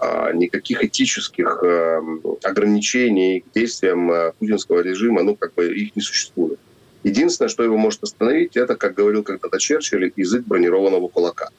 а, 0.00 0.32
никаких 0.32 0.84
этических 0.84 1.60
э, 1.64 2.00
ограничений 2.44 3.40
к 3.40 3.52
действиям 3.52 4.32
путинского 4.38 4.80
режима, 4.80 5.22
ну, 5.22 5.34
как 5.34 5.54
бы 5.54 5.74
их 5.74 5.96
не 5.96 6.02
существует. 6.02 6.58
Единственное, 7.02 7.48
что 7.48 7.64
его 7.64 7.76
может 7.76 8.02
остановить, 8.02 8.56
это, 8.56 8.76
как 8.76 8.94
говорил 8.94 9.22
когда-то 9.24 9.58
Черчилль, 9.58 10.12
язык 10.16 10.44
бронированного 10.46 11.08
кулака. 11.08 11.50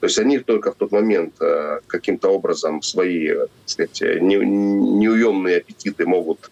То 0.00 0.06
есть 0.06 0.18
они 0.18 0.38
только 0.38 0.72
в 0.72 0.76
тот 0.76 0.92
момент 0.92 1.34
каким-то 1.86 2.28
образом 2.28 2.80
свои, 2.82 3.28
так 3.28 3.48
сказать, 3.66 4.02
не- 4.20 4.36
неуемные 4.36 5.58
аппетиты 5.58 6.06
могут 6.06 6.50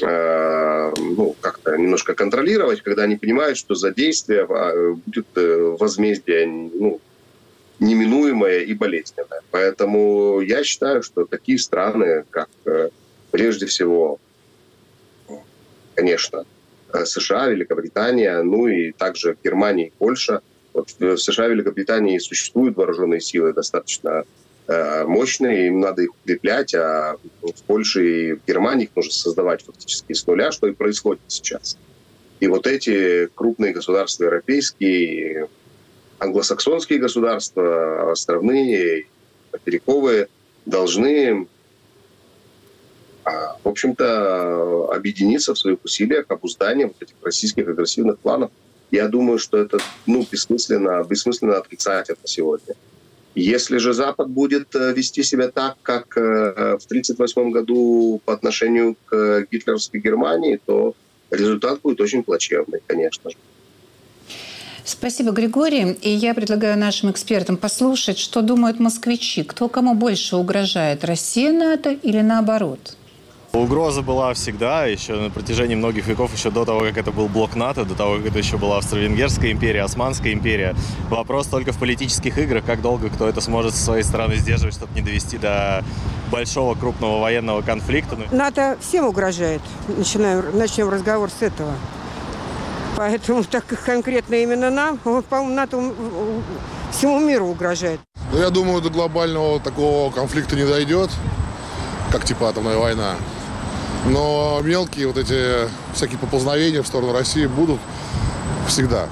ну, 0.00 1.36
как-то 1.40 1.76
немножко 1.76 2.14
контролировать, 2.14 2.82
когда 2.82 3.02
они 3.02 3.16
понимают, 3.16 3.58
что 3.58 3.74
за 3.74 3.92
действие 3.92 4.46
э, 4.48 4.94
будет 5.06 5.26
э, 5.36 5.76
возмездие 5.78 6.46
ну, 6.46 7.00
неминуемое 7.82 8.60
и 8.60 8.74
болезненное. 8.74 9.42
Поэтому 9.50 10.40
я 10.40 10.64
считаю, 10.64 11.02
что 11.02 11.24
такие 11.24 11.58
страны, 11.58 12.24
как 12.30 12.48
э, 12.64 12.90
прежде 13.30 13.66
всего, 13.66 14.18
конечно, 15.94 16.44
э, 16.92 17.04
США, 17.04 17.48
Великобритания, 17.48 18.42
ну 18.42 18.68
и 18.68 18.92
также 18.92 19.36
Германия 19.44 19.88
и 19.88 19.92
Польша. 19.98 20.40
Вот 20.72 20.88
в 20.98 21.16
США 21.16 21.46
и 21.48 21.50
Великобритании 21.50 22.18
существуют 22.18 22.76
вооруженные 22.76 23.20
силы 23.20 23.52
достаточно 23.52 24.08
э, 24.08 24.24
мощные, 24.68 25.66
им 25.68 25.80
надо 25.80 26.02
их 26.02 26.10
укреплять, 26.10 26.74
а 26.74 27.16
в 27.42 27.62
Польше 27.64 28.08
и 28.08 28.32
в 28.34 28.44
Германии 28.46 28.84
их 28.84 28.90
нужно 28.94 29.12
создавать 29.12 29.64
фактически 29.64 30.12
с 30.12 30.26
нуля, 30.26 30.52
что 30.52 30.68
и 30.68 30.72
происходит 30.72 31.22
сейчас. 31.28 31.76
И 32.42 32.48
вот 32.48 32.66
эти 32.66 33.28
крупные 33.34 33.72
государства 33.72 34.24
европейские, 34.24 35.48
англосаксонские 36.18 36.98
государства, 36.98 38.10
островные, 38.10 39.06
материковые, 39.52 40.28
должны, 40.66 41.46
а, 43.24 43.56
в 43.62 43.68
общем-то, 43.68 44.92
объединиться 44.92 45.54
в 45.54 45.58
своих 45.58 45.78
усилиях 45.84 46.26
к 46.26 46.32
обузданию 46.32 46.88
вот 46.88 46.96
этих 47.00 47.14
российских 47.22 47.68
агрессивных 47.68 48.18
планов. 48.18 48.50
Я 48.90 49.08
думаю, 49.08 49.38
что 49.38 49.58
это 49.58 49.78
ну, 50.06 50.26
бессмысленно, 50.30 51.04
бессмысленно 51.04 51.58
отрицать 51.58 52.10
это 52.10 52.20
сегодня. 52.24 52.74
Если 53.34 53.78
же 53.78 53.94
Запад 53.94 54.28
будет 54.28 54.74
э, 54.74 54.92
вести 54.92 55.22
себя 55.22 55.48
так, 55.48 55.76
как 55.82 56.16
э, 56.16 56.20
в 56.20 56.84
1938 56.84 57.50
году 57.50 58.20
по 58.24 58.34
отношению 58.34 58.96
к 59.06 59.46
гитлеровской 59.50 60.00
Германии, 60.00 60.60
то 60.66 60.94
результат 61.30 61.80
будет 61.80 62.00
очень 62.00 62.22
плачевный, 62.22 62.80
конечно 62.86 63.30
же. 63.30 63.36
Спасибо, 64.84 65.30
Григорий. 65.30 65.92
И 66.02 66.10
я 66.10 66.34
предлагаю 66.34 66.76
нашим 66.78 67.10
экспертам 67.10 67.56
послушать, 67.56 68.18
что 68.18 68.42
думают 68.42 68.80
москвичи. 68.80 69.44
Кто 69.44 69.68
кому 69.68 69.94
больше 69.94 70.36
угрожает, 70.36 71.04
Россия, 71.04 71.52
НАТО 71.52 71.92
или 72.02 72.20
наоборот? 72.20 72.96
Угроза 73.54 74.00
была 74.00 74.32
всегда, 74.32 74.86
еще 74.86 75.12
на 75.14 75.28
протяжении 75.28 75.74
многих 75.74 76.06
веков, 76.06 76.34
еще 76.34 76.50
до 76.50 76.64
того, 76.64 76.80
как 76.80 76.96
это 76.96 77.12
был 77.12 77.28
блок 77.28 77.54
НАТО, 77.54 77.84
до 77.84 77.94
того, 77.94 78.16
как 78.16 78.26
это 78.26 78.38
еще 78.38 78.56
была 78.56 78.78
Австро-Венгерская 78.78 79.52
империя, 79.52 79.82
Османская 79.82 80.32
империя. 80.32 80.74
Вопрос 81.10 81.48
только 81.48 81.72
в 81.72 81.78
политических 81.78 82.38
играх, 82.38 82.64
как 82.64 82.80
долго 82.80 83.10
кто 83.10 83.28
это 83.28 83.42
сможет 83.42 83.74
со 83.74 83.84
своей 83.84 84.04
стороны 84.04 84.36
сдерживать, 84.36 84.74
чтобы 84.74 84.94
не 84.94 85.02
довести 85.02 85.36
до 85.36 85.84
большого 86.30 86.74
крупного 86.74 87.20
военного 87.20 87.60
конфликта. 87.60 88.16
Ну, 88.16 88.24
НАТО 88.34 88.78
всем 88.80 89.04
угрожает. 89.06 89.60
Начинаем, 89.86 90.56
начнем 90.56 90.88
разговор 90.88 91.28
с 91.28 91.42
этого. 91.42 91.74
Поэтому 92.96 93.44
так 93.50 93.66
как 93.66 93.84
конкретно 93.84 94.36
именно 94.36 94.70
нам, 94.70 94.96
по-моему, 94.96 95.54
НАТО 95.54 95.92
всему 96.90 97.20
миру 97.20 97.48
угрожает. 97.48 98.00
Ну, 98.32 98.38
я 98.38 98.48
думаю, 98.48 98.80
до 98.80 98.88
глобального 98.88 99.60
такого 99.60 100.10
конфликта 100.10 100.56
не 100.56 100.64
дойдет, 100.64 101.10
как 102.10 102.24
типа 102.24 102.48
атомная 102.48 102.78
война. 102.78 103.16
Но 104.06 104.60
мелкие 104.62 105.06
вот 105.06 105.16
эти 105.16 105.68
всякие 105.94 106.18
поползновения 106.18 106.82
в 106.82 106.86
сторону 106.86 107.12
России 107.12 107.46
будут 107.46 107.80
всегда. 108.66 109.06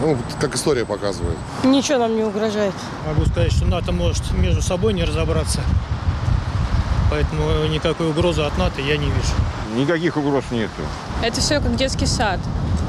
Ну, 0.00 0.16
как 0.40 0.54
история 0.54 0.84
показывает. 0.86 1.36
Ничего 1.64 1.98
нам 1.98 2.16
не 2.16 2.22
угрожает. 2.24 2.74
Могу 3.06 3.26
сказать, 3.26 3.52
что 3.52 3.66
НАТО 3.66 3.92
может 3.92 4.30
между 4.32 4.62
собой 4.62 4.94
не 4.94 5.04
разобраться. 5.04 5.60
поэтому 7.10 7.66
никакой 7.66 8.08
угрозы 8.08 8.40
от 8.42 8.56
НАТО 8.56 8.80
я 8.80 8.96
не 8.96 9.06
вижу. 9.06 9.34
Никаких 9.76 10.16
угроз 10.16 10.44
нету. 10.50 10.70
Это 11.22 11.40
все 11.40 11.60
как 11.60 11.76
детский 11.76 12.06
сад. 12.06 12.40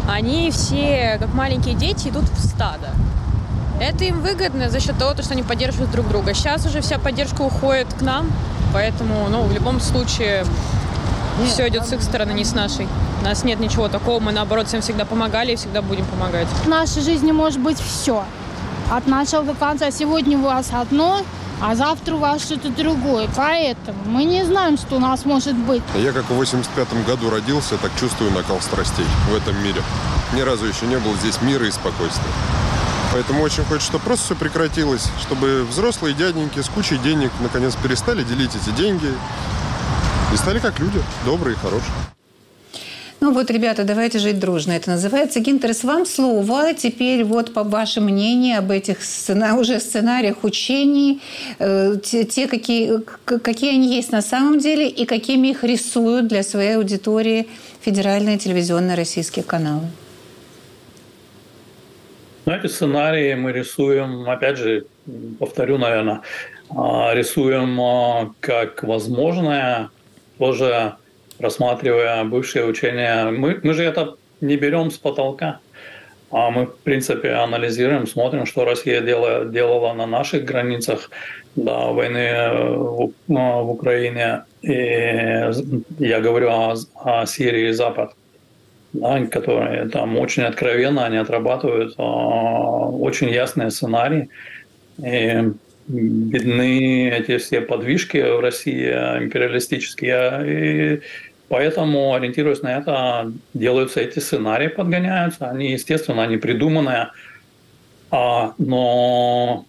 Они 0.09 0.49
все, 0.51 1.17
как 1.19 1.33
маленькие 1.33 1.75
дети, 1.75 2.07
идут 2.07 2.29
в 2.29 2.39
стадо. 2.39 2.89
Это 3.81 4.05
им 4.05 4.21
выгодно 4.21 4.69
за 4.69 4.79
счет 4.79 4.97
того, 4.97 5.13
что 5.21 5.33
они 5.33 5.43
поддерживают 5.43 5.91
друг 5.91 6.07
друга. 6.07 6.33
Сейчас 6.33 6.65
уже 6.65 6.81
вся 6.81 6.99
поддержка 6.99 7.41
уходит 7.41 7.93
к 7.93 8.01
нам, 8.01 8.31
поэтому, 8.73 9.27
ну, 9.29 9.43
в 9.43 9.51
любом 9.53 9.81
случае, 9.81 10.45
все 11.47 11.67
идет 11.67 11.85
с 11.85 11.93
их 11.93 12.01
стороны, 12.01 12.31
не 12.31 12.43
с 12.45 12.53
нашей. 12.53 12.87
У 13.21 13.25
нас 13.25 13.43
нет 13.43 13.59
ничего 13.59 13.87
такого, 13.87 14.19
мы, 14.19 14.31
наоборот, 14.31 14.67
всем 14.67 14.81
всегда 14.81 15.05
помогали 15.05 15.53
и 15.53 15.55
всегда 15.55 15.81
будем 15.81 16.05
помогать. 16.05 16.47
В 16.63 16.67
нашей 16.67 17.01
жизни 17.01 17.31
может 17.31 17.59
быть 17.59 17.79
все. 17.79 18.23
От 18.91 19.07
начала 19.07 19.43
до 19.43 19.53
конца. 19.53 19.91
Сегодня 19.91 20.37
у 20.37 20.43
вас 20.43 20.69
одно, 20.71 21.21
а 21.61 21.75
завтра 21.75 22.15
у 22.15 22.17
вас 22.17 22.41
что-то 22.41 22.69
другое. 22.69 23.29
Поэтому 23.35 23.97
мы 24.05 24.25
не 24.25 24.43
знаем, 24.45 24.77
что 24.77 24.97
у 24.97 24.99
нас 24.99 25.25
может 25.25 25.55
быть. 25.55 25.81
Я 25.95 26.11
как 26.11 26.25
в 26.25 26.33
85 26.33 27.05
году 27.05 27.29
родился, 27.29 27.77
так 27.77 27.91
чувствую 27.99 28.31
накал 28.31 28.59
страстей 28.61 29.05
в 29.31 29.35
этом 29.35 29.61
мире. 29.63 29.81
Ни 30.33 30.41
разу 30.41 30.65
еще 30.65 30.85
не 30.85 30.97
было 30.97 31.15
здесь 31.15 31.41
мира 31.41 31.65
и 31.65 31.71
спокойствия. 31.71 32.31
Поэтому 33.13 33.43
очень 33.43 33.63
хочется, 33.63 33.89
чтобы 33.89 34.05
просто 34.05 34.25
все 34.25 34.35
прекратилось, 34.35 35.07
чтобы 35.21 35.63
взрослые 35.69 36.15
дяденьки 36.15 36.59
с 36.59 36.67
кучей 36.67 36.97
денег 36.97 37.31
наконец 37.41 37.75
перестали 37.75 38.23
делить 38.23 38.51
эти 38.55 38.75
деньги 38.75 39.13
и 40.33 40.37
стали 40.37 40.59
как 40.59 40.79
люди, 40.79 40.99
добрые 41.25 41.55
и 41.55 41.57
хорошие. 41.57 41.93
Ну 43.21 43.31
вот, 43.31 43.49
ребята, 43.51 43.83
давайте 43.83 44.19
жить 44.19 44.39
дружно. 44.39 44.73
Это 44.73 44.89
называется 44.89 45.39
Гинтерс. 45.39 45.83
Вам 45.83 46.05
слово. 46.05 46.73
Теперь 46.73 47.23
вот 47.23 47.53
по 47.53 47.63
вашему 47.63 48.09
мнению 48.09 48.57
об 48.57 48.71
этих 48.71 49.01
сцена... 49.01 49.55
уже 49.55 49.79
сценариях 49.79 50.43
учений, 50.43 51.21
э, 51.59 51.95
те, 52.03 52.25
те 52.25 52.47
какие, 52.47 52.99
какие 53.25 53.75
они 53.75 53.95
есть 53.95 54.11
на 54.11 54.21
самом 54.21 54.59
деле 54.59 54.89
и 54.89 55.05
какими 55.05 55.49
их 55.49 55.63
рисуют 55.63 56.27
для 56.27 56.43
своей 56.43 56.75
аудитории 56.75 57.47
федеральные 57.79 58.37
телевизионные 58.37 58.97
российские 58.97 59.45
каналы. 59.45 59.87
Ну, 62.45 62.53
эти 62.53 62.67
сценарии 62.67 63.35
мы 63.35 63.53
рисуем, 63.53 64.29
опять 64.29 64.57
же, 64.57 64.85
повторю, 65.39 65.77
наверное, 65.77 66.21
а, 66.69 67.13
рисуем 67.13 67.79
а, 67.79 68.33
как 68.41 68.83
возможное, 68.83 69.89
тоже 70.43 70.95
рассматривая 71.39 72.25
бывшие 72.25 72.65
учения. 72.65 73.31
Мы, 73.31 73.61
мы 73.63 73.73
же 73.73 73.83
это 73.83 74.15
не 74.41 74.57
берем 74.57 74.91
с 74.91 74.97
потолка, 74.97 75.59
а 76.31 76.49
мы, 76.49 76.65
в 76.65 76.75
принципе, 76.83 77.29
анализируем, 77.29 78.07
смотрим, 78.07 78.45
что 78.45 78.65
Россия 78.65 78.99
делала, 78.99 79.45
делала 79.45 79.93
на 79.93 80.05
наших 80.05 80.43
границах 80.43 81.11
до 81.55 81.93
войны 81.93 82.49
в, 82.51 83.11
в 83.27 83.69
Украине. 83.69 84.43
И 84.61 85.49
я 85.99 86.19
говорю 86.19 86.49
о, 86.49 86.75
о 86.95 87.25
Сирии 87.25 87.69
и 87.69 87.71
Запад 87.73 88.11
да, 88.91 89.25
которые 89.25 89.89
там 89.89 90.17
очень 90.17 90.43
откровенно 90.43 91.05
они 91.05 91.17
отрабатывают 91.17 91.95
э, 91.97 92.01
очень 92.01 93.29
ясные 93.29 93.71
сценарии. 93.71 94.27
И 94.97 95.51
видны 95.87 97.09
эти 97.09 97.37
все 97.37 97.61
подвижки 97.61 98.17
в 98.17 98.39
России 98.39 98.87
империалистические. 98.87 100.97
И 100.97 101.01
поэтому, 101.49 102.13
ориентируясь 102.13 102.61
на 102.61 102.77
это, 102.77 103.31
делаются 103.53 104.01
эти 104.01 104.19
сценарии, 104.19 104.67
подгоняются. 104.67 105.49
Они, 105.49 105.71
естественно, 105.71 106.23
они 106.23 106.37
придуманные, 106.37 107.09
а, 108.11 108.53
но, 108.57 109.65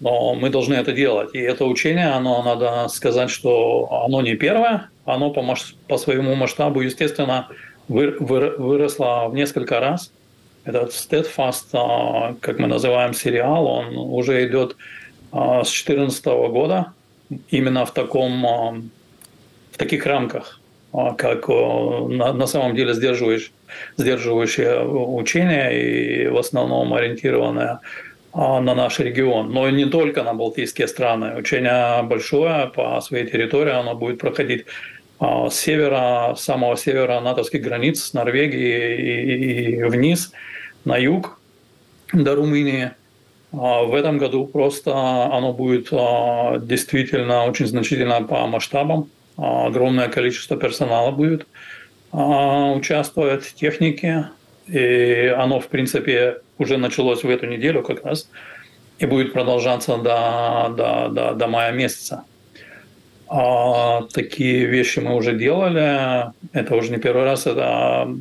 но 0.00 0.34
мы 0.34 0.50
должны 0.50 0.74
это 0.74 0.92
делать. 0.92 1.34
И 1.34 1.38
это 1.38 1.64
учение, 1.64 2.08
оно, 2.08 2.42
надо 2.42 2.88
сказать, 2.88 3.30
что 3.30 4.04
оно 4.04 4.22
не 4.22 4.34
первое, 4.34 4.90
оно 5.04 5.30
по, 5.30 5.56
по 5.88 5.98
своему 5.98 6.34
масштабу, 6.34 6.80
естественно, 6.80 7.48
выросла 7.88 9.28
в 9.28 9.34
несколько 9.34 9.80
раз. 9.80 10.12
Этот 10.64 10.90
Steadfast, 10.90 11.70
а, 11.72 12.36
как 12.40 12.58
мы 12.58 12.68
называем 12.68 13.14
сериал, 13.14 13.66
он 13.66 13.96
уже 13.96 14.46
идет 14.46 14.76
с 15.32 15.84
2014 15.84 16.24
года 16.26 16.92
именно 17.48 17.86
в 17.86 17.92
таком 17.92 18.46
а, 18.46 18.82
в 19.72 19.78
таких 19.78 20.04
рамках, 20.04 20.60
как 20.92 21.48
на, 21.48 22.46
самом 22.46 22.74
деле 22.74 22.92
сдерживающие, 22.92 23.50
сдерживающие 23.96 24.86
учения 24.86 25.70
и 25.70 26.28
в 26.28 26.36
основном 26.36 26.92
ориентированное 26.92 27.80
на 28.34 28.74
наш 28.74 28.98
регион. 28.98 29.50
Но 29.50 29.68
не 29.70 29.86
только 29.86 30.22
на 30.22 30.34
Балтийские 30.34 30.88
страны. 30.88 31.34
Учение 31.36 32.02
большое 32.02 32.70
по 32.74 33.00
своей 33.00 33.26
территории, 33.26 33.72
оно 33.72 33.94
будет 33.94 34.18
проходить 34.18 34.66
а, 35.24 35.50
с 35.50 35.58
севера, 35.58 36.34
самого 36.36 36.76
севера 36.76 37.20
натовских 37.20 37.62
границ, 37.62 38.02
с 38.02 38.12
Норвегии 38.12 38.96
и, 38.96 39.76
и 39.76 39.82
вниз, 39.84 40.32
на 40.84 40.96
юг, 40.96 41.38
до 42.12 42.34
Румынии. 42.34 42.90
А, 43.52 43.82
в 43.82 43.94
этом 43.94 44.18
году 44.18 44.46
просто 44.46 44.92
оно 44.92 45.52
будет 45.52 45.88
а, 45.92 46.58
действительно 46.58 47.44
очень 47.44 47.66
значительно 47.66 48.22
по 48.22 48.46
масштабам. 48.46 49.08
Огромное 49.36 50.08
количество 50.08 50.56
персонала 50.56 51.10
будет 51.10 51.46
участвовать, 52.12 53.54
техники. 53.54 54.26
И 54.68 55.34
оно, 55.36 55.58
в 55.58 55.68
принципе, 55.68 56.38
уже 56.58 56.76
началось 56.76 57.24
в 57.24 57.30
эту 57.30 57.46
неделю 57.46 57.82
как 57.82 58.04
раз 58.04 58.28
и 58.98 59.06
будет 59.06 59.32
продолжаться 59.32 59.96
до, 59.96 60.72
до, 60.76 61.08
до, 61.08 61.34
до 61.34 61.46
мая 61.46 61.72
месяца. 61.72 62.24
А, 63.28 64.02
такие 64.12 64.66
вещи 64.66 65.00
мы 65.00 65.14
уже 65.16 65.34
делали. 65.34 66.30
Это 66.52 66.76
уже 66.76 66.90
не 66.90 66.98
первый 66.98 67.24
раз. 67.24 67.46
Это, 67.46 68.14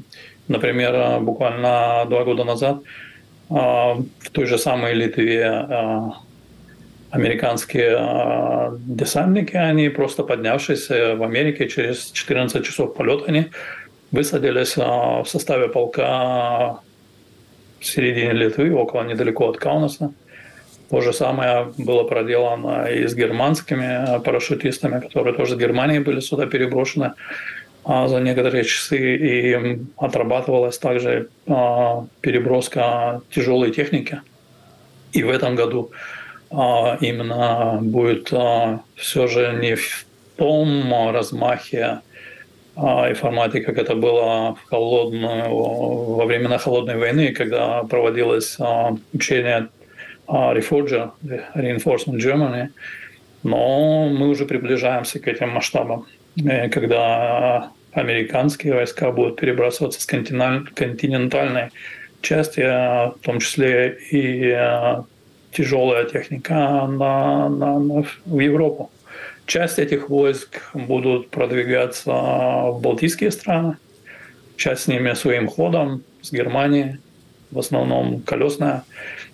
например, 0.48 1.20
буквально 1.20 2.06
два 2.08 2.24
года 2.24 2.46
назад 2.46 2.78
а, 2.78 3.11
в 3.52 4.30
той 4.32 4.46
же 4.46 4.58
самой 4.58 4.94
Литве 4.94 5.46
а, 5.46 6.14
американские 7.10 7.96
а, 7.98 8.78
десантники, 8.80 9.58
они 9.58 9.90
просто 9.90 10.24
поднявшись 10.24 10.88
в 10.90 11.22
Америке 11.22 11.68
через 11.68 12.12
14 12.12 12.66
часов 12.66 12.96
полета, 12.96 13.26
они 13.28 13.48
высадились 14.12 14.76
а, 14.78 15.24
в 15.24 15.28
составе 15.28 15.68
полка 15.68 16.80
в 17.80 17.86
середине 17.86 18.32
Литвы, 18.32 18.74
около 18.74 19.04
недалеко 19.04 19.50
от 19.50 19.58
Каунаса. 19.58 20.14
То 20.90 21.02
же 21.02 21.12
самое 21.14 21.74
было 21.78 22.04
проделано 22.04 22.86
и 22.86 23.06
с 23.08 23.16
германскими 23.16 24.22
парашютистами, 24.24 25.02
которые 25.02 25.36
тоже 25.36 25.56
с 25.56 25.58
Германии 25.58 26.00
были 26.00 26.22
сюда 26.22 26.46
переброшены 26.46 27.06
а, 27.06 27.14
за 27.86 28.20
некоторые 28.20 28.64
часы. 28.64 29.16
И 29.16 29.80
отрабатывалась 29.98 30.78
также 30.78 31.30
а, 31.48 32.06
переброска 32.22 33.22
тяжелой 33.32 33.72
техники. 33.72 34.22
И 35.14 35.24
в 35.24 35.30
этом 35.30 35.56
году 35.56 35.92
а, 36.50 36.98
именно 37.02 37.80
будет 37.82 38.32
все 38.96 39.28
же 39.28 39.58
не 39.62 39.76
в 39.76 40.06
том 40.38 41.12
размахе 41.12 42.02
и 42.78 43.14
формате, 43.14 43.62
как 43.62 43.78
это 43.78 43.96
было 43.96 44.56
в 44.56 44.70
холодную, 44.70 45.54
во 45.54 46.26
времена 46.26 46.58
холодной 46.58 46.98
войны, 46.98 47.34
когда 47.34 47.84
проводилось 47.84 48.58
учение 49.14 49.68
Reforger, 50.28 51.12
Reinforcement 51.54 52.18
Germany, 52.18 52.70
но 53.44 54.08
мы 54.08 54.30
уже 54.30 54.46
приближаемся 54.46 55.20
к 55.20 55.28
этим 55.28 55.50
масштабам, 55.50 56.06
когда 56.72 57.72
американские 57.92 58.74
войска 58.74 59.12
будут 59.12 59.40
перебрасываться 59.40 60.02
с 60.02 60.06
континентальной 60.06 61.72
части, 62.22 62.62
в 62.62 63.16
том 63.22 63.40
числе 63.40 63.98
и 64.12 64.54
э, 64.56 65.04
тяжелая 65.52 66.06
техника 66.06 66.88
на, 66.88 67.50
на, 67.50 67.80
на, 67.80 68.06
в 68.26 68.40
Европу. 68.40 68.92
Часть 69.46 69.80
этих 69.80 70.10
войск 70.10 70.62
будут 70.74 71.30
продвигаться 71.30 72.12
в 72.12 72.80
Балтийские 72.82 73.32
страны, 73.32 73.78
часть 74.56 74.84
с 74.84 74.88
ними 74.88 75.14
своим 75.14 75.48
ходом 75.48 76.04
с 76.22 76.32
Германии, 76.32 77.00
в 77.50 77.60
основном 77.60 78.22
колесная 78.22 78.84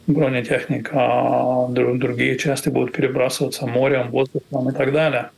бронетехника, 0.08 0.96
а 0.96 1.68
другие 1.70 2.38
части 2.38 2.70
будут 2.70 2.94
перебрасываться 2.94 3.68
морем, 3.68 4.10
воздухом 4.10 4.70
и 4.70 4.74
так 4.74 4.92
далее. 4.92 5.30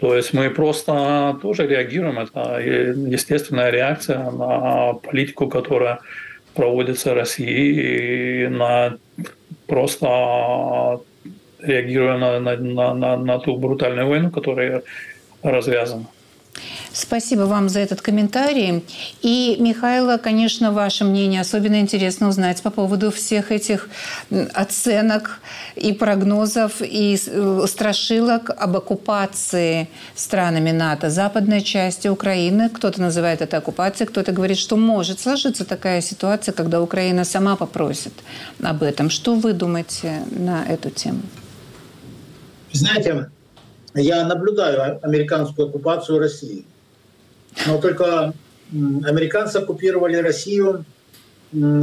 То 0.00 0.16
есть 0.16 0.32
мы 0.32 0.48
просто 0.48 1.38
тоже 1.42 1.66
реагируем. 1.66 2.18
Это 2.18 2.58
естественная 2.58 3.70
реакция 3.70 4.30
на 4.30 4.94
политику, 4.94 5.48
которая 5.48 6.00
проводится 6.54 7.14
Россией, 7.14 8.44
и 8.44 8.48
на 8.48 8.96
просто 9.66 11.00
реагируя 11.60 12.16
на, 12.16 12.40
на, 12.40 12.94
на, 12.94 13.16
на 13.16 13.38
ту 13.38 13.56
брутальную 13.56 14.08
войну, 14.08 14.30
которая 14.30 14.82
развязана. 15.42 16.06
Спасибо 16.92 17.42
вам 17.42 17.68
за 17.68 17.80
этот 17.80 18.02
комментарий. 18.02 18.84
И, 19.22 19.56
Михайло, 19.60 20.18
конечно, 20.18 20.72
ваше 20.72 21.04
мнение 21.04 21.40
особенно 21.40 21.80
интересно 21.80 22.28
узнать 22.28 22.62
по 22.62 22.70
поводу 22.70 23.10
всех 23.10 23.52
этих 23.52 23.88
оценок 24.54 25.40
и 25.76 25.92
прогнозов, 25.92 26.82
и 26.82 27.16
э, 27.26 27.66
страшилок 27.68 28.50
об 28.50 28.76
оккупации 28.76 29.88
странами 30.14 30.72
НАТО 30.72 31.10
западной 31.10 31.62
части 31.62 32.08
Украины. 32.08 32.68
Кто-то 32.68 33.00
называет 33.00 33.40
это 33.40 33.58
оккупацией, 33.58 34.08
кто-то 34.08 34.32
говорит, 34.32 34.58
что 34.58 34.76
может 34.76 35.20
сложиться 35.20 35.64
такая 35.64 36.00
ситуация, 36.00 36.52
когда 36.52 36.80
Украина 36.80 37.24
сама 37.24 37.56
попросит 37.56 38.12
об 38.62 38.82
этом. 38.82 39.10
Что 39.10 39.34
вы 39.34 39.52
думаете 39.52 40.24
на 40.30 40.64
эту 40.64 40.90
тему? 40.90 41.22
Знаете, 42.72 43.30
я 43.94 44.24
наблюдаю 44.26 44.98
американскую 45.02 45.68
оккупацию 45.68 46.18
России. 46.18 46.64
Но 47.66 47.78
только 47.78 48.32
американцы 48.72 49.56
оккупировали 49.56 50.16
Россию, 50.16 50.84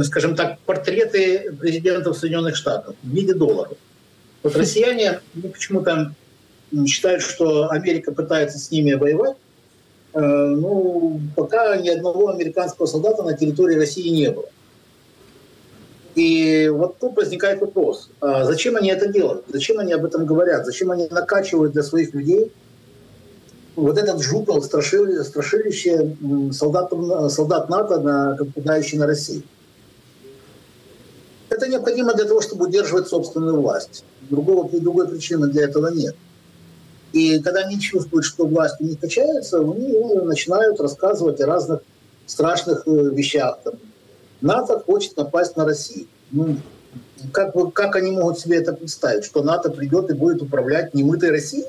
скажем 0.02 0.34
так, 0.34 0.58
портреты 0.60 1.52
президентов 1.60 2.16
Соединенных 2.16 2.56
Штатов 2.56 2.96
в 3.02 3.08
виде 3.08 3.34
долларов. 3.34 3.76
Вот 4.42 4.56
россияне 4.56 5.20
ну, 5.34 5.48
почему-то 5.50 6.14
считают, 6.86 7.22
что 7.22 7.70
Америка 7.70 8.12
пытается 8.12 8.58
с 8.58 8.70
ними 8.70 8.94
воевать. 8.94 9.36
Э, 10.14 10.20
ну, 10.20 11.20
пока 11.36 11.76
ни 11.76 11.88
одного 11.88 12.28
американского 12.28 12.86
солдата 12.86 13.22
на 13.22 13.36
территории 13.36 13.76
России 13.76 14.08
не 14.08 14.30
было. 14.30 14.48
И 16.18 16.68
вот 16.68 16.98
тут 16.98 17.16
возникает 17.16 17.60
вопрос, 17.60 18.10
а 18.20 18.44
зачем 18.44 18.74
они 18.74 18.90
это 18.90 19.06
делают? 19.06 19.44
Зачем 19.52 19.78
они 19.78 19.92
об 19.92 20.04
этом 20.04 20.26
говорят? 20.26 20.66
Зачем 20.66 20.90
они 20.90 21.06
накачивают 21.08 21.74
для 21.74 21.84
своих 21.84 22.12
людей 22.12 22.50
вот 23.76 23.96
этот 23.96 24.20
жупел, 24.20 24.60
страшили, 24.60 25.22
страшилище 25.22 26.16
солдат, 26.50 26.90
солдат 27.30 27.68
НАТО, 27.68 28.00
нападающий 28.36 28.98
на 28.98 29.06
Россию? 29.06 29.44
Это 31.50 31.68
необходимо 31.68 32.12
для 32.14 32.24
того, 32.24 32.40
чтобы 32.40 32.66
удерживать 32.66 33.06
собственную 33.06 33.60
власть. 33.60 34.04
Другого, 34.28 34.68
другой 34.80 35.06
причины 35.06 35.46
для 35.46 35.66
этого 35.66 35.86
нет. 35.86 36.16
И 37.12 37.38
когда 37.38 37.60
они 37.60 37.78
чувствуют, 37.78 38.24
что 38.24 38.44
власть 38.44 38.80
не 38.80 38.96
качается, 38.96 39.60
они 39.60 39.92
начинают 40.24 40.80
рассказывать 40.80 41.40
о 41.40 41.46
разных 41.46 41.82
страшных 42.26 42.82
э, 42.86 42.90
вещах. 42.90 43.60
Там, 43.62 43.74
НАТО 44.40 44.80
хочет 44.80 45.16
напасть 45.16 45.56
на 45.56 45.64
Россию. 45.64 46.06
Ну, 46.30 46.56
как, 47.32 47.54
как 47.72 47.96
они 47.96 48.12
могут 48.12 48.38
себе 48.38 48.58
это 48.58 48.72
представить? 48.72 49.24
Что 49.24 49.42
НАТО 49.42 49.70
придет 49.70 50.10
и 50.10 50.14
будет 50.14 50.42
управлять 50.42 50.94
немытой 50.94 51.30
Россией? 51.30 51.66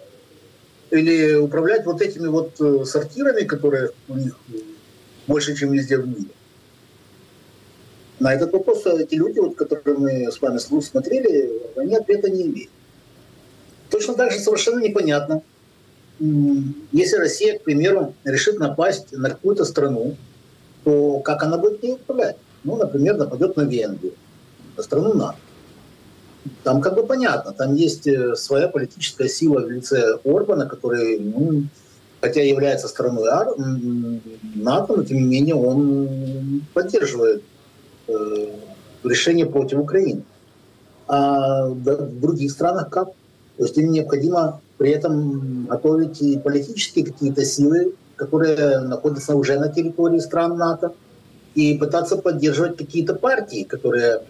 Или 0.92 1.36
управлять 1.36 1.86
вот 1.86 2.02
этими 2.02 2.28
вот 2.28 2.60
э, 2.60 2.84
сортирами, 2.86 3.44
которые 3.44 3.92
у 4.08 4.16
них 4.16 4.36
больше, 5.28 5.56
чем 5.56 5.72
везде 5.72 5.98
в 5.98 6.08
мире? 6.08 6.30
На 8.20 8.34
этот 8.34 8.52
вопрос 8.52 8.86
эти 8.86 9.16
люди, 9.16 9.40
вот, 9.40 9.56
которые 9.56 9.98
мы 9.98 10.32
с 10.32 10.42
вами 10.42 10.58
смотрели, 10.58 11.62
они 11.78 11.96
ответа 11.96 12.30
не 12.30 12.44
имеют. 12.44 12.72
Точно 13.90 14.14
так 14.14 14.32
же 14.32 14.40
совершенно 14.40 14.80
непонятно, 14.80 15.42
если 16.20 17.16
Россия, 17.16 17.58
к 17.58 17.64
примеру, 17.64 18.14
решит 18.26 18.60
напасть 18.60 19.12
на 19.14 19.30
какую-то 19.30 19.64
страну, 19.64 20.18
то 20.84 21.20
как 21.20 21.44
она 21.44 21.58
будет 21.58 21.82
ей 21.84 21.94
управлять? 21.94 22.36
Ну, 22.64 22.76
например, 22.76 23.18
нападет 23.18 23.56
на 23.58 23.62
Венгрию, 23.62 24.14
на 24.78 24.84
страну 24.84 25.14
НАТО. 25.14 25.38
Там 26.64 26.82
как 26.82 26.96
бы 26.96 27.06
понятно, 27.06 27.52
там 27.52 27.76
есть 27.76 28.08
э, 28.08 28.36
своя 28.36 28.68
политическая 28.68 29.28
сила 29.28 29.60
в 29.60 29.70
лице 29.70 30.18
Орбана, 30.24 30.68
который, 30.68 31.20
ну, 31.20 31.64
хотя 32.22 32.42
является 32.42 32.88
страной 32.88 33.30
НАТО, 34.56 34.96
но 34.96 35.04
тем 35.04 35.18
не 35.18 35.26
менее 35.26 35.56
он 35.56 36.64
поддерживает 36.74 37.44
э, 38.08 38.48
решение 39.04 39.46
против 39.46 39.80
Украины. 39.80 40.24
А 41.08 41.68
в 41.68 42.20
других 42.20 42.52
странах 42.52 42.90
как? 42.90 43.08
То 43.58 43.64
есть 43.64 43.78
им 43.78 43.92
необходимо 43.92 44.62
при 44.78 44.92
этом 44.92 45.66
готовить 45.66 46.22
и 46.22 46.38
политические 46.38 47.06
какие-то 47.06 47.44
силы, 47.44 47.94
которые 48.16 48.80
находятся 48.80 49.36
уже 49.36 49.60
на 49.60 49.70
территории 49.70 50.20
стран 50.20 50.58
НАТО, 50.58 50.94
и 51.60 51.78
пытаться 51.78 52.18
поддерживать 52.18 52.78
какие-то 52.78 53.16
партии, 53.16 53.64
которые 53.64 54.24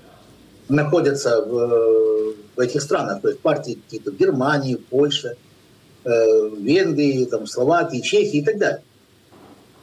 находятся 0.68 1.42
в, 1.42 2.36
в 2.56 2.60
этих 2.60 2.82
странах, 2.82 3.22
то 3.22 3.30
есть 3.30 3.40
партии 3.40 3.80
какие-то 3.84 4.12
в 4.12 4.18
Германии, 4.18 4.76
Польше, 4.76 5.36
э, 6.04 6.10
Венгрии, 6.58 7.26
там, 7.26 7.48
Словакии, 7.48 8.02
Чехии 8.02 8.38
и 8.38 8.44
так 8.44 8.58
далее. 8.58 8.82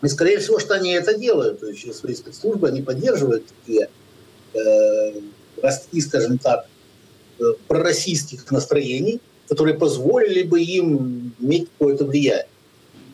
И, 0.02 0.08
скорее 0.08 0.38
всего, 0.38 0.58
что 0.58 0.74
они 0.74 0.92
это 0.92 1.18
делают, 1.18 1.60
то 1.60 1.66
есть 1.68 1.80
через 1.80 1.98
свои 1.98 2.14
спецслужбы 2.14 2.68
они 2.68 2.82
поддерживают 2.82 3.44
такие 3.46 3.88
э, 4.54 6.00
скажем 6.00 6.38
так, 6.38 6.66
э, 7.38 7.44
пророссийских 7.66 8.50
настроений, 8.50 9.20
которые 9.48 9.78
позволили 9.78 10.42
бы 10.42 10.60
им 10.60 11.34
иметь 11.40 11.68
какое-то 11.78 12.04
влияние. 12.04 12.48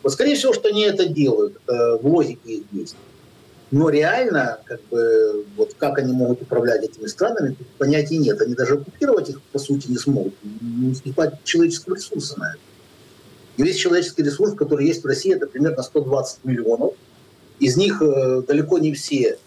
Вот, 0.02 0.12
скорее 0.12 0.34
всего, 0.34 0.52
что 0.52 0.68
они 0.68 0.82
это 0.82 1.06
делают, 1.06 1.56
это 1.66 1.98
в 2.02 2.06
логике 2.06 2.54
их 2.54 2.62
действий. 2.72 2.98
Но 3.72 3.88
реально, 3.88 4.58
как 4.66 4.82
бы, 4.90 5.46
вот 5.56 5.74
как 5.78 5.98
они 5.98 6.12
могут 6.12 6.42
управлять 6.42 6.84
этими 6.84 7.06
странами, 7.06 7.56
понятия 7.78 8.18
нет. 8.18 8.38
Они 8.42 8.54
даже 8.54 8.74
оккупировать 8.74 9.30
их, 9.30 9.40
по 9.40 9.58
сути, 9.58 9.88
не 9.88 9.96
смогут. 9.96 10.34
Не 10.42 10.94
хватит 11.12 11.42
человеческого 11.44 11.94
ресурса 11.94 12.38
на 12.38 12.50
это. 12.50 12.58
И 13.56 13.62
весь 13.62 13.76
человеческий 13.76 14.24
ресурс, 14.24 14.52
который 14.52 14.86
есть 14.86 15.02
в 15.02 15.06
России, 15.06 15.34
это 15.34 15.46
примерно 15.46 15.82
120 15.82 16.44
миллионов. 16.44 16.92
Из 17.60 17.78
них 17.78 18.02
э, 18.02 18.42
далеко 18.46 18.76
не 18.76 18.92
все 18.92 19.38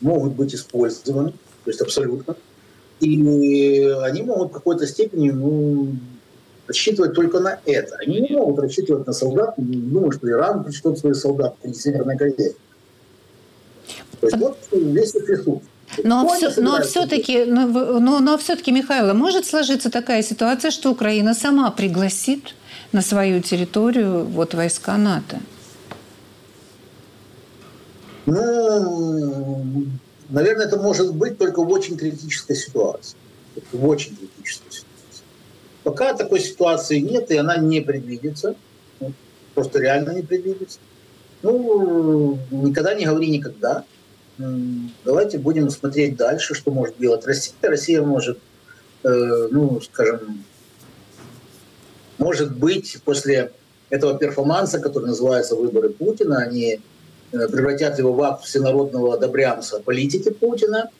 могут 0.00 0.34
быть 0.34 0.54
использованы, 0.54 1.32
то 1.32 1.70
есть 1.70 1.80
абсолютно. 1.80 2.36
И 3.00 3.88
они 4.02 4.22
могут 4.22 4.50
в 4.50 4.52
какой-то 4.52 4.86
степени 4.86 5.30
ну, 5.30 5.96
рассчитывать 6.68 7.14
только 7.14 7.40
на 7.40 7.58
это. 7.66 7.96
Они 7.96 8.20
не 8.20 8.36
могут 8.36 8.60
рассчитывать 8.60 9.04
на 9.04 9.12
солдат. 9.12 9.58
Не 9.58 9.78
думаю, 9.78 10.12
что 10.12 10.30
Иран 10.30 10.62
пришлет 10.62 10.96
своих 10.96 11.16
солдат 11.16 11.56
или 11.64 11.72
Северная 11.72 12.16
Корея. 12.16 12.54
То 14.30 14.36
есть 14.36 14.36
вот 14.38 14.58
весь 14.72 15.14
их 15.14 15.28
ресурс. 15.28 15.62
Но, 16.02 16.28
все, 16.28 16.50
но 16.60 16.80
все-таки, 16.82 17.44
но, 17.44 17.66
но, 18.00 18.20
но 18.20 18.38
все-таки, 18.38 18.72
Михайло, 18.72 19.12
может 19.12 19.46
сложиться 19.46 19.90
такая 19.90 20.22
ситуация, 20.22 20.70
что 20.70 20.90
Украина 20.90 21.34
сама 21.34 21.70
пригласит 21.70 22.54
на 22.92 23.02
свою 23.02 23.40
территорию 23.42 24.24
вот 24.24 24.54
войска 24.54 24.96
НАТО? 24.96 25.40
Ну, 28.26 29.86
наверное, 30.30 30.66
это 30.66 30.78
может 30.78 31.14
быть 31.14 31.36
только 31.36 31.62
в 31.62 31.70
очень 31.70 31.96
критической 31.96 32.56
ситуации. 32.56 33.16
В 33.72 33.86
очень 33.86 34.16
критической 34.16 34.72
ситуации. 34.72 35.24
Пока 35.82 36.14
такой 36.14 36.40
ситуации 36.40 36.98
нет, 36.98 37.30
и 37.30 37.36
она 37.36 37.58
не 37.58 37.82
предвидится. 37.82 38.54
Просто 39.54 39.80
реально 39.80 40.12
не 40.12 40.22
предвидится. 40.22 40.78
Ну, 41.42 42.38
никогда 42.50 42.94
не 42.94 43.04
говори 43.04 43.28
никогда. 43.28 43.84
Давайте 44.36 45.38
будем 45.38 45.70
смотреть 45.70 46.16
дальше, 46.16 46.54
что 46.54 46.70
может 46.70 46.98
делать 46.98 47.24
Россия. 47.24 47.54
Россия 47.62 48.02
может, 48.02 48.38
э, 49.04 49.48
ну, 49.50 49.80
скажем, 49.80 50.44
может 52.18 52.56
быть, 52.56 52.98
после 53.04 53.52
этого 53.90 54.18
перформанса, 54.18 54.80
который 54.80 55.06
называется 55.06 55.54
«Выборы 55.54 55.90
Путина», 55.90 56.38
они 56.38 56.80
э, 57.32 57.48
превратят 57.48 57.98
его 57.98 58.12
в 58.12 58.22
акт 58.22 58.44
всенародного 58.44 59.14
одобрямца 59.14 59.80
политики 59.80 60.30
Путина, 60.30 60.90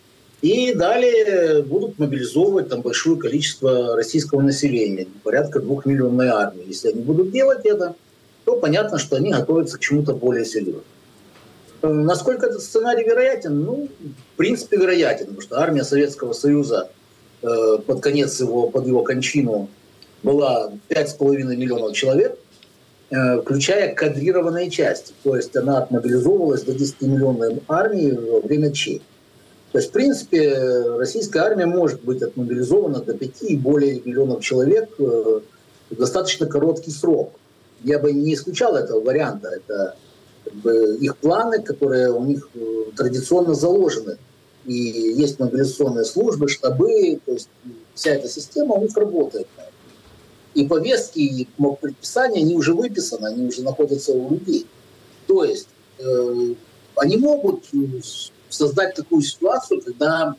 и 0.40 0.74
далее 0.74 1.62
будут 1.62 1.98
мобилизовывать 1.98 2.68
там 2.68 2.82
большое 2.82 3.18
количество 3.18 3.96
российского 3.96 4.42
населения, 4.42 5.06
порядка 5.24 5.58
двух 5.58 5.86
миллионной 5.86 6.28
армии. 6.28 6.68
Если 6.68 6.90
они 6.90 7.00
будут 7.00 7.32
делать 7.32 7.64
это, 7.64 7.96
то 8.44 8.56
понятно, 8.56 8.98
что 8.98 9.16
они 9.16 9.32
готовятся 9.32 9.78
к 9.78 9.80
чему-то 9.80 10.12
более 10.12 10.44
серьезному. 10.44 10.84
Э, 11.84 11.92
насколько 11.92 12.46
этот 12.46 12.62
сценарий 12.62 13.04
вероятен? 13.04 13.62
Ну, 13.62 13.88
в 14.32 14.36
принципе, 14.36 14.78
вероятен, 14.78 15.26
потому 15.26 15.42
что 15.42 15.60
армия 15.60 15.84
Советского 15.84 16.32
Союза 16.32 16.88
э, 17.42 17.78
под 17.86 18.00
конец 18.00 18.40
его, 18.40 18.70
под 18.70 18.86
его 18.86 19.02
кончину 19.02 19.68
была 20.22 20.72
5,5 20.88 21.44
миллионов 21.56 21.92
человек, 21.92 22.38
э, 23.10 23.40
включая 23.42 23.94
кадрированные 23.94 24.70
части. 24.70 25.12
То 25.22 25.36
есть 25.36 25.54
она 25.56 25.78
отмобилизовывалась 25.78 26.62
до 26.62 26.72
10-миллионной 26.72 27.62
армии 27.68 28.12
во 28.12 28.40
время 28.40 28.72
ЧЕ. 28.72 29.00
То 29.72 29.78
есть, 29.78 29.90
в 29.90 29.92
принципе, 29.92 30.56
российская 30.96 31.40
армия 31.40 31.66
может 31.66 32.02
быть 32.02 32.22
отмобилизована 32.22 33.00
до 33.00 33.12
5 33.12 33.42
и 33.42 33.56
более 33.56 34.00
миллионов 34.00 34.42
человек 34.42 34.88
в 34.98 35.42
достаточно 35.90 36.46
короткий 36.46 36.92
срок. 36.92 37.32
Я 37.82 37.98
бы 37.98 38.12
не 38.12 38.34
исключал 38.34 38.76
этого 38.76 39.00
варианта. 39.00 39.48
Это 39.48 39.96
как 40.44 40.54
бы, 40.54 40.96
их 41.00 41.16
планы, 41.16 41.62
которые 41.62 42.12
у 42.12 42.24
них 42.24 42.48
э, 42.54 42.84
традиционно 42.96 43.54
заложены. 43.54 44.18
И 44.66 44.74
есть 44.74 45.38
мобилизационные 45.38 46.04
службы, 46.04 46.48
штабы, 46.48 47.20
то 47.24 47.32
есть 47.32 47.48
вся 47.94 48.12
эта 48.12 48.28
система 48.28 48.74
у 48.74 48.82
них 48.82 48.96
работает. 48.96 49.46
И 50.54 50.66
повестки, 50.66 51.18
и 51.18 51.48
предписания, 51.80 52.40
они 52.40 52.54
уже 52.54 52.74
выписаны, 52.74 53.26
они 53.26 53.46
уже 53.46 53.62
находятся 53.62 54.12
у 54.12 54.30
людей. 54.30 54.66
То 55.26 55.44
есть 55.44 55.68
э, 55.98 56.54
они 56.96 57.16
могут 57.16 57.64
создать 58.48 58.94
такую 58.94 59.22
ситуацию, 59.22 59.82
когда 59.82 60.34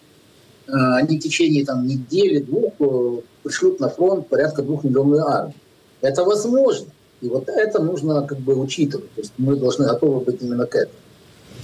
э, 0.68 0.72
они 0.72 1.18
в 1.18 1.22
течение 1.22 1.66
там, 1.66 1.86
недели, 1.86 2.40
двух 2.40 2.74
э, 2.80 3.22
пришлют 3.44 3.80
на 3.80 3.90
фронт 3.90 4.28
порядка 4.28 4.62
двух 4.62 4.84
миллионов 4.84 5.28
армии. 5.28 5.56
Это 6.02 6.24
возможно. 6.24 6.88
И 7.26 7.28
вот 7.28 7.50
это 7.50 7.82
нужно 7.82 8.22
как 8.22 8.38
бы 8.40 8.56
учитывать. 8.56 9.12
То 9.16 9.22
есть 9.22 9.34
мы 9.38 9.56
должны 9.56 9.86
готовы 9.86 10.20
быть 10.24 10.42
именно 10.44 10.68
к 10.68 10.76
этому. 10.76 11.00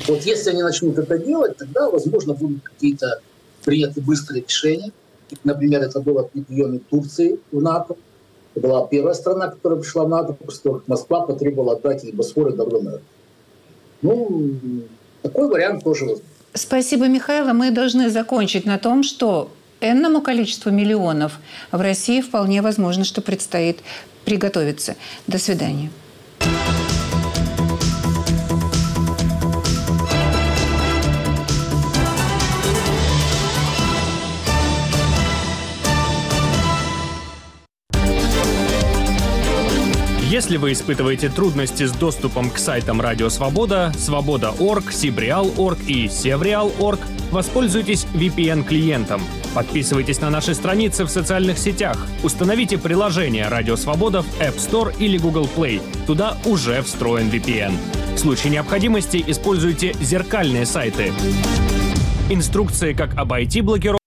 Вот 0.07 0.23
если 0.23 0.49
они 0.49 0.63
начнут 0.63 0.97
это 0.97 1.19
делать, 1.19 1.57
тогда, 1.57 1.87
возможно, 1.87 2.33
будут 2.33 2.63
какие-то 2.63 3.21
приняты 3.63 4.01
быстрые 4.01 4.41
решения. 4.41 4.91
Например, 5.43 5.83
это 5.83 5.99
было 5.99 6.23
при 6.23 6.41
приеме 6.41 6.79
Турции 6.89 7.39
в 7.51 7.61
НАТО. 7.61 7.95
Это 8.55 8.67
была 8.67 8.87
первая 8.87 9.13
страна, 9.13 9.49
которая 9.49 9.79
пришла 9.79 10.05
в 10.05 10.09
НАТО, 10.09 10.33
после 10.33 10.63
того, 10.63 10.75
как 10.77 10.87
Москва 10.87 11.21
потребовала 11.21 11.73
отдать 11.73 12.03
ей 12.03 12.11
Босфор 12.11 12.49
и 12.49 12.55
Дарданелл. 12.55 13.01
Ну, 14.01 14.51
такой 15.21 15.47
вариант 15.47 15.83
тоже 15.83 16.05
возможен. 16.05 16.25
Спасибо, 16.55 17.07
Михаил. 17.07 17.53
Мы 17.53 17.69
должны 17.69 18.09
закончить 18.09 18.65
на 18.65 18.79
том, 18.79 19.03
что 19.03 19.51
энному 19.79 20.21
количеству 20.21 20.71
миллионов 20.71 21.39
в 21.71 21.79
России 21.79 22.21
вполне 22.21 22.61
возможно, 22.63 23.03
что 23.03 23.21
предстоит 23.21 23.77
приготовиться. 24.31 24.95
До 25.27 25.37
свидания. 25.37 25.89
Если 40.41 40.57
вы 40.57 40.71
испытываете 40.71 41.29
трудности 41.29 41.85
с 41.85 41.91
доступом 41.91 42.49
к 42.49 42.57
сайтам 42.57 42.99
Радио 42.99 43.29
Свобода, 43.29 43.93
Свобода.орг, 43.95 44.91
Сибреал.орг 44.91 45.77
и 45.85 46.07
Севреал.орг, 46.07 46.99
воспользуйтесь 47.29 48.07
VPN-клиентом. 48.15 49.21
Подписывайтесь 49.53 50.19
на 50.19 50.31
наши 50.31 50.55
страницы 50.55 51.05
в 51.05 51.09
социальных 51.09 51.59
сетях. 51.59 52.07
Установите 52.23 52.79
приложение 52.79 53.49
Радио 53.49 53.75
Свобода 53.75 54.23
в 54.23 54.41
App 54.41 54.57
Store 54.57 54.91
или 54.97 55.19
Google 55.19 55.47
Play. 55.55 55.79
Туда 56.07 56.35
уже 56.45 56.81
встроен 56.81 57.29
VPN. 57.29 57.73
В 58.15 58.17
случае 58.17 58.51
необходимости 58.53 59.23
используйте 59.27 59.93
зеркальные 60.01 60.65
сайты. 60.65 61.13
Инструкции, 62.31 62.93
как 62.93 63.15
обойти 63.15 63.61
блокировку 63.61 64.00